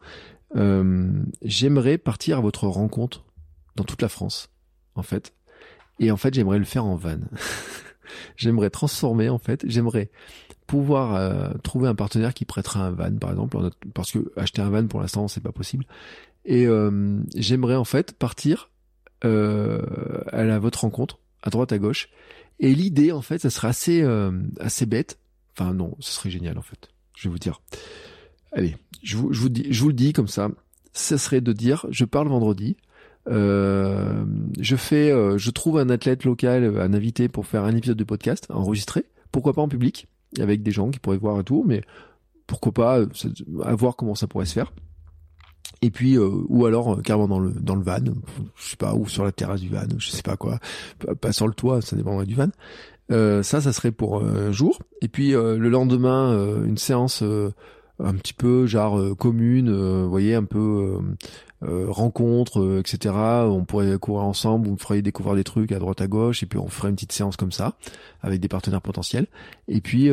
[1.43, 3.25] j'aimerais partir à votre rencontre
[3.75, 4.51] dans toute la France,
[4.95, 5.35] en fait.
[5.99, 7.19] Et en fait, j'aimerais le faire en van.
[8.37, 9.65] j'aimerais transformer, en fait.
[9.67, 10.11] J'aimerais
[10.67, 13.59] pouvoir trouver un partenaire qui prêtera un van, par exemple,
[13.95, 15.85] parce que acheter un van pour l'instant c'est pas possible.
[16.47, 18.71] Et euh, j'aimerais en fait partir
[19.25, 19.83] euh,
[20.33, 22.09] à votre rencontre, à droite, à gauche.
[22.61, 25.19] Et l'idée, en fait, ça serait assez, euh, assez bête.
[25.53, 26.89] Enfin non, ce serait génial en fait.
[27.17, 27.61] Je vais vous dire.
[28.53, 30.49] Allez, je vous, je vous, dis, je vous le dis comme ça.
[30.93, 32.77] Ce serait de dire, je parle vendredi.
[33.29, 34.25] Euh,
[34.61, 38.05] je fais, euh, je trouve un athlète local, un invité pour faire un épisode de
[38.05, 39.05] podcast enregistré.
[39.33, 40.07] Pourquoi pas en public,
[40.39, 41.83] avec des gens qui pourraient voir un tour, mais
[42.47, 43.01] pourquoi pas,
[43.65, 44.73] à voir comment ça pourrait se faire.
[45.83, 47.99] Et puis euh, ou alors euh, carrément dans le dans le van,
[48.57, 50.59] je sais pas, ou sur la terrasse du van, je sais pas quoi,
[51.21, 52.49] pas sur le toit, ça dépendrait du van.
[53.13, 54.81] Euh, ça, ça serait pour un jour.
[55.03, 56.33] Et puis le lendemain,
[56.65, 60.99] une séance un petit peu genre commune, vous voyez, un peu
[61.63, 63.15] rencontre, etc.
[63.15, 66.47] On pourrait courir ensemble, vous me feriez découvrir des trucs à droite à gauche, et
[66.47, 67.77] puis on ferait une petite séance comme ça
[68.23, 69.27] avec des partenaires potentiels.
[69.69, 70.11] Et puis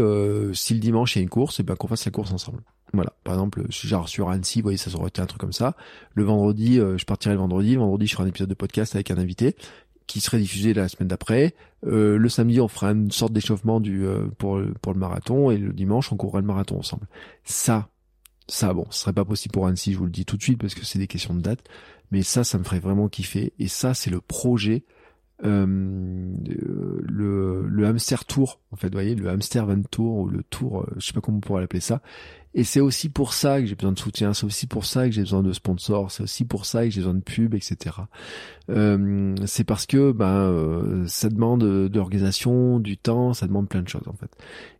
[0.54, 2.60] si le dimanche il y a une course, et ben qu'on fasse la course ensemble.
[2.94, 5.76] Voilà, par exemple, genre sur Annecy, vous voyez, ça aurait été un truc comme ça.
[6.14, 7.74] Le vendredi, euh, je partirai le vendredi.
[7.74, 9.56] Le vendredi, je ferai un épisode de podcast avec un invité
[10.06, 11.56] qui serait diffusé la semaine d'après.
[11.86, 15.58] Euh, le samedi, on fera une sorte d'échauffement du euh, pour pour le marathon et
[15.58, 17.08] le dimanche, on courra le marathon ensemble.
[17.44, 17.90] Ça,
[18.48, 20.60] ça, bon, ce serait pas possible pour Annecy, je vous le dis tout de suite
[20.60, 21.64] parce que c'est des questions de date.
[22.12, 23.54] Mais ça, ça me ferait vraiment kiffer.
[23.58, 24.84] Et ça, c'est le projet
[25.44, 30.44] euh, le, le hamster tour en fait vous voyez le hamster van tour ou le
[30.44, 32.02] tour je sais pas comment on pourrait l'appeler ça
[32.56, 35.12] et c'est aussi pour ça que j'ai besoin de soutien, c'est aussi pour ça que
[35.12, 37.96] j'ai besoin de sponsors, c'est aussi pour ça que j'ai besoin de pubs, etc.
[38.70, 43.82] Euh, c'est parce que ben euh, ça demande de l'organisation, du temps, ça demande plein
[43.82, 44.32] de choses en fait.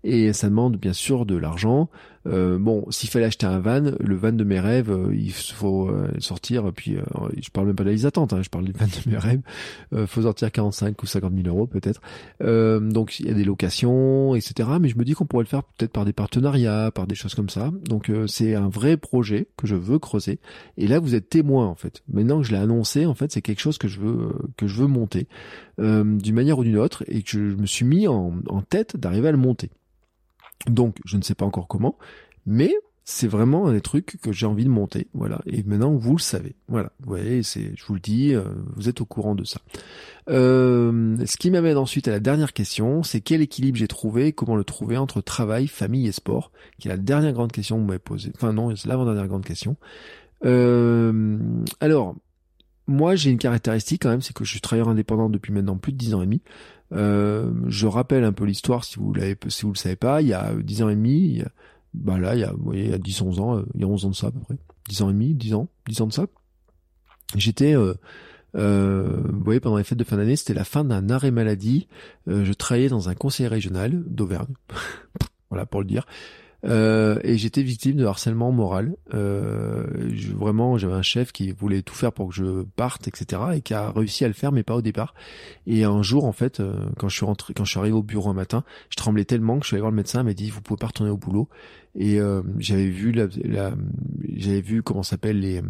[0.04, 1.90] Et ça demande bien sûr de l'argent.
[2.26, 5.90] Euh, bon, s'il fallait acheter un van, le van de mes rêves, euh, il faut
[5.90, 6.72] euh, sortir.
[6.74, 6.98] Puis
[7.38, 9.18] je parle même pas de la liste d'attente, hein, je parle du van de mes
[9.18, 9.42] rêves.
[10.08, 12.02] Faut sortir 45 ou 50 000 euros peut-être.
[12.40, 14.70] donc il y a des locations, etc.
[14.80, 17.36] Mais je me dis qu'on pourrait le faire peut-être par des partenariats, par des choses
[17.36, 17.72] comme ça.
[17.86, 20.40] Donc c'est un vrai projet que je veux creuser.
[20.78, 22.04] Et là vous êtes témoin en fait.
[22.12, 24.82] Maintenant que je l'ai annoncé, en fait c'est quelque chose que je veux que je
[24.82, 25.28] veux monter
[25.78, 28.34] d'une manière ou d'une autre et que je me suis mis en,
[28.70, 29.70] tête d'arriver à le monter.
[30.68, 31.98] Donc, je ne sais pas encore comment,
[32.46, 32.74] mais
[33.06, 35.08] c'est vraiment un des trucs que j'ai envie de monter.
[35.14, 35.42] Voilà.
[35.46, 36.56] Et maintenant, vous le savez.
[36.70, 36.92] Voilà.
[37.02, 38.44] Vous voyez, c'est, je vous le dis, euh,
[38.76, 39.60] vous êtes au courant de ça.
[40.30, 44.56] Euh, ce qui m'amène ensuite à la dernière question, c'est quel équilibre j'ai trouvé, comment
[44.56, 47.88] le trouver entre travail, famille et sport, qui est la dernière grande question que vous
[47.88, 48.32] m'avez posée.
[48.36, 49.76] Enfin non, c'est l'avant-dernière grande question.
[50.46, 51.38] Euh,
[51.82, 52.16] alors,
[52.88, 55.94] moi, j'ai une caractéristique quand même, c'est que je suis travailleur indépendant depuis maintenant plus
[55.94, 56.42] de dix ans et demi.
[56.92, 60.22] Euh, je rappelle un peu l'histoire si vous l'avez, si vous le savez pas.
[60.22, 61.42] Il y a 10 ans et demi,
[61.94, 63.82] bah là, il y a, vous voyez, il y a 10, 11 ans, euh, il
[63.82, 64.56] y a 11 ans de ça à peu près.
[64.90, 66.26] 10 ans et demi, 10 ans, 10 ans de ça.
[67.36, 67.94] J'étais, euh,
[68.56, 71.88] euh, vous voyez, pendant les fêtes de fin d'année, c'était la fin d'un arrêt maladie.
[72.28, 74.54] Euh, je travaillais dans un conseil régional d'Auvergne.
[75.50, 76.06] voilà pour le dire.
[76.66, 78.96] Euh, et j'étais victime de harcèlement moral.
[79.14, 83.42] Euh, je, vraiment, j'avais un chef qui voulait tout faire pour que je parte, etc.,
[83.56, 85.14] et qui a réussi à le faire, mais pas au départ.
[85.68, 88.04] Et un jour, en fait, euh, quand je suis rentré, quand je suis arrivé au
[88.04, 90.34] bureau un matin, je tremblais tellement que je suis allé voir le médecin, il m'a
[90.34, 91.50] dit vous pouvez pas retourner au boulot.
[91.96, 93.74] Et euh, j'avais vu la, la
[94.36, 95.62] j'avais vu comment s'appelle les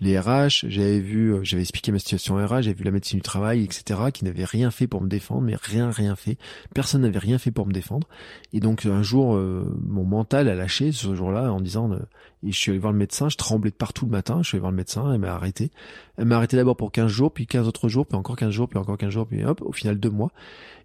[0.00, 3.22] les RH, j'avais vu, euh, j'avais expliqué ma situation RH, j'avais vu la médecine du
[3.22, 6.36] travail, etc., qui n'avait rien fait pour me défendre, mais rien, rien fait.
[6.74, 8.08] Personne n'avait rien fait pour me défendre.
[8.52, 11.98] Et donc un jour, euh, mon mental a lâché ce jour-là en disant, euh,
[12.44, 14.56] Et je suis allé voir le médecin, je tremblais de partout le matin, je suis
[14.56, 15.70] allé voir le médecin, elle m'a arrêté.
[16.16, 18.68] Elle m'a arrêté d'abord pour 15 jours, puis 15 autres jours, puis encore 15 jours,
[18.68, 20.30] puis encore 15 jours, puis hop, au final deux mois.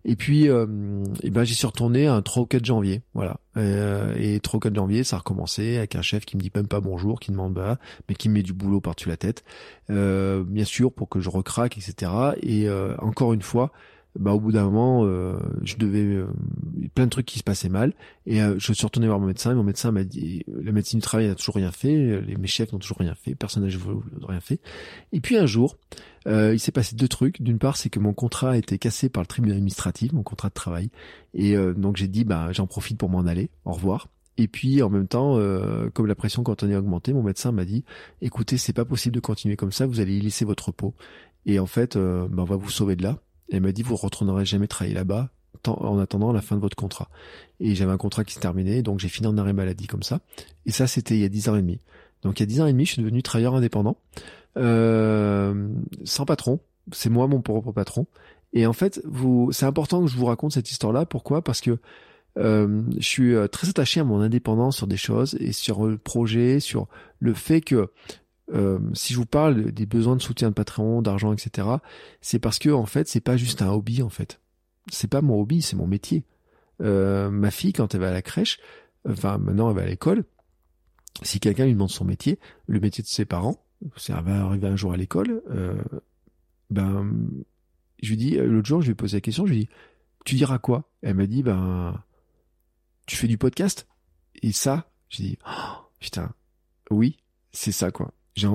[0.05, 0.65] Et puis, euh,
[1.23, 3.37] et ben, j'y suis retourné un 3 ou 4 janvier, voilà.
[3.57, 6.51] Euh, et 3 ou 4 janvier, ça a recommencé avec un chef qui me dit
[6.55, 7.77] même pas bonjour, qui demande bah,
[8.07, 9.43] mais qui me met du boulot par-dessus la tête,
[9.89, 12.11] euh, bien sûr pour que je recraque, etc.
[12.41, 13.71] Et euh, encore une fois,
[14.17, 16.27] bah au bout d'un moment, euh, je devais euh,
[16.95, 17.93] plein de trucs qui se passaient mal
[18.25, 19.51] et euh, je suis retourné voir mon médecin.
[19.51, 22.47] Et mon médecin m'a dit la médecine du travail n'a toujours rien fait, les, mes
[22.47, 23.69] chefs n'ont toujours rien fait, personne n'a
[24.27, 24.59] rien fait.
[25.11, 25.77] Et puis un jour,
[26.25, 27.41] il s'est passé deux trucs.
[27.41, 30.49] D'une part, c'est que mon contrat a été cassé par le tribunal administratif, mon contrat
[30.49, 30.89] de travail,
[31.33, 33.49] et donc j'ai dit bah j'en profite pour m'en aller.
[33.65, 34.07] Au revoir.
[34.37, 35.39] Et puis en même temps,
[35.93, 37.85] comme la pression on est augmentée, mon médecin m'a dit
[38.21, 40.95] écoutez, c'est pas possible de continuer comme ça, vous allez y laisser votre peau.
[41.45, 43.19] Et en fait, bah, on va vous sauver de là.
[43.51, 45.29] Elle m'a dit, vous retournerez jamais travailler là-bas
[45.67, 47.09] en attendant la fin de votre contrat.
[47.59, 50.19] Et j'avais un contrat qui se terminait, donc j'ai fini en arrêt maladie comme ça.
[50.65, 51.79] Et ça, c'était il y a dix ans et demi.
[52.21, 53.97] Donc il y a dix ans et demi, je suis devenu travailleur indépendant,
[54.57, 55.69] euh,
[56.03, 56.59] sans patron.
[56.91, 58.07] C'est moi mon propre patron.
[58.53, 61.05] Et en fait, vous, c'est important que je vous raconte cette histoire-là.
[61.05, 61.43] Pourquoi?
[61.43, 61.77] Parce que
[62.37, 65.97] euh, je suis euh, très attaché à mon indépendance sur des choses et sur le
[65.97, 66.87] projet, sur
[67.19, 67.89] le fait que
[68.53, 71.67] euh, si je vous parle des besoins de soutien de Patreon, d'argent, etc.,
[72.21, 74.39] c'est parce que en fait, c'est pas juste un hobby en fait.
[74.91, 76.23] C'est pas mon hobby, c'est mon métier.
[76.81, 78.59] Euh, ma fille, quand elle va à la crèche,
[79.07, 80.23] enfin maintenant elle va à l'école,
[81.21, 83.65] si quelqu'un lui demande son métier, le métier de ses parents,
[83.97, 85.75] c'est va arriver un jour à l'école, euh,
[86.69, 87.11] ben
[88.01, 89.69] je lui dis l'autre jour, je lui ai posé la question, je lui dis
[90.25, 90.89] tu diras quoi?
[91.01, 92.01] Elle m'a dit ben
[93.05, 93.87] tu fais du podcast?
[94.41, 96.31] Et ça, j'ai dit oh, putain
[96.91, 97.17] oui
[97.51, 98.13] c'est ça quoi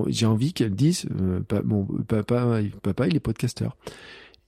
[0.08, 3.76] j'ai envie qu'elle dise euh, mon papa papa il est podcasteur.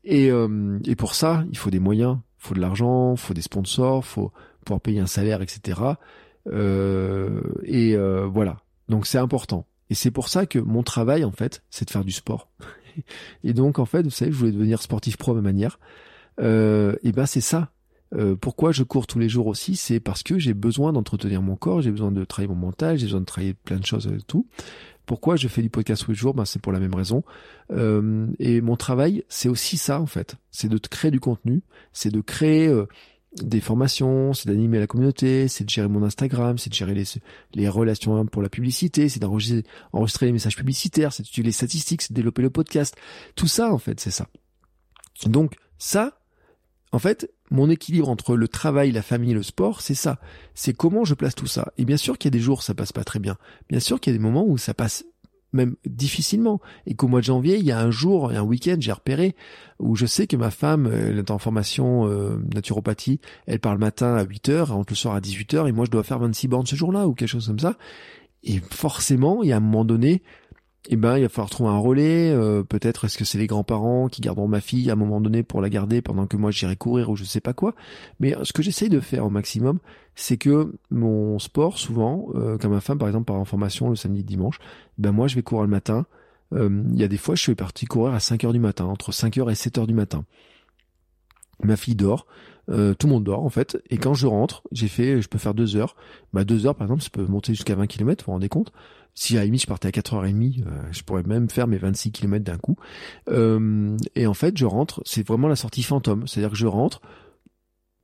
[0.04, 2.18] Et euh, et pour ça il faut des moyens.
[2.38, 4.32] Faut de l'argent faut des sponsors faut
[4.64, 5.80] pouvoir payer un salaire etc
[6.48, 8.58] et euh, voilà.
[8.88, 9.66] Donc c'est important.
[9.90, 12.48] Et c'est pour ça que mon travail en fait c'est de faire du sport.
[13.44, 15.78] Et donc en fait vous savez je voulais devenir sportif pro à ma manière.
[16.38, 17.70] Et ben c'est ça.
[18.40, 21.82] Pourquoi je cours tous les jours aussi, c'est parce que j'ai besoin d'entretenir mon corps,
[21.82, 24.46] j'ai besoin de travailler mon mental, j'ai besoin de travailler plein de choses et tout.
[25.06, 27.22] Pourquoi je fais du podcast tous les jours ben, C'est pour la même raison.
[27.70, 30.36] Euh, et mon travail, c'est aussi ça en fait.
[30.50, 31.62] C'est de créer du contenu,
[31.92, 32.86] c'est de créer euh,
[33.40, 37.04] des formations, c'est d'animer la communauté, c'est de gérer mon Instagram, c'est de gérer les,
[37.54, 42.12] les relations pour la publicité, c'est d'enregistrer les messages publicitaires, c'est d'étudier les statistiques, c'est
[42.12, 42.96] de développer le podcast.
[43.36, 44.26] Tout ça en fait, c'est ça.
[45.26, 46.18] Donc ça,
[46.92, 50.18] en fait, mon équilibre entre le travail, la famille, le sport, c'est ça.
[50.54, 51.72] C'est comment je place tout ça.
[51.78, 53.36] Et bien sûr qu'il y a des jours où ça passe pas très bien.
[53.68, 55.04] Bien sûr qu'il y a des moments où ça passe
[55.52, 56.60] même difficilement.
[56.86, 59.34] Et qu'au mois de janvier, il y a un jour, un week-end, j'ai repéré,
[59.78, 63.80] où je sais que ma femme, elle est en formation euh, naturopathie, elle part le
[63.80, 66.66] matin à 8h, rentre le soir à 18h, et moi je dois faire 26 bornes
[66.66, 67.76] ce jour-là, ou quelque chose comme ça.
[68.44, 70.22] Et forcément, il y a un moment donné,
[70.88, 72.30] eh ben il va falloir trouver un relais.
[72.30, 75.42] Euh, peut-être est-ce que c'est les grands-parents qui garderont ma fille à un moment donné
[75.42, 77.74] pour la garder pendant que moi j'irai courir ou je sais pas quoi.
[78.20, 79.78] Mais euh, ce que j'essaye de faire au maximum,
[80.14, 84.22] c'est que mon sport souvent, euh, comme ma femme par exemple par information le samedi
[84.22, 84.58] dimanche,
[84.98, 86.06] ben moi je vais courir le matin.
[86.52, 89.10] Il y a des fois je suis parti courir à 5 heures du matin, entre
[89.10, 90.24] 5 heures et 7 heures du matin.
[91.64, 92.26] Ma fille dort,
[92.68, 93.82] tout le monde dort en fait.
[93.90, 95.96] Et quand je rentre, j'ai fait, je peux faire deux heures.
[96.32, 98.72] Bah deux heures par exemple, ça peut monter jusqu'à 20 km, vous vous rendez compte
[99.18, 102.44] Si à la je partais à 4h30, euh, je pourrais même faire mes 26 km
[102.44, 102.76] d'un coup.
[103.30, 106.26] Euh, et en fait, je rentre, c'est vraiment la sortie fantôme.
[106.26, 107.00] C'est-à-dire que je rentre.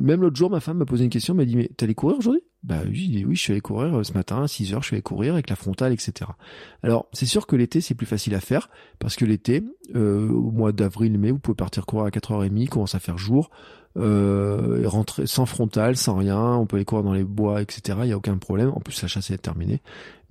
[0.00, 2.40] Même l'autre jour, ma femme m'a posé une question, m'a dit mais allé courir aujourd'hui?
[2.62, 5.02] Bah oui, oui, je suis allé courir ce matin à 6 heures, je suis allé
[5.02, 6.30] courir avec la frontale, etc.
[6.82, 8.68] Alors c'est sûr que l'été c'est plus facile à faire
[8.98, 9.62] parce que l'été,
[9.94, 13.50] au mois d'avril-mai, vous pouvez partir courir à 4h30, commence à faire jour
[13.98, 17.98] euh, rentrer sans frontal, sans rien, on peut aller courir dans les bois, etc.
[18.04, 18.70] Il y a aucun problème.
[18.70, 19.80] En plus, la chasse est terminée.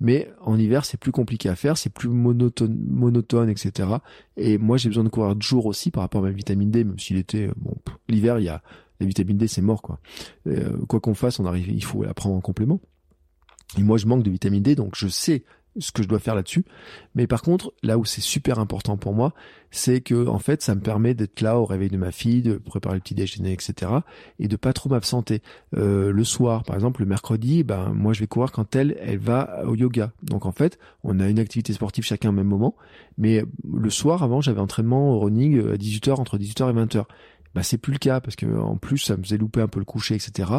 [0.00, 3.88] Mais en hiver, c'est plus compliqué à faire, c'est plus monotone, etc.
[4.36, 6.82] Et moi, j'ai besoin de courir de jour aussi par rapport à ma vitamine D,
[6.82, 7.74] même si l'été, bon,
[8.08, 8.62] l'hiver, il y a
[8.98, 10.00] la vitamine D, c'est mort, quoi.
[10.48, 12.80] Euh, quoi qu'on fasse, on arrive, il faut la prendre en complément.
[13.78, 15.44] Et moi, je manque de vitamine D, donc je sais
[15.78, 16.64] ce que je dois faire là-dessus.
[17.14, 19.32] Mais par contre, là où c'est super important pour moi,
[19.70, 22.56] c'est que en fait, ça me permet d'être là au réveil de ma fille, de
[22.56, 23.90] préparer le petit déjeuner, etc.
[24.38, 25.42] Et de pas trop m'absenter.
[25.76, 29.18] Euh, le soir, par exemple, le mercredi, ben moi je vais courir quand elle, elle
[29.18, 30.12] va au yoga.
[30.22, 32.76] Donc en fait, on a une activité sportive chacun au même moment.
[33.16, 37.04] Mais le soir, avant, j'avais entraînement running à 18h entre 18h et 20h
[37.54, 39.78] bah c'est plus le cas parce que en plus ça me faisait louper un peu
[39.78, 40.50] le coucher etc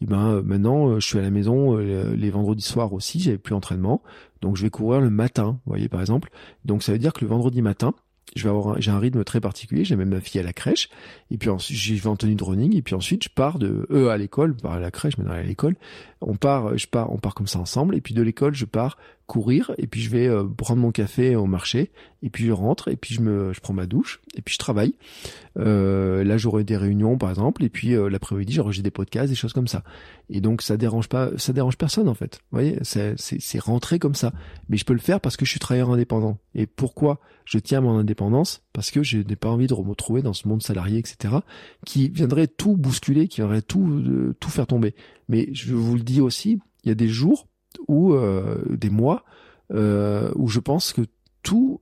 [0.00, 3.38] et ben euh, maintenant euh, je suis à la maison les vendredis soirs aussi j'avais
[3.38, 4.02] plus entraînement
[4.40, 6.30] donc je vais courir le matin vous voyez par exemple.
[6.64, 7.94] Donc ça veut dire que le vendredi matin
[8.36, 10.88] je vais avoir j'ai un rythme très particulier, j'ai même ma fille à la crèche.
[11.30, 12.76] Et puis ensuite j'y vais en tenue de running.
[12.76, 15.42] Et puis ensuite je pars de eux à l'école, pas à la crèche mais à
[15.42, 15.76] l'école.
[16.20, 17.94] On part je pars on part comme ça ensemble.
[17.94, 18.98] Et puis de l'école je pars
[19.28, 21.92] courir et puis je vais euh, prendre mon café au marché
[22.22, 24.58] et puis je rentre et puis je me je prends ma douche et puis je
[24.58, 24.94] travaille.
[25.58, 29.36] Euh, là j'aurai des réunions par exemple et puis euh, l'après-midi j'enregistre des podcasts des
[29.36, 29.84] choses comme ça.
[30.30, 32.40] Et donc ça dérange pas ça dérange personne en fait.
[32.50, 34.32] Vous voyez, c'est c'est rentré comme ça.
[34.70, 36.38] Mais je peux le faire parce que je suis travailleur indépendant.
[36.54, 38.62] Et pourquoi je tiens à mon indépendance?
[38.72, 41.34] Parce que je n'ai pas envie de me retrouver dans ce monde salarié etc.
[41.84, 44.94] qui viendrait tout bousculer, qui viendrait tout euh, tout faire tomber.
[45.28, 47.46] Mais je vous le dis aussi, il y a des jours
[47.86, 49.24] ou euh, des mois
[49.72, 51.02] euh, où je pense que
[51.42, 51.80] tout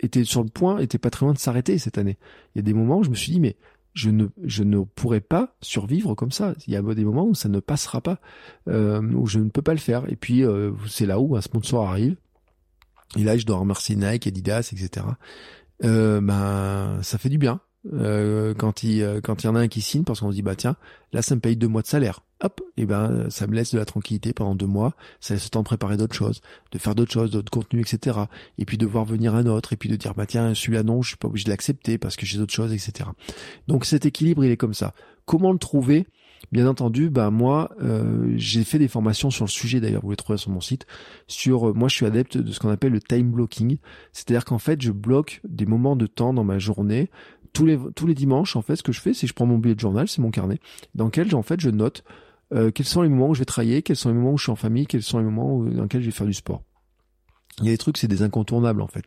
[0.00, 2.18] était sur le point, était pas très loin de s'arrêter cette année.
[2.54, 3.56] Il y a des moments où je me suis dit mais
[3.94, 6.54] je ne je ne pourrais pas survivre comme ça.
[6.66, 8.20] Il y a des moments où ça ne passera pas,
[8.68, 10.04] euh, où je ne peux pas le faire.
[10.10, 10.44] Et puis
[10.88, 12.16] c'est là où un sponsor arrive.
[13.16, 15.06] Et là je dois remercier Nike, Adidas, etc.
[15.80, 17.60] Ben ça fait du bien
[17.92, 20.34] euh, quand il euh, quand il y en a un qui signe parce qu'on se
[20.34, 20.76] dit bah tiens
[21.12, 22.20] là ça me paye deux mois de salaire.
[22.40, 24.94] Hop et ben ça me laisse de la tranquillité pendant deux mois.
[25.20, 26.40] Ça laisse le temps de préparer d'autres choses
[26.72, 28.18] de faire d'autres choses d'autres contenus etc
[28.58, 31.02] et puis de voir venir un autre et puis de dire bah tiens celui-là non
[31.02, 33.08] je suis pas obligé de l'accepter parce que j'ai d'autres choses etc
[33.66, 34.94] donc cet équilibre il est comme ça.
[35.26, 36.06] Comment le trouver?
[36.52, 39.80] Bien entendu, bah moi, euh, j'ai fait des formations sur le sujet.
[39.80, 40.86] D'ailleurs, vous les trouvez sur mon site.
[41.26, 43.76] Sur, moi, je suis adepte de ce qu'on appelle le time blocking,
[44.12, 47.10] c'est-à-dire qu'en fait, je bloque des moments de temps dans ma journée
[47.52, 49.46] tous les tous les dimanches en fait ce que je fais c'est que je prends
[49.46, 50.58] mon billet de journal c'est mon carnet
[50.94, 52.04] dans lequel en fait je note
[52.54, 54.44] euh, quels sont les moments où je vais travailler quels sont les moments où je
[54.44, 56.62] suis en famille quels sont les moments dans lesquels je vais faire du sport.
[57.60, 59.06] Il y a des trucs c'est des incontournables en fait.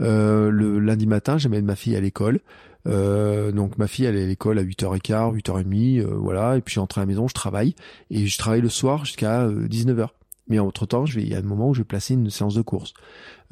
[0.00, 2.40] Euh, le lundi matin j'amène ma fille à l'école.
[2.88, 6.56] Euh, donc ma fille elle est à l'école à 8h15 8h30 voilà.
[6.56, 7.74] Et puis j'entre à la maison je travaille.
[8.10, 10.08] Et je travaille le soir jusqu'à 19h
[10.48, 12.30] mais entre temps je vais il y a un moment où je vais placer une
[12.30, 12.94] séance de course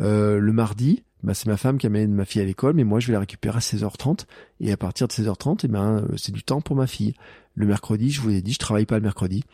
[0.00, 3.08] le mardi bah, c'est ma femme qui amène ma fille à l'école, mais moi je
[3.08, 4.24] vais la récupérer à 16h30
[4.60, 7.14] et à partir de 16h30, eh ben euh, c'est du temps pour ma fille.
[7.54, 9.44] Le mercredi, je vous ai dit, je travaille pas le mercredi.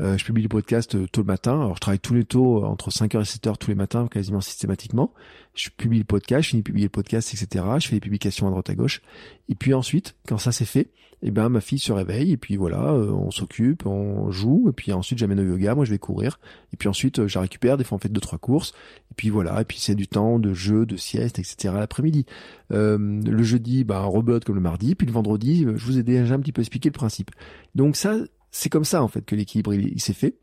[0.00, 1.60] Euh, je publie le podcast euh, tôt le matin.
[1.60, 5.12] Alors je travaille tous les tôt entre 5h et 7h tous les matins, quasiment systématiquement.
[5.54, 7.64] Je publie le podcast, je finis de publier le podcast, etc.
[7.78, 9.02] Je fais des publications à droite à gauche.
[9.48, 10.88] Et puis ensuite, quand ça c'est fait,
[11.22, 14.90] eh ben ma fille se réveille et puis voilà, on s'occupe, on joue et puis
[14.92, 16.40] ensuite j'amène au yoga, moi je vais courir
[16.72, 18.72] et puis ensuite je la récupère, des fois on fait deux trois courses
[19.20, 21.74] puis voilà, et puis c'est du temps de jeu, de sieste, etc.
[21.76, 22.24] l'après-midi.
[22.72, 26.02] Euh, le jeudi, bah, robot comme le mardi, puis le vendredi, euh, je vous ai
[26.02, 27.30] déjà un petit peu expliqué le principe.
[27.74, 28.16] Donc ça,
[28.50, 30.38] c'est comme ça en fait que l'équilibre il, s'est fait.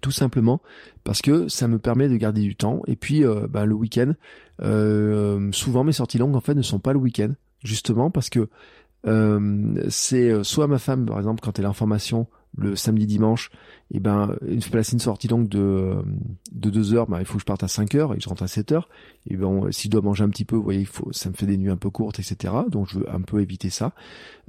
[0.00, 0.62] Tout simplement
[1.04, 2.80] parce que ça me permet de garder du temps.
[2.86, 4.14] Et puis euh, bah, le week-end,
[5.52, 8.48] souvent mes sorties longues en fait ne sont pas le week-end, justement parce que
[9.90, 12.26] c'est soit ma femme par exemple quand elle est en formation
[12.56, 13.50] le samedi dimanche
[13.90, 15.94] et eh ben une place une sortie longue de
[16.52, 18.42] de deux heures ben il faut que je parte à 5 heures et je rentre
[18.42, 18.88] à 7 heures.
[19.28, 21.34] Et ben si je dois manger un petit peu vous voyez il faut ça me
[21.34, 23.92] fait des nuits un peu courtes etc donc je veux un peu éviter ça.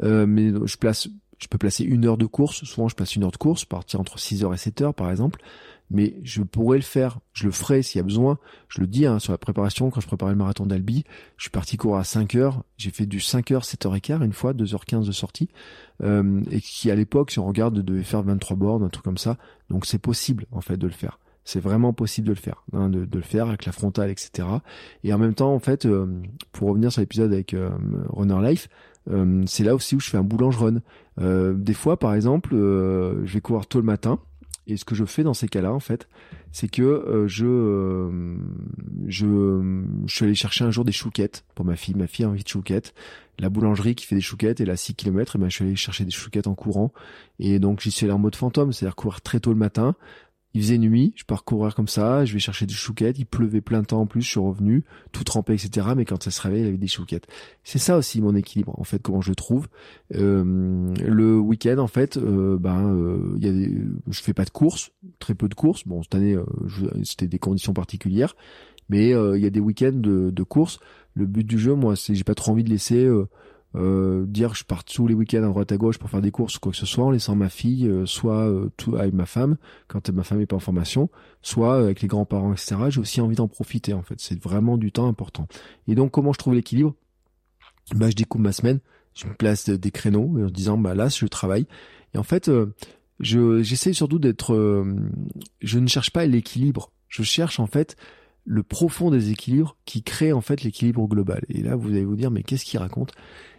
[0.03, 1.07] Euh, mais je place
[1.37, 2.63] je peux placer une heure de course.
[2.63, 5.11] Souvent je passe une heure de course partir entre 6 heures et 7 heures par
[5.11, 5.39] exemple
[5.89, 8.39] mais je pourrais le faire, je le ferai s'il y a besoin.
[8.67, 11.05] Je le dis hein, sur la préparation, quand je préparais le marathon d'Albi,
[11.37, 14.21] je suis parti courir à 5 heures, j'ai fait du 5 heures, 7 h 15
[14.23, 15.49] une fois, 2h15 de sortie,
[16.03, 19.17] euh, et qui à l'époque, si on regarde, devait faire 23 bornes, un truc comme
[19.17, 19.37] ça.
[19.69, 21.19] Donc c'est possible en fait de le faire.
[21.47, 24.45] C'est vraiment possible de le faire, hein, de, le faire avec la frontale, etc.
[25.05, 27.69] Et en même temps, en fait, euh, pour revenir sur l'épisode avec euh,
[28.09, 28.67] Runner Life,
[29.09, 30.81] euh, c'est là aussi où je fais un boulange run.
[31.53, 34.19] des fois, par exemple, je vais courir tôt le matin,
[34.67, 36.07] et ce que je fais dans ces cas-là, en fait,
[36.51, 38.37] c'est que euh, je, euh,
[39.07, 39.25] je,
[40.05, 41.95] je suis allé chercher un jour des chouquettes pour ma fille.
[41.95, 42.93] Ma fille a envie de chouquettes.
[43.39, 45.75] La boulangerie qui fait des chouquettes, elle a 6 km, et ben je suis allé
[45.75, 46.91] chercher des chouquettes en courant.
[47.39, 49.95] Et donc j'y suis allé en mode fantôme, c'est-à-dire courir très tôt le matin,
[50.57, 53.61] il faisait nuit, je pars courir comme ça, je vais chercher des chouquettes, il pleuvait
[53.61, 55.89] plein temps en plus, je suis revenu, tout trempé, etc.
[55.95, 57.27] Mais quand ça se réveille, il avait des chouquettes.
[57.63, 59.67] C'est ça aussi mon équilibre, en fait, comment je le trouve.
[60.15, 63.71] Euh, le week-end, en fait, euh, ben, euh, il y a des,
[64.09, 64.89] je fais pas de courses,
[65.19, 65.87] très peu de courses.
[65.87, 66.35] Bon, cette année,
[67.03, 68.35] c'était des conditions particulières,
[68.89, 70.79] mais il y a des week-ends de, de courses.
[71.13, 73.07] Le but du jeu, moi, c'est j'ai pas trop envie de laisser
[73.77, 76.57] euh, dire je pars tous les week-ends à droite à gauche pour faire des courses
[76.57, 79.25] ou quoi que ce soit en laissant ma fille euh, soit euh, tout, avec ma
[79.25, 81.09] femme quand ma femme est pas en formation
[81.41, 84.15] soit avec les grands-parents etc j'ai aussi envie d'en profiter en fait.
[84.17, 85.47] C'est vraiment du temps important.
[85.87, 86.95] Et donc comment je trouve l'équilibre?
[87.95, 88.79] Bah je découpe ma semaine
[89.13, 91.67] je me place des créneaux en disant bah là je travaille.
[92.13, 92.49] Et en fait
[93.19, 94.55] je j'essaie surtout d'être
[95.61, 96.91] je ne cherche pas l'équilibre.
[97.09, 97.95] Je cherche en fait
[98.47, 101.43] le profond des équilibres qui crée en fait l'équilibre global.
[101.49, 103.11] Et là, vous allez vous dire, mais qu'est-ce qu'il raconte?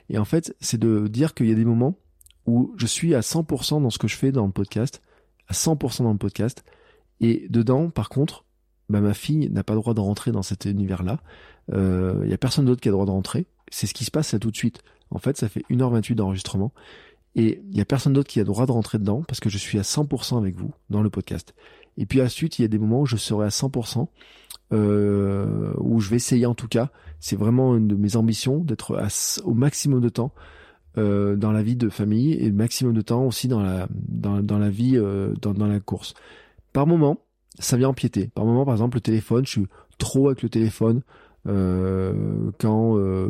[0.08, 1.98] Et en fait, c'est de dire qu'il y a des moments
[2.46, 5.02] où je suis à 100% dans ce que je fais dans le podcast,
[5.48, 6.64] à 100% dans le podcast,
[7.20, 8.44] et dedans, par contre,
[8.88, 11.20] bah, ma fille n'a pas le droit de rentrer dans cet univers-là.
[11.68, 13.46] Il euh, y a personne d'autre qui a le droit de rentrer.
[13.70, 14.82] C'est ce qui se passe là tout de suite.
[15.10, 16.72] En fait, ça fait 1h28 d'enregistrement.
[17.34, 19.50] Et il y a personne d'autre qui a le droit de rentrer dedans parce que
[19.50, 21.54] je suis à 100% avec vous dans le podcast.
[21.98, 24.08] Et puis ensuite, il y a des moments où je serai à 100%,
[24.72, 26.90] euh, où je vais essayer en tout cas.
[27.20, 29.00] C'est vraiment une de mes ambitions d'être
[29.44, 30.32] au maximum de temps
[30.96, 34.58] euh, dans la vie de famille et le maximum de temps aussi dans la dans,
[34.58, 36.14] la vie euh, dans, dans la course.
[36.72, 37.18] Par moment,
[37.58, 38.28] ça vient empiéter.
[38.28, 39.66] Par moment, par exemple, le téléphone, je suis
[39.98, 41.02] trop avec le téléphone.
[41.46, 43.28] Euh, quand, euh,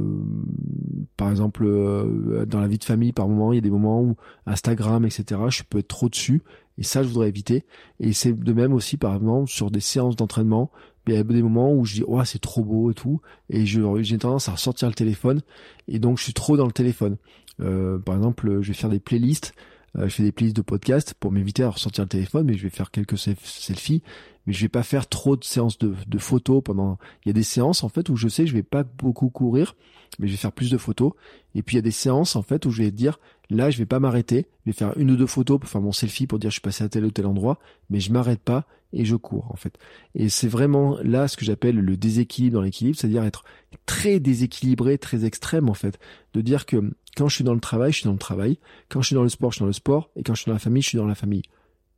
[1.16, 4.01] par exemple, euh, dans la vie de famille, par moment, il y a des moments
[4.02, 4.16] où
[4.47, 6.43] Instagram, etc., je peux être trop dessus,
[6.78, 7.65] et ça, je voudrais éviter.
[8.01, 10.70] Et c'est de même aussi, par exemple, sur des séances d'entraînement,
[11.14, 13.20] il y a des moments où je dis, oh, c'est trop beau et tout,
[13.51, 15.40] et j'ai tendance à ressortir le téléphone,
[15.86, 17.16] et donc je suis trop dans le téléphone.
[17.59, 19.55] par exemple, je vais faire des playlists,
[19.94, 22.70] je fais des playlists de podcasts pour m'éviter à ressortir le téléphone, mais je vais
[22.70, 24.02] faire quelques selfies
[24.48, 26.97] mais je vais pas faire trop de séances de, de, photos pendant.
[27.22, 29.28] Il y a des séances en fait où je sais que je vais pas beaucoup
[29.28, 29.76] courir,
[30.18, 31.12] mais je vais faire plus de photos.
[31.55, 33.20] Et puis il y a des séances en fait où je vais dire
[33.51, 35.93] là je vais pas m'arrêter, je vais faire une ou deux photos pour faire mon
[35.93, 37.59] selfie pour dire je suis passé à tel ou tel endroit,
[37.90, 39.78] mais je m'arrête pas et je cours en fait.
[40.15, 43.44] Et c'est vraiment là ce que j'appelle le déséquilibre dans l'équilibre, c'est-à-dire être
[43.86, 45.98] très déséquilibré, très extrême en fait,
[46.35, 48.59] de dire que quand je suis dans le travail, je suis dans le travail,
[48.89, 50.48] quand je suis dans le sport, je suis dans le sport, et quand je suis
[50.48, 51.43] dans la famille, je suis dans la famille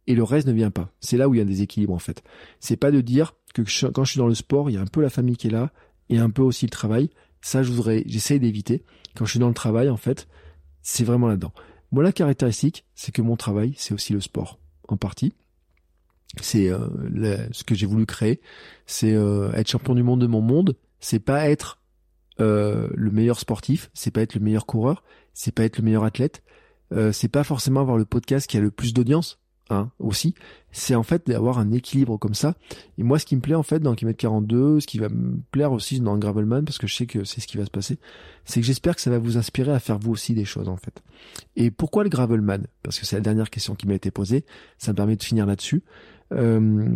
[0.06, 0.92] et le reste ne vient pas.
[1.00, 2.22] C'est là où il y a un déséquilibre en fait.
[2.58, 4.86] C'est pas de dire que quand je suis dans le sport, il y a un
[4.86, 5.70] peu la famille qui est là
[6.08, 7.10] et un peu aussi le travail.
[7.40, 8.84] Ça, je voudrais, j'essaye d'éviter.
[9.14, 10.28] Quand je suis dans le travail, en fait,
[10.82, 11.52] c'est vraiment là-dedans.
[11.92, 14.58] Moi, la caractéristique, c'est que mon travail, c'est aussi le sport,
[14.88, 15.32] en partie.
[16.40, 16.78] C'est euh,
[17.52, 18.40] ce que j'ai voulu créer.
[18.86, 20.76] C'est euh, être champion du monde de mon monde.
[21.00, 21.80] C'est pas être
[22.40, 23.90] euh, le meilleur sportif.
[23.94, 25.02] C'est pas être le meilleur coureur.
[25.34, 26.42] C'est pas être le meilleur athlète.
[27.12, 29.38] c'est pas forcément avoir le podcast qui a le plus d'audience.
[29.72, 30.34] Hein, aussi,
[30.72, 32.56] c'est en fait d'avoir un équilibre comme ça.
[32.98, 35.38] Et moi, ce qui me plaît en fait dans Kilomètre 42, ce qui va me
[35.52, 38.00] plaire aussi dans Gravelman, parce que je sais que c'est ce qui va se passer,
[38.44, 40.76] c'est que j'espère que ça va vous inspirer à faire vous aussi des choses en
[40.76, 41.00] fait.
[41.54, 42.66] Et pourquoi le Gravelman?
[42.82, 44.44] Parce que c'est la dernière question qui m'a été posée.
[44.76, 45.84] Ça me permet de finir là-dessus.
[46.32, 46.88] Euh,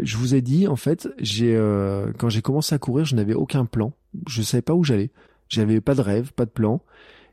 [0.00, 3.34] je vous ai dit en fait, j'ai euh, quand j'ai commencé à courir, je n'avais
[3.34, 3.92] aucun plan.
[4.26, 5.10] Je savais pas où j'allais.
[5.48, 6.82] J'avais pas de rêve, pas de plan.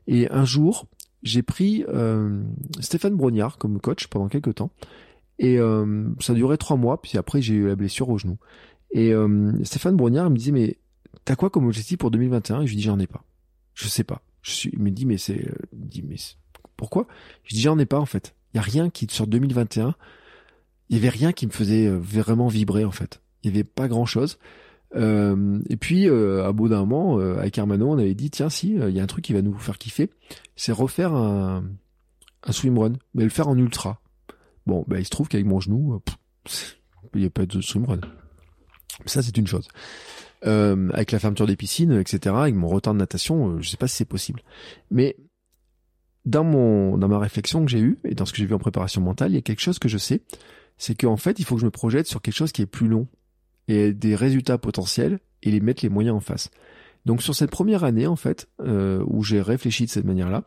[0.06, 0.86] Et un jour,
[1.22, 2.42] j'ai pris euh,
[2.80, 4.70] Stéphane Brognard comme coach pendant quelques temps.
[5.38, 8.38] Et euh, ça durait trois mois, puis après j'ai eu la blessure au genou.
[8.92, 10.78] Et euh, Stéphane Brognard me disait, mais
[11.24, 13.24] t'as quoi comme objectif pour 2021 Et je lui dis, j'en ai pas.
[13.74, 14.22] Je sais pas.
[14.42, 15.48] Je suis, il me dit, mais c'est...
[15.72, 16.16] Il dit, mais
[16.76, 17.06] pourquoi?
[17.44, 18.34] Je dis, j'en ai pas en fait.
[18.52, 19.94] Il y a rien qui, sur 2021,
[20.90, 23.22] il y avait rien qui me faisait vraiment vibrer en fait.
[23.42, 24.38] Il y avait pas grand chose.
[24.96, 28.50] Euh, et puis, euh, à bout d'un moment, euh, avec Hermano, on avait dit, tiens,
[28.50, 30.10] si, il y a un truc qui va nous faire kiffer,
[30.56, 31.64] c'est refaire un,
[32.42, 34.00] un swimrun, mais le faire en ultra.
[34.66, 36.00] Bon, bah, il se trouve qu'avec mon genou,
[37.14, 38.00] il n'y a pas de swimrun.
[39.06, 39.68] Ça, c'est une chose.
[40.42, 43.96] avec la fermeture des piscines, etc., avec mon retard de natation, je sais pas si
[43.96, 44.42] c'est possible.
[44.90, 45.16] Mais
[46.26, 48.58] dans mon dans ma réflexion que j'ai eue et dans ce que j'ai vu en
[48.58, 50.20] préparation mentale, il y a quelque chose que je sais,
[50.80, 52.88] c'est qu'en fait, il faut que je me projette sur quelque chose qui est plus
[52.88, 53.06] long
[53.68, 56.50] et des résultats potentiels et les mettre les moyens en face.
[57.04, 60.44] Donc sur cette première année en fait euh, où j'ai réfléchi de cette manière-là,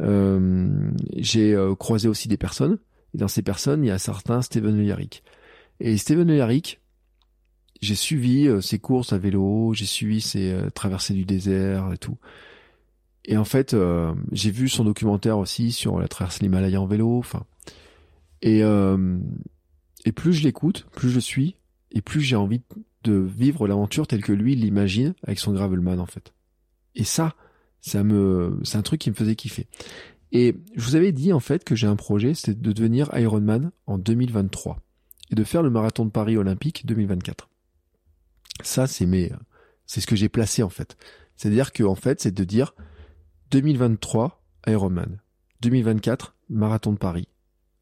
[0.00, 2.78] euh, j'ai euh, croisé aussi des personnes
[3.14, 4.96] et dans ces personnes il y a certains Steven Le.
[5.78, 6.60] Et Steven Le
[7.80, 12.16] j'ai suivi ses courses à vélo, j'ai suivi ses traversées du désert et tout.
[13.24, 13.76] Et en fait,
[14.32, 17.16] j'ai vu son documentaire aussi sur la traversée de l'Himalaya en vélo.
[17.16, 17.44] Enfin,
[18.42, 18.64] et
[20.08, 21.56] et plus je l'écoute, plus je suis,
[21.92, 22.62] et plus j'ai envie
[23.04, 26.32] de vivre l'aventure telle que lui l'imagine avec son Gravelman en fait.
[26.94, 27.34] Et ça,
[27.82, 29.66] ça me, c'est un truc qui me faisait kiffer.
[30.32, 33.70] Et je vous avais dit en fait que j'ai un projet, c'était de devenir Ironman
[33.84, 34.80] en 2023
[35.30, 37.50] et de faire le marathon de Paris olympique 2024.
[38.62, 39.30] Ça, c'est mes,
[39.84, 40.96] c'est ce que j'ai placé en fait.
[41.36, 42.74] C'est-à-dire que en fait, c'est de dire
[43.50, 45.20] 2023 Ironman,
[45.60, 47.28] 2024 marathon de Paris,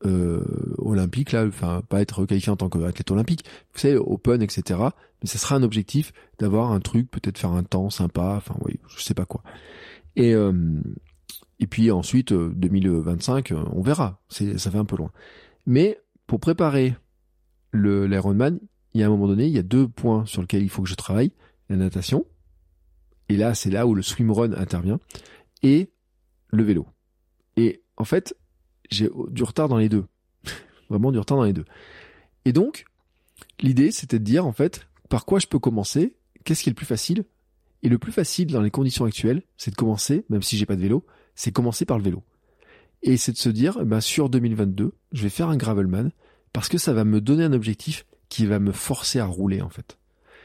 [0.05, 0.45] euh,
[0.79, 4.81] olympique là, enfin pas être qualifié en tant qu'athlète olympique, vous savez, open, etc.
[5.23, 8.79] Mais ça sera un objectif d'avoir un truc, peut-être faire un temps sympa, enfin oui,
[8.89, 9.43] je sais pas quoi.
[10.15, 10.53] Et euh,
[11.59, 14.21] et puis ensuite 2025, euh, on verra.
[14.29, 15.11] C'est ça fait un peu loin.
[15.65, 16.95] Mais pour préparer
[17.71, 18.59] le l'Ironman,
[18.95, 20.83] il y a un moment donné, il y a deux points sur lesquels il faut
[20.83, 21.33] que je travaille
[21.69, 22.27] la natation.
[23.29, 25.01] Et là, c'est là où le swimrun intervient
[25.63, 25.91] et
[26.49, 26.87] le vélo.
[27.57, 28.37] Et en fait,
[28.91, 30.05] j'ai du retard dans les deux.
[30.91, 31.65] Vraiment du retard dans les deux.
[32.45, 32.85] Et donc,
[33.61, 36.15] l'idée, c'était de dire, en fait, par quoi je peux commencer,
[36.45, 37.25] qu'est-ce qui est le plus facile.
[37.83, 40.77] Et le plus facile dans les conditions actuelles, c'est de commencer, même si j'ai pas
[40.77, 41.05] de vélo,
[41.35, 42.23] c'est commencer par le vélo.
[43.03, 46.11] Et c'est de se dire, eh ben, sur 2022, je vais faire un gravelman,
[46.53, 49.69] parce que ça va me donner un objectif qui va me forcer à rouler en
[49.69, 49.99] fait.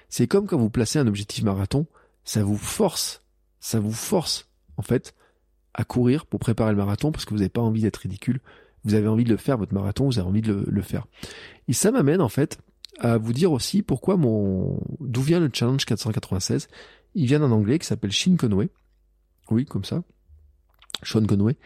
[0.10, 1.88] C'est comme quand vous placez un objectif marathon,
[2.26, 3.24] ça vous force,
[3.60, 5.16] ça vous force en fait
[5.74, 8.42] à courir pour préparer le marathon parce que vous n'avez pas envie d'être ridicule,
[8.84, 11.06] vous avez envie de le faire votre marathon, vous avez envie de le, faire.
[11.68, 12.60] Et ça m'amène en fait
[13.00, 16.68] à vous dire aussi pourquoi mon d'où vient le challenge 496.
[17.16, 18.70] Il vient d'un anglais qui s'appelle Sean Conway.
[19.50, 20.04] Oui, comme ça.
[21.04, 21.58] Sean Conway.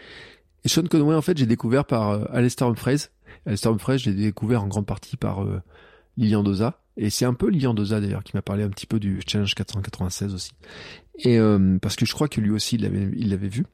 [0.63, 3.09] Et Sean Conway, en fait, j'ai découvert par euh, Alistair Humphreys.
[3.45, 5.61] Alistair Humphreys, j'ai découvert en grande partie par euh,
[6.17, 6.79] Lilian Doza.
[6.97, 9.53] Et c'est un peu Lilian Doza d'ailleurs qui m'a parlé un petit peu du Challenge
[9.53, 10.51] 496 aussi.
[11.19, 13.65] Et euh, parce que je crois que lui aussi il l'avait il l'avait vu.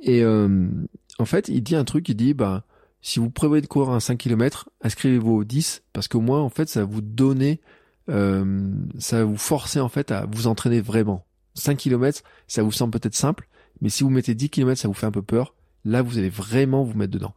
[0.00, 0.68] Et euh,
[1.18, 2.64] en fait, il dit un truc, il dit bah
[3.02, 6.50] si vous prévoyez de courir un 5 km, inscrivez-vous au 10 parce qu'au moins en
[6.50, 7.60] fait ça va vous donner
[8.08, 11.24] euh, ça va vous forcer en fait à vous entraîner vraiment.
[11.54, 13.48] 5 km, ça vous semble peut-être simple,
[13.80, 15.54] mais si vous mettez 10 km, ça vous fait un peu peur.
[15.84, 17.34] Là, vous allez vraiment vous mettre dedans.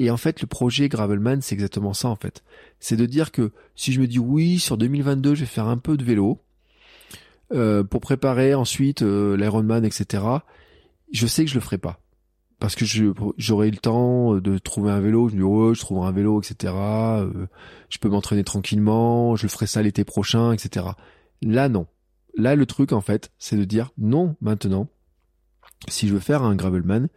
[0.00, 2.44] Et en fait, le projet Gravelman, c'est exactement ça en fait.
[2.78, 5.76] C'est de dire que si je me dis oui, sur 2022, je vais faire un
[5.76, 6.40] peu de vélo
[7.52, 10.22] euh, pour préparer ensuite euh, l'Ironman, etc.
[11.12, 12.00] Je sais que je le ferai pas
[12.60, 12.84] parce que
[13.38, 15.28] j'aurai le temps de trouver un vélo.
[15.30, 16.72] Je me dis oh, je trouverai un vélo, etc.
[16.76, 17.48] Euh,
[17.88, 19.34] je peux m'entraîner tranquillement.
[19.34, 20.86] Je ferai ça l'été prochain, etc.
[21.42, 21.88] Là, non.
[22.36, 24.86] Là, le truc en fait, c'est de dire non maintenant.
[25.88, 27.08] Si je veux faire un Gravelman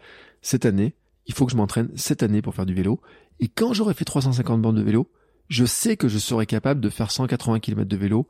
[0.42, 0.96] cette année,
[1.28, 3.02] il faut que je m'entraîne cette année pour faire du vélo.
[3.40, 5.12] Et quand j'aurai fait 350 bornes de vélo,
[5.50, 8.28] je sais que je serai capable de faire 180 km de vélo,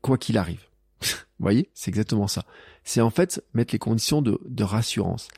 [0.00, 0.62] quoi qu'il arrive.
[1.00, 2.44] Vous voyez, c'est exactement ça.
[2.84, 5.28] C'est en fait mettre les conditions de, de rassurance.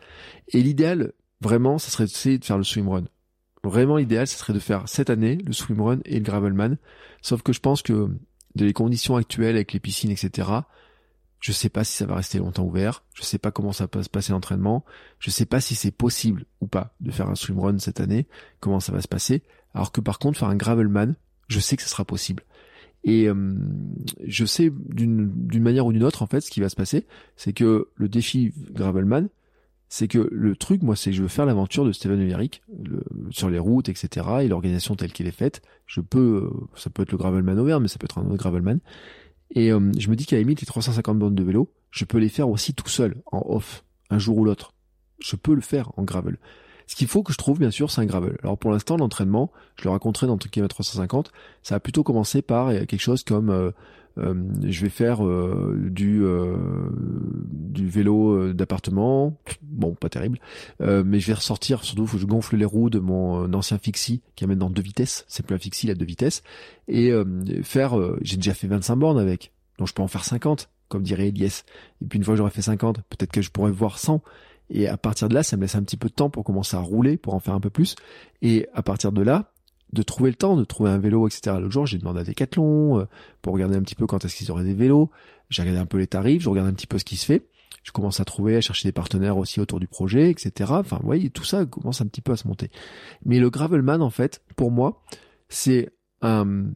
[0.49, 3.05] Et l'idéal, vraiment, ça serait de faire le swimrun.
[3.63, 6.77] Vraiment, l'idéal, ce serait de faire cette année le swimrun et le gravelman.
[7.23, 8.11] Sauf que je pense que
[8.55, 10.49] de les conditions actuelles avec les piscines, etc.,
[11.45, 13.05] je sais pas si ça va rester longtemps ouvert.
[13.12, 14.83] Je sais pas comment ça va se passer l'entraînement.
[15.19, 18.27] Je sais pas si c'est possible ou pas de faire un swimrun cette année.
[18.61, 19.43] Comment ça va se passer.
[19.75, 21.16] Alors que par contre, faire un gravelman,
[21.49, 22.45] je sais que ce sera possible.
[23.05, 23.59] Et euh,
[24.27, 27.07] je sais d'une manière ou d'une autre, en fait, ce qui va se passer,
[27.37, 29.29] c'est que le défi gravelman,
[29.91, 32.62] c'est que le truc, moi, c'est que je veux faire l'aventure de Steven Eric
[33.29, 34.27] sur les routes, etc.
[34.41, 35.61] Et l'organisation telle qu'elle est faite.
[35.85, 38.39] Je peux, euh, ça peut être le gravelman ouvert, mais ça peut être un autre
[38.39, 38.81] gravelman.
[39.51, 42.19] Et euh, je me dis qu'à la limite, les 350 bandes de vélo, je peux
[42.19, 44.73] les faire aussi tout seul, en off, un jour ou l'autre.
[45.21, 46.39] Je peux le faire en gravel.
[46.87, 48.37] Ce qu'il faut que je trouve, bien sûr, c'est un gravel.
[48.43, 52.43] Alors pour l'instant, l'entraînement, je le raconterai dans le truc 350, ça a plutôt commencé
[52.43, 53.71] par euh, quelque chose comme euh,
[54.16, 55.20] je vais faire
[55.74, 56.24] du
[57.41, 60.39] du vélo d'appartement, bon pas terrible,
[60.81, 64.23] mais je vais ressortir surtout faut que je gonfle les roues de mon ancien fixie
[64.36, 66.43] qui amène dans deux vitesses, c'est plus un fixie a deux vitesses.
[66.89, 67.12] Et
[67.62, 71.28] faire j'ai déjà fait 25 bornes avec, donc je peux en faire 50 comme dirait
[71.28, 71.65] Elias.
[72.03, 74.23] Et puis une fois que j'aurai fait 50, peut-être que je pourrais voir 100
[74.70, 76.77] et à partir de là, ça me laisse un petit peu de temps pour commencer
[76.77, 77.97] à rouler, pour en faire un peu plus.
[78.43, 79.53] Et à partir de là,
[79.95, 81.57] de trouver le temps, de trouver un vélo, etc.
[81.59, 83.05] L'autre jour, j'ai demandé à Decathlon euh,
[83.41, 85.11] pour regarder un petit peu quand est-ce qu'ils auraient des vélos.
[85.51, 87.47] J'ai regardé un peu les tarifs, je regarde un petit peu ce qui se fait.
[87.83, 90.73] Je commence à trouver, à chercher des partenaires aussi autour du projet, etc.
[90.73, 92.71] Enfin, vous voyez, tout ça commence un petit peu à se monter.
[93.25, 95.03] Mais le Gravelman, en fait, pour moi,
[95.49, 95.91] c'est
[96.23, 96.66] un,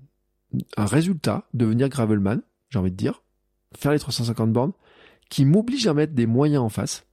[0.77, 3.23] un résultat de devenir Gravelman, j'ai envie de dire,
[3.77, 4.73] faire les 350 bornes,
[5.31, 7.07] qui m'oblige à mettre des moyens en face,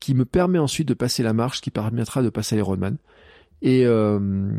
[0.00, 2.96] qui me permet ensuite de passer la marche, qui permettra de passer les roadman.
[3.62, 4.50] Et, euh,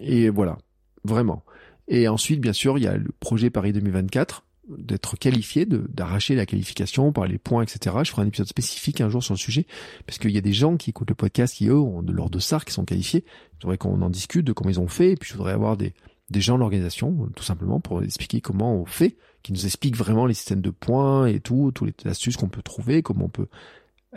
[0.00, 0.58] et voilà,
[1.04, 1.44] vraiment.
[1.88, 4.44] Et ensuite, bien sûr, il y a le projet Paris 2024,
[4.78, 7.96] d'être qualifié, d'arracher la qualification par les points, etc.
[8.02, 9.66] Je ferai un épisode spécifique un jour sur le sujet,
[10.06, 12.32] parce qu'il y a des gens qui écoutent le podcast qui, eux, ont de l'ordre
[12.32, 13.24] de SAR, qui sont qualifiés.
[13.58, 15.76] Je voudrais qu'on en discute de comment ils ont fait, et puis je voudrais avoir
[15.76, 15.94] des,
[16.34, 20.34] gens de l'organisation, tout simplement, pour expliquer comment on fait, qui nous expliquent vraiment les
[20.34, 23.46] systèmes de points et tout, toutes les astuces qu'on peut trouver, comment on peut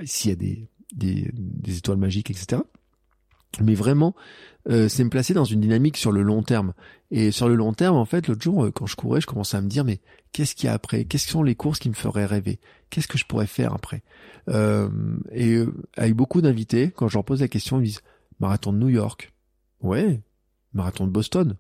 [0.05, 2.61] s'il y a des, étoiles magiques, etc.
[3.61, 4.15] Mais vraiment,
[4.69, 6.73] euh, c'est me placer dans une dynamique sur le long terme.
[7.11, 9.57] Et sur le long terme, en fait, l'autre jour, euh, quand je courais, je commençais
[9.57, 9.99] à me dire, mais
[10.31, 11.05] qu'est-ce qu'il y a après?
[11.05, 12.59] Quelles sont les courses qui me feraient rêver?
[12.89, 14.03] Qu'est-ce que je pourrais faire après?
[14.49, 14.89] Euh,
[15.31, 18.01] Et euh, avec beaucoup d'invités, quand je leur pose la question, ils me disent,
[18.39, 19.33] marathon de New York.
[19.81, 20.21] Ouais.
[20.73, 21.55] Marathon de Boston.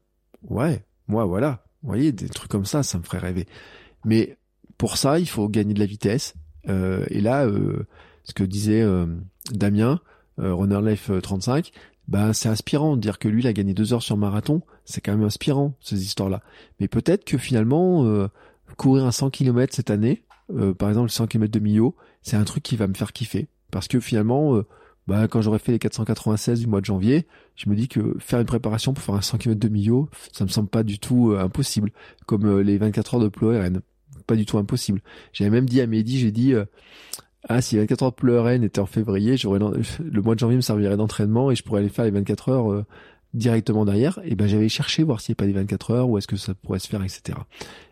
[0.47, 0.85] Ouais.
[1.07, 1.65] Moi, voilà.
[1.81, 3.47] Vous voyez, des trucs comme ça, ça me ferait rêver.
[4.05, 4.37] Mais
[4.77, 6.35] pour ça, il faut gagner de la vitesse.
[6.65, 7.47] et là,
[8.29, 9.07] ce que disait euh,
[9.51, 9.99] Damien,
[10.39, 11.71] euh, Runner Life 35,
[12.07, 15.01] bah c'est inspirant de dire que lui il a gagné deux heures sur marathon, c'est
[15.01, 16.41] quand même inspirant ces histoires-là.
[16.79, 18.27] Mais peut-être que finalement euh,
[18.77, 20.23] courir un 100 km cette année,
[20.79, 23.47] par exemple le 100 km de Millau, c'est un truc qui va me faire kiffer
[23.69, 24.59] parce que finalement
[25.05, 28.39] bah, quand j'aurais fait les 496 du mois de janvier, je me dis que faire
[28.39, 31.35] une préparation pour faire un 100 km de Millau, ça me semble pas du tout
[31.37, 31.91] impossible,
[32.25, 33.81] comme les 24 heures de Ploeren,
[34.25, 35.01] pas du tout impossible.
[35.33, 36.55] J'avais même dit à Mehdi, j'ai dit,
[37.47, 40.97] ah, si 24 heures de Rennes était en février, le mois de janvier me servirait
[40.97, 42.85] d'entraînement et je pourrais aller faire les 24 heures euh,
[43.33, 46.17] directement derrière, et ben j'avais cherché voir s'il n'y a pas des 24 heures, où
[46.17, 47.37] est-ce que ça pourrait se faire, etc.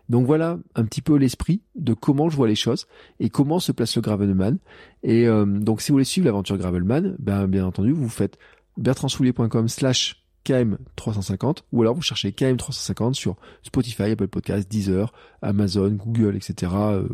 [0.08, 2.86] Donc voilà un petit peu l'esprit de comment je vois les choses
[3.20, 4.58] et comment se place le Gravelman.
[5.02, 8.38] Et euh, donc si vous voulez suivre l'aventure Gravelman, ben bien entendu vous faites
[8.78, 15.12] bertrandsoulier.com slash KM350 ou alors vous cherchez KM350 sur Spotify, Apple Podcasts, Deezer,
[15.42, 16.72] Amazon, Google, etc.
[16.74, 17.06] Euh,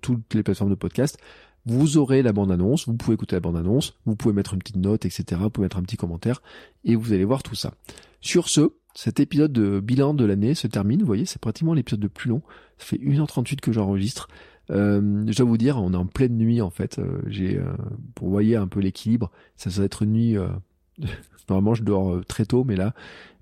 [0.00, 1.18] toutes les plateformes de podcast.
[1.64, 5.04] Vous aurez la bande-annonce, vous pouvez écouter la bande-annonce, vous pouvez mettre une petite note,
[5.04, 5.40] etc.
[5.42, 6.42] Vous pouvez mettre un petit commentaire
[6.84, 7.74] et vous allez voir tout ça.
[8.20, 11.00] Sur ce, cet épisode de bilan de l'année se termine.
[11.00, 12.42] Vous voyez, c'est pratiquement l'épisode le plus long.
[12.78, 14.28] Ça fait 1h38 que j'enregistre.
[14.70, 16.98] Euh, je dois vous dire, on est en pleine nuit en fait.
[16.98, 17.72] Euh, j'ai, euh,
[18.14, 20.36] pour voyez un peu l'équilibre, ça doit être une nuit.
[20.36, 20.48] Euh,
[21.48, 22.94] normalement, je dors euh, très tôt, mais là,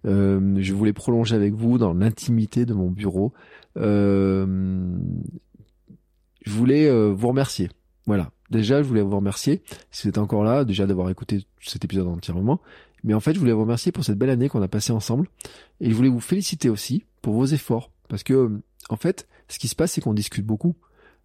[0.04, 3.32] je voulais prolonger avec vous dans l'intimité de mon bureau.
[3.76, 4.46] je
[6.46, 7.68] voulais vous remercier.
[8.06, 8.30] Voilà.
[8.50, 12.08] Déjà, je voulais vous remercier si vous êtes encore là, déjà d'avoir écouté cet épisode
[12.08, 12.60] entièrement.
[13.04, 15.28] Mais en fait, je voulais vous remercier pour cette belle année qu'on a passée ensemble.
[15.80, 17.90] Et je voulais vous féliciter aussi pour vos efforts.
[18.08, 20.76] Parce que, en fait, ce qui se passe, c'est qu'on discute beaucoup.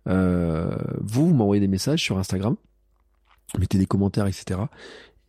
[0.08, 2.56] Euh, vous, vous m'envoyez des messages sur Instagram,
[3.58, 4.60] mettez des commentaires, etc.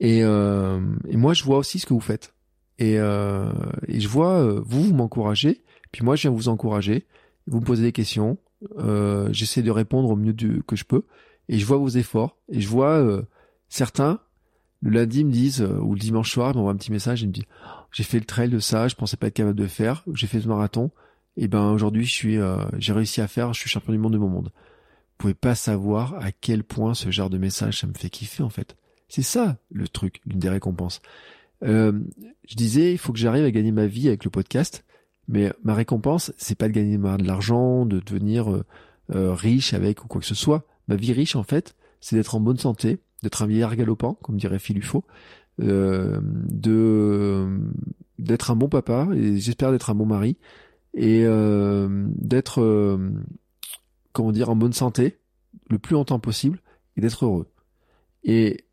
[0.01, 2.35] Et, euh, et moi, je vois aussi ce que vous faites.
[2.79, 3.51] Et, euh,
[3.89, 5.63] je vois, euh, vous, vous m'encouragez,
[5.93, 7.07] puis moi, je viens vous encourager.
[7.47, 8.39] Vous me posez des questions,
[8.79, 10.35] euh, j'essaie de répondre au mieux
[10.67, 11.05] que je peux,
[11.49, 13.23] et je vois vos efforts, et je vois euh,
[13.69, 14.21] certains,
[14.83, 17.33] le lundi, me disent, ou le dimanche soir, ils m'envoient un petit message, ils me
[17.33, 17.47] disent,
[17.93, 20.41] j'ai fait le trail de ça, je pensais pas être capable de faire, j'ai fait
[20.41, 20.91] ce marathon,
[21.37, 22.39] et ben aujourd'hui, je suis,
[22.79, 24.53] j'ai réussi à faire, je suis champion du monde de mon monde.
[24.55, 28.43] Vous pouvez pas savoir à quel point ce genre de message, ça me fait kiffer
[28.43, 28.77] en fait.
[29.09, 31.01] C'est ça le truc, l'une des récompenses.
[31.63, 31.93] Euh,
[32.47, 34.85] je disais, il faut que j'arrive à gagner ma vie avec le podcast,
[35.29, 38.65] mais ma récompense, c'est pas de gagner de l'argent, de devenir euh,
[39.15, 40.67] euh, riche avec ou quoi que ce soit.
[40.89, 44.37] Ma vie riche, en fait, c'est d'être en bonne santé, d'être un vieillard galopant, comme
[44.37, 45.05] dirait Philufo,
[45.63, 47.61] euh, de
[48.19, 50.37] d'être un bon papa et j'espère d'être un bon mari
[50.95, 53.11] et euh, d'être euh,
[54.13, 55.19] comment dire en bonne santé
[55.69, 56.61] le plus longtemps possible
[56.97, 57.51] et d'être heureux.
[58.25, 58.65] Et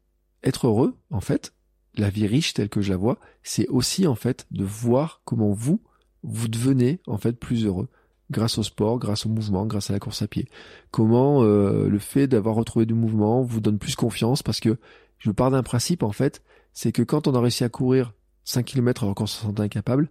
[0.44, 1.54] être heureux, en fait,
[1.96, 5.52] la vie riche telle que je la vois, c'est aussi en fait de voir comment
[5.52, 5.82] vous
[6.24, 7.90] vous devenez en fait plus heureux
[8.32, 10.48] grâce au sport, grâce au mouvement, grâce à la course à pied.
[10.92, 14.44] Comment euh, le fait d'avoir retrouvé du mouvement vous donne plus confiance?
[14.44, 14.78] Parce que
[15.20, 16.42] je pars d'un principe en fait,
[16.74, 18.14] c'est que quand on a réussi à courir
[18.46, 20.10] 5 km alors qu'on se sent incapable,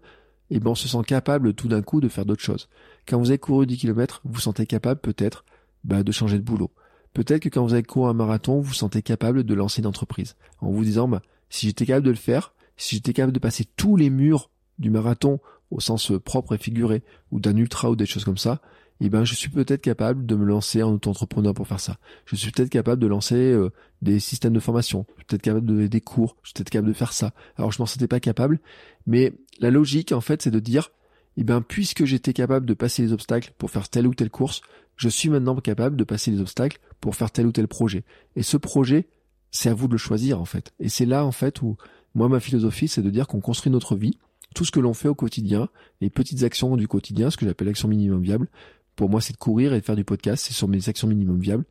[0.50, 2.68] et eh ben on se sent capable tout d'un coup de faire d'autres choses.
[3.08, 5.44] Quand vous avez couru 10 km, vous sentez capable peut-être
[5.82, 6.70] bah, de changer de boulot.
[7.14, 9.86] Peut-être que quand vous avez couru un marathon, vous vous sentez capable de lancer une
[9.86, 10.36] entreprise.
[10.60, 13.64] En vous disant, bah, si j'étais capable de le faire, si j'étais capable de passer
[13.76, 15.40] tous les murs du marathon
[15.72, 18.60] au sens propre et figuré, ou d'un ultra ou des choses comme ça,
[19.00, 21.98] eh ben je suis peut-être capable de me lancer en auto-entrepreneur pour faire ça.
[22.24, 23.70] Je suis peut-être capable de lancer euh,
[24.00, 25.06] des systèmes de formation.
[25.16, 26.36] Je suis peut-être capable de donner des cours.
[26.42, 27.32] Je suis peut-être capable de faire ça.
[27.56, 28.60] Alors je m'en sentais pas capable,
[29.06, 30.92] mais la logique en fait c'est de dire,
[31.36, 34.60] eh ben puisque j'étais capable de passer les obstacles pour faire telle ou telle course,
[34.96, 38.04] je suis maintenant capable de passer les obstacles pour faire tel ou tel projet.
[38.36, 39.08] Et ce projet,
[39.50, 40.72] c'est à vous de le choisir en fait.
[40.78, 41.76] Et c'est là en fait où
[42.14, 44.16] moi ma philosophie c'est de dire qu'on construit notre vie
[44.52, 45.68] tout ce que l'on fait au quotidien,
[46.00, 48.48] les petites actions du quotidien, ce que j'appelle l'action minimum viable,
[48.96, 51.40] pour moi c'est de courir et de faire du podcast, c'est sur mes actions minimum
[51.40, 51.64] viables,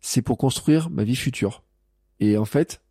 [0.00, 1.62] c'est pour construire ma vie future.
[2.20, 2.82] Et en fait,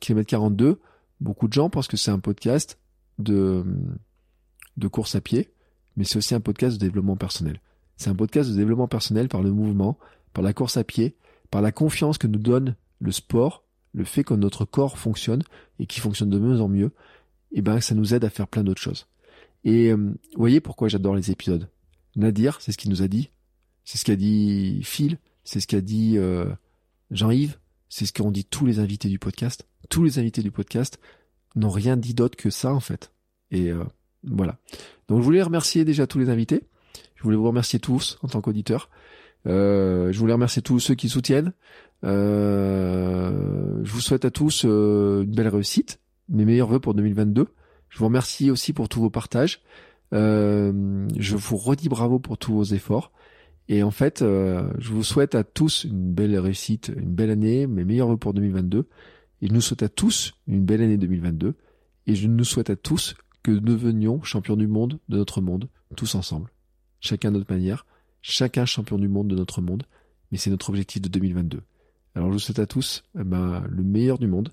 [0.00, 0.80] kilomètre 42,
[1.20, 2.78] beaucoup de gens pensent que c'est un podcast
[3.18, 3.64] de,
[4.76, 5.50] de course à pied,
[5.96, 7.60] mais c'est aussi un podcast de développement personnel.
[7.96, 9.98] C'est un podcast de développement personnel par le mouvement,
[10.32, 11.16] par la course à pied,
[11.50, 15.42] par la confiance que nous donne le sport, le fait que notre corps fonctionne
[15.78, 16.92] et qui fonctionne de mieux en mieux,
[17.50, 19.06] et eh ben ça nous aide à faire plein d'autres choses.
[19.64, 21.68] Et euh, voyez pourquoi j'adore les épisodes.
[22.16, 23.30] Nadir, c'est ce qu'il nous a dit.
[23.84, 25.18] C'est ce qu'a dit Phil.
[25.44, 26.46] C'est ce qu'a dit euh,
[27.10, 27.58] Jean-Yves.
[27.88, 29.66] C'est ce qu'ont dit tous les invités du podcast.
[29.88, 30.98] Tous les invités du podcast
[31.56, 33.12] n'ont rien dit d'autre que ça en fait.
[33.50, 33.82] Et euh,
[34.24, 34.58] voilà.
[35.08, 36.64] Donc je voulais remercier déjà tous les invités.
[37.14, 38.90] Je voulais vous remercier tous en tant qu'auditeurs.
[39.46, 41.52] je voulais remercier tous ceux qui soutiennent.
[42.02, 43.30] je
[43.82, 45.98] vous souhaite à tous une belle réussite
[46.28, 47.48] mes meilleurs voeux pour 2022.
[47.88, 49.60] Je vous remercie aussi pour tous vos partages.
[50.14, 53.12] Euh, je vous redis bravo pour tous vos efforts.
[53.68, 57.66] Et en fait, euh, je vous souhaite à tous une belle réussite, une belle année,
[57.66, 58.88] mes meilleurs voeux pour 2022.
[59.42, 61.54] Et je nous souhaite à tous une belle année 2022.
[62.06, 65.68] Et je nous souhaite à tous que nous devenions champions du monde de notre monde,
[65.96, 66.50] tous ensemble.
[67.00, 67.86] Chacun de notre manière,
[68.22, 69.84] chacun champion du monde de notre monde.
[70.32, 71.60] Mais c'est notre objectif de 2022.
[72.14, 74.52] Alors je vous souhaite à tous eh ben, le meilleur du monde